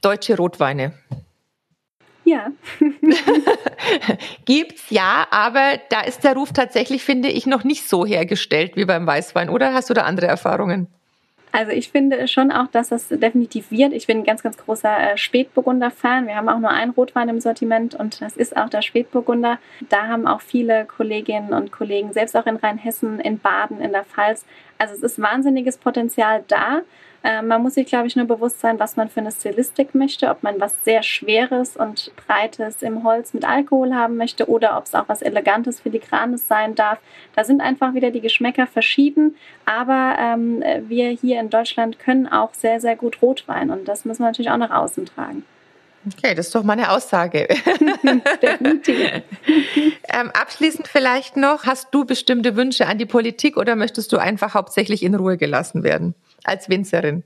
Deutsche 0.00 0.36
Rotweine. 0.36 0.94
Ja. 2.24 2.50
Gibt's 4.44 4.90
ja, 4.90 5.26
aber 5.30 5.78
da 5.90 6.00
ist 6.02 6.24
der 6.24 6.34
Ruf 6.34 6.52
tatsächlich, 6.52 7.04
finde 7.04 7.28
ich, 7.28 7.46
noch 7.46 7.64
nicht 7.64 7.88
so 7.88 8.06
hergestellt 8.06 8.72
wie 8.76 8.84
beim 8.84 9.06
Weißwein. 9.06 9.50
Oder 9.50 9.74
hast 9.74 9.90
du 9.90 9.94
da 9.94 10.02
andere 10.02 10.26
Erfahrungen? 10.26 10.88
Also 11.54 11.70
ich 11.70 11.90
finde 11.90 12.26
schon 12.26 12.50
auch, 12.50 12.66
dass 12.66 12.88
das 12.88 13.06
definitiv 13.06 13.70
wird. 13.70 13.92
Ich 13.92 14.08
bin 14.08 14.18
ein 14.18 14.24
ganz, 14.24 14.42
ganz 14.42 14.56
großer 14.56 15.12
äh, 15.12 15.16
Spätburgunder-Fan. 15.16 16.26
Wir 16.26 16.34
haben 16.34 16.48
auch 16.48 16.58
nur 16.58 16.70
einen 16.70 16.90
Rotwein 16.90 17.28
im 17.28 17.40
Sortiment 17.40 17.94
und 17.94 18.20
das 18.20 18.36
ist 18.36 18.56
auch 18.56 18.68
der 18.68 18.82
Spätburgunder. 18.82 19.60
Da 19.88 20.08
haben 20.08 20.26
auch 20.26 20.40
viele 20.40 20.84
Kolleginnen 20.84 21.52
und 21.52 21.70
Kollegen, 21.70 22.12
selbst 22.12 22.36
auch 22.36 22.46
in 22.46 22.56
Rheinhessen, 22.56 23.20
in 23.20 23.38
Baden, 23.38 23.80
in 23.80 23.92
der 23.92 24.02
Pfalz. 24.02 24.44
Also 24.78 24.94
es 24.94 25.02
ist 25.04 25.22
wahnsinniges 25.22 25.78
Potenzial 25.78 26.42
da. 26.48 26.80
Äh, 27.24 27.40
man 27.40 27.62
muss 27.62 27.74
sich, 27.74 27.86
glaube 27.86 28.06
ich, 28.06 28.16
nur 28.16 28.26
bewusst 28.26 28.60
sein, 28.60 28.78
was 28.78 28.96
man 28.96 29.08
für 29.08 29.20
eine 29.20 29.32
Stilistik 29.32 29.94
möchte, 29.94 30.28
ob 30.28 30.42
man 30.42 30.60
was 30.60 30.84
sehr 30.84 31.02
Schweres 31.02 31.74
und 31.74 32.12
Breites 32.16 32.82
im 32.82 33.02
Holz 33.02 33.32
mit 33.32 33.48
Alkohol 33.48 33.94
haben 33.94 34.18
möchte 34.18 34.48
oder 34.48 34.76
ob 34.76 34.84
es 34.84 34.94
auch 34.94 35.08
was 35.08 35.22
Elegantes, 35.22 35.80
Filigranes 35.80 36.46
sein 36.46 36.74
darf. 36.74 36.98
Da 37.34 37.44
sind 37.44 37.62
einfach 37.62 37.94
wieder 37.94 38.10
die 38.10 38.20
Geschmäcker 38.20 38.66
verschieden, 38.66 39.36
aber 39.64 40.16
ähm, 40.18 40.62
wir 40.86 41.08
hier 41.08 41.40
in 41.40 41.48
Deutschland 41.48 41.98
können 41.98 42.28
auch 42.28 42.52
sehr, 42.52 42.78
sehr 42.78 42.94
gut 42.94 43.22
Rotwein 43.22 43.70
und 43.70 43.88
das 43.88 44.04
müssen 44.04 44.20
wir 44.20 44.26
natürlich 44.26 44.50
auch 44.50 44.58
nach 44.58 44.70
außen 44.70 45.06
tragen. 45.06 45.44
Okay, 46.06 46.34
das 46.34 46.48
ist 46.48 46.54
doch 46.54 46.62
mal 46.62 46.74
eine 46.74 46.90
Aussage. 46.90 47.48
Definitiv. 48.42 48.98
ähm, 50.12 50.30
abschließend 50.34 50.86
vielleicht 50.86 51.38
noch, 51.38 51.64
hast 51.64 51.88
du 51.92 52.04
bestimmte 52.04 52.56
Wünsche 52.56 52.86
an 52.86 52.98
die 52.98 53.06
Politik 53.06 53.56
oder 53.56 53.74
möchtest 53.74 54.12
du 54.12 54.18
einfach 54.18 54.52
hauptsächlich 54.52 55.02
in 55.02 55.14
Ruhe 55.14 55.38
gelassen 55.38 55.82
werden? 55.82 56.14
Als 56.44 56.68
Winzerin? 56.68 57.22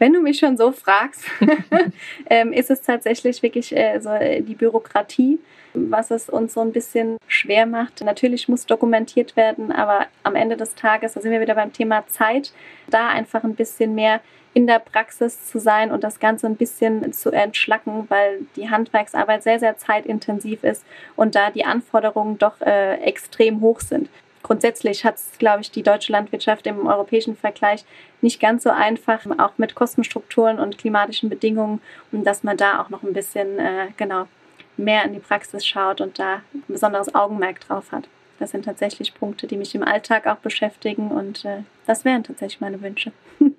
Wenn 0.00 0.14
du 0.14 0.22
mich 0.22 0.38
schon 0.38 0.56
so 0.56 0.72
fragst, 0.72 1.24
ähm, 2.30 2.54
ist 2.54 2.70
es 2.70 2.80
tatsächlich 2.80 3.42
wirklich 3.42 3.76
äh, 3.76 4.00
so 4.00 4.08
äh, 4.08 4.40
die 4.40 4.54
Bürokratie, 4.54 5.38
was 5.74 6.10
es 6.10 6.30
uns 6.30 6.54
so 6.54 6.62
ein 6.62 6.72
bisschen 6.72 7.18
schwer 7.26 7.66
macht. 7.66 8.02
Natürlich 8.02 8.48
muss 8.48 8.64
dokumentiert 8.64 9.36
werden, 9.36 9.70
aber 9.70 10.06
am 10.22 10.36
Ende 10.36 10.56
des 10.56 10.74
Tages, 10.74 11.12
da 11.12 11.20
sind 11.20 11.30
wir 11.30 11.40
wieder 11.42 11.54
beim 11.54 11.74
Thema 11.74 12.06
Zeit, 12.06 12.54
da 12.88 13.08
einfach 13.08 13.44
ein 13.44 13.54
bisschen 13.54 13.94
mehr 13.94 14.20
in 14.54 14.66
der 14.66 14.78
Praxis 14.78 15.46
zu 15.46 15.58
sein 15.60 15.92
und 15.92 16.02
das 16.02 16.18
Ganze 16.18 16.46
ein 16.46 16.56
bisschen 16.56 17.12
zu 17.12 17.30
entschlacken, 17.30 18.06
weil 18.08 18.40
die 18.56 18.70
Handwerksarbeit 18.70 19.42
sehr, 19.42 19.58
sehr 19.58 19.76
zeitintensiv 19.76 20.64
ist 20.64 20.84
und 21.14 21.34
da 21.34 21.50
die 21.50 21.66
Anforderungen 21.66 22.38
doch 22.38 22.60
äh, 22.62 22.94
extrem 23.02 23.60
hoch 23.60 23.80
sind 23.80 24.08
grundsätzlich 24.42 25.04
hat 25.04 25.16
es, 25.16 25.38
glaube 25.38 25.60
ich, 25.60 25.70
die 25.70 25.82
deutsche 25.82 26.12
Landwirtschaft 26.12 26.66
im 26.66 26.86
europäischen 26.86 27.36
Vergleich 27.36 27.84
nicht 28.20 28.40
ganz 28.40 28.64
so 28.64 28.70
einfach, 28.70 29.24
auch 29.38 29.52
mit 29.58 29.74
Kostenstrukturen 29.74 30.58
und 30.58 30.78
klimatischen 30.78 31.28
Bedingungen, 31.28 31.80
und 32.12 32.24
dass 32.24 32.42
man 32.42 32.56
da 32.56 32.82
auch 32.82 32.90
noch 32.90 33.02
ein 33.02 33.12
bisschen 33.12 33.58
äh, 33.58 33.88
genau 33.96 34.26
mehr 34.76 35.04
in 35.04 35.12
die 35.12 35.20
Praxis 35.20 35.66
schaut 35.66 36.00
und 36.00 36.18
da 36.18 36.42
ein 36.54 36.64
besonderes 36.68 37.14
Augenmerk 37.14 37.60
drauf 37.60 37.92
hat. 37.92 38.08
Das 38.38 38.52
sind 38.52 38.64
tatsächlich 38.64 39.14
Punkte, 39.14 39.46
die 39.46 39.58
mich 39.58 39.74
im 39.74 39.84
Alltag 39.84 40.26
auch 40.26 40.36
beschäftigen 40.36 41.10
und 41.10 41.44
äh, 41.44 41.62
das 41.86 42.04
wären 42.04 42.24
tatsächlich 42.24 42.60
meine 42.60 42.80
Wünsche. 42.80 43.12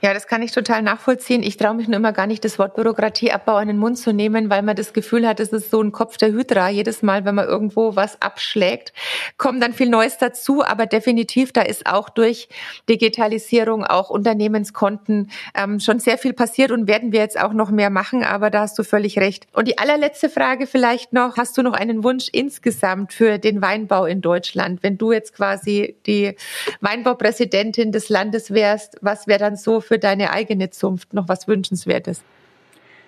Ja, 0.00 0.14
das 0.14 0.26
kann 0.26 0.42
ich 0.42 0.52
total 0.52 0.82
nachvollziehen. 0.82 1.42
Ich 1.42 1.56
traue 1.56 1.74
mich 1.74 1.88
nur 1.88 1.96
immer 1.96 2.12
gar 2.12 2.26
nicht, 2.26 2.44
das 2.44 2.58
Wort 2.58 2.74
Bürokratieabbau 2.74 3.58
in 3.58 3.68
den 3.68 3.78
Mund 3.78 3.98
zu 3.98 4.12
nehmen, 4.12 4.50
weil 4.50 4.62
man 4.62 4.76
das 4.76 4.92
Gefühl 4.92 5.26
hat, 5.26 5.40
es 5.40 5.48
ist 5.48 5.70
so 5.70 5.80
ein 5.82 5.92
Kopf 5.92 6.16
der 6.16 6.30
Hydra. 6.30 6.68
Jedes 6.68 7.02
Mal, 7.02 7.24
wenn 7.24 7.34
man 7.34 7.46
irgendwo 7.46 7.96
was 7.96 8.20
abschlägt, 8.22 8.92
kommt 9.36 9.62
dann 9.62 9.72
viel 9.72 9.88
Neues 9.88 10.18
dazu. 10.18 10.64
Aber 10.64 10.86
definitiv, 10.86 11.52
da 11.52 11.62
ist 11.62 11.86
auch 11.86 12.08
durch 12.08 12.48
Digitalisierung, 12.88 13.84
auch 13.84 14.10
Unternehmenskonten 14.10 15.30
ähm, 15.54 15.80
schon 15.80 15.98
sehr 15.98 16.18
viel 16.18 16.32
passiert 16.32 16.70
und 16.70 16.88
werden 16.88 17.12
wir 17.12 17.20
jetzt 17.20 17.40
auch 17.40 17.52
noch 17.52 17.70
mehr 17.70 17.90
machen. 17.90 18.24
Aber 18.24 18.50
da 18.50 18.60
hast 18.60 18.78
du 18.78 18.82
völlig 18.82 19.18
recht. 19.18 19.46
Und 19.52 19.68
die 19.68 19.78
allerletzte 19.78 20.28
Frage 20.28 20.66
vielleicht 20.66 21.12
noch. 21.12 21.36
Hast 21.36 21.56
du 21.58 21.62
noch 21.62 21.74
einen 21.74 22.04
Wunsch 22.04 22.28
insgesamt 22.32 23.12
für 23.12 23.38
den 23.38 23.62
Weinbau 23.62 24.04
in 24.04 24.20
Deutschland? 24.20 24.82
Wenn 24.82 24.98
du 24.98 25.12
jetzt 25.12 25.34
quasi 25.34 25.96
die 26.06 26.36
Weinbaupräsidentin 26.80 27.92
des 27.92 28.08
Landes 28.08 28.52
wärst, 28.52 28.96
was 29.00 29.26
wäre 29.26 29.40
dann 29.40 29.55
so 29.56 29.80
für 29.80 29.98
deine 29.98 30.30
eigene 30.30 30.70
Zunft 30.70 31.14
noch 31.14 31.28
was 31.28 31.48
Wünschenswertes? 31.48 32.22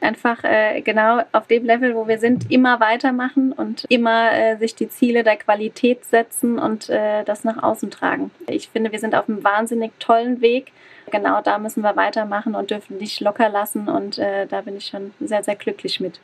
Einfach 0.01 0.45
äh, 0.45 0.81
genau 0.83 1.23
auf 1.33 1.49
dem 1.49 1.65
Level, 1.65 1.95
wo 1.97 2.07
wir 2.07 2.19
sind, 2.19 2.51
immer 2.51 2.79
weitermachen 2.79 3.53
und 3.53 3.85
immer 3.89 4.33
äh, 4.33 4.57
sich 4.57 4.77
die 4.77 4.89
Ziele 4.89 5.25
der 5.25 5.37
Qualität 5.37 6.05
setzen 6.05 6.59
und 6.59 6.89
äh, 6.89 7.25
das 7.25 7.43
nach 7.43 7.61
außen 7.61 7.91
tragen. 7.91 8.31
Ich 8.47 8.69
finde, 8.69 8.93
wir 8.93 9.01
sind 9.01 9.17
auf 9.17 9.29
einem 9.29 9.43
wahnsinnig 9.43 9.91
tollen 9.99 10.41
Weg. 10.41 10.73
Genau 11.11 11.41
da 11.43 11.59
müssen 11.59 11.83
wir 11.83 11.97
weitermachen 11.97 12.55
und 12.55 12.71
dürfen 12.71 12.99
nicht 12.99 13.21
locker 13.21 13.49
lassen 13.49 13.89
und 13.89 14.19
äh, 14.19 14.47
da 14.47 14.61
bin 14.61 14.77
ich 14.77 14.87
schon 14.87 15.13
sehr, 15.19 15.43
sehr 15.43 15.57
glücklich 15.57 15.99
mit. 15.99 16.21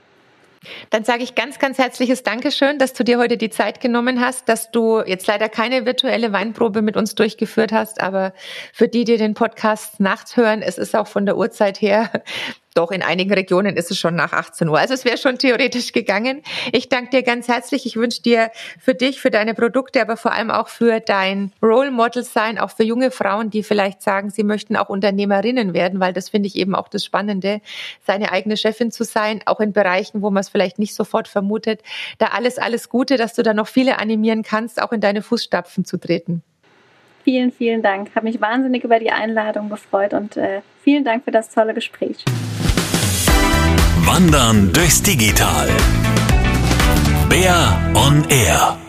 Dann 0.90 1.04
sage 1.04 1.22
ich 1.22 1.34
ganz, 1.34 1.58
ganz 1.58 1.78
herzliches 1.78 2.22
Dankeschön, 2.22 2.78
dass 2.78 2.92
du 2.92 3.04
dir 3.04 3.18
heute 3.18 3.36
die 3.36 3.50
Zeit 3.50 3.80
genommen 3.80 4.20
hast, 4.20 4.48
dass 4.48 4.70
du 4.70 5.00
jetzt 5.00 5.26
leider 5.26 5.48
keine 5.48 5.86
virtuelle 5.86 6.32
Weinprobe 6.32 6.82
mit 6.82 6.96
uns 6.96 7.14
durchgeführt 7.14 7.72
hast, 7.72 8.00
aber 8.00 8.32
für 8.72 8.88
die, 8.88 9.04
die 9.04 9.16
den 9.16 9.34
Podcast 9.34 10.00
nachts 10.00 10.36
hören, 10.36 10.62
es 10.62 10.78
ist 10.78 10.94
auch 10.94 11.06
von 11.06 11.26
der 11.26 11.36
Uhrzeit 11.36 11.80
her 11.80 12.10
doch, 12.74 12.90
in 12.90 13.02
einigen 13.02 13.32
Regionen 13.32 13.76
ist 13.76 13.90
es 13.92 13.98
schon 13.98 14.16
nach 14.16 14.32
18 14.32 14.68
Uhr. 14.68 14.78
Also 14.78 14.94
es 14.94 15.04
wäre 15.04 15.16
schon 15.16 15.38
theoretisch 15.38 15.92
gegangen. 15.92 16.42
Ich 16.72 16.88
danke 16.88 17.10
dir 17.10 17.22
ganz 17.22 17.46
herzlich. 17.46 17.86
Ich 17.86 17.96
wünsche 17.96 18.20
dir 18.20 18.50
für 18.80 18.94
dich, 18.94 19.20
für 19.20 19.30
deine 19.30 19.54
Produkte, 19.54 20.02
aber 20.02 20.16
vor 20.16 20.32
allem 20.32 20.50
auch 20.50 20.68
für 20.68 20.98
dein 20.98 21.52
Role 21.62 21.92
Model 21.92 22.24
sein, 22.24 22.58
auch 22.58 22.70
für 22.70 22.82
junge 22.82 23.12
Frauen, 23.12 23.50
die 23.50 23.62
vielleicht 23.62 24.02
sagen, 24.02 24.30
sie 24.30 24.42
möchten 24.42 24.76
auch 24.76 24.88
Unternehmerinnen 24.88 25.72
werden, 25.72 26.00
weil 26.00 26.12
das 26.12 26.30
finde 26.30 26.48
ich 26.48 26.56
eben 26.56 26.74
auch 26.74 26.88
das 26.88 27.04
Spannende, 27.04 27.60
seine 28.04 28.32
eigene 28.32 28.56
Chefin 28.56 28.90
zu 28.90 29.04
sein, 29.04 29.40
auch 29.46 29.60
in 29.60 29.72
Bereichen, 29.72 30.20
wo 30.20 30.30
man 30.30 30.40
es 30.40 30.48
vielleicht 30.48 30.80
nicht 30.80 30.94
sofort 30.94 31.28
vermutet. 31.28 31.80
Da 32.18 32.26
alles, 32.26 32.58
alles 32.58 32.88
Gute, 32.88 33.16
dass 33.16 33.34
du 33.34 33.42
da 33.42 33.54
noch 33.54 33.68
viele 33.68 33.98
animieren 34.00 34.42
kannst, 34.42 34.82
auch 34.82 34.90
in 34.90 35.00
deine 35.00 35.22
Fußstapfen 35.22 35.84
zu 35.84 35.96
treten. 35.96 36.42
Vielen, 37.24 37.52
vielen 37.52 37.82
Dank. 37.82 38.14
Habe 38.14 38.26
mich 38.26 38.40
wahnsinnig 38.40 38.84
über 38.84 38.98
die 38.98 39.10
Einladung 39.10 39.70
gefreut 39.70 40.12
und 40.12 40.36
äh, 40.36 40.60
vielen 40.82 41.04
Dank 41.04 41.24
für 41.24 41.30
das 41.30 41.48
tolle 41.48 41.72
Gespräch. 41.72 42.22
Wandern 44.06 44.72
durchs 44.72 45.02
Digital. 45.02 45.68
Bär 47.28 47.92
on 47.94 48.24
Air. 48.28 48.83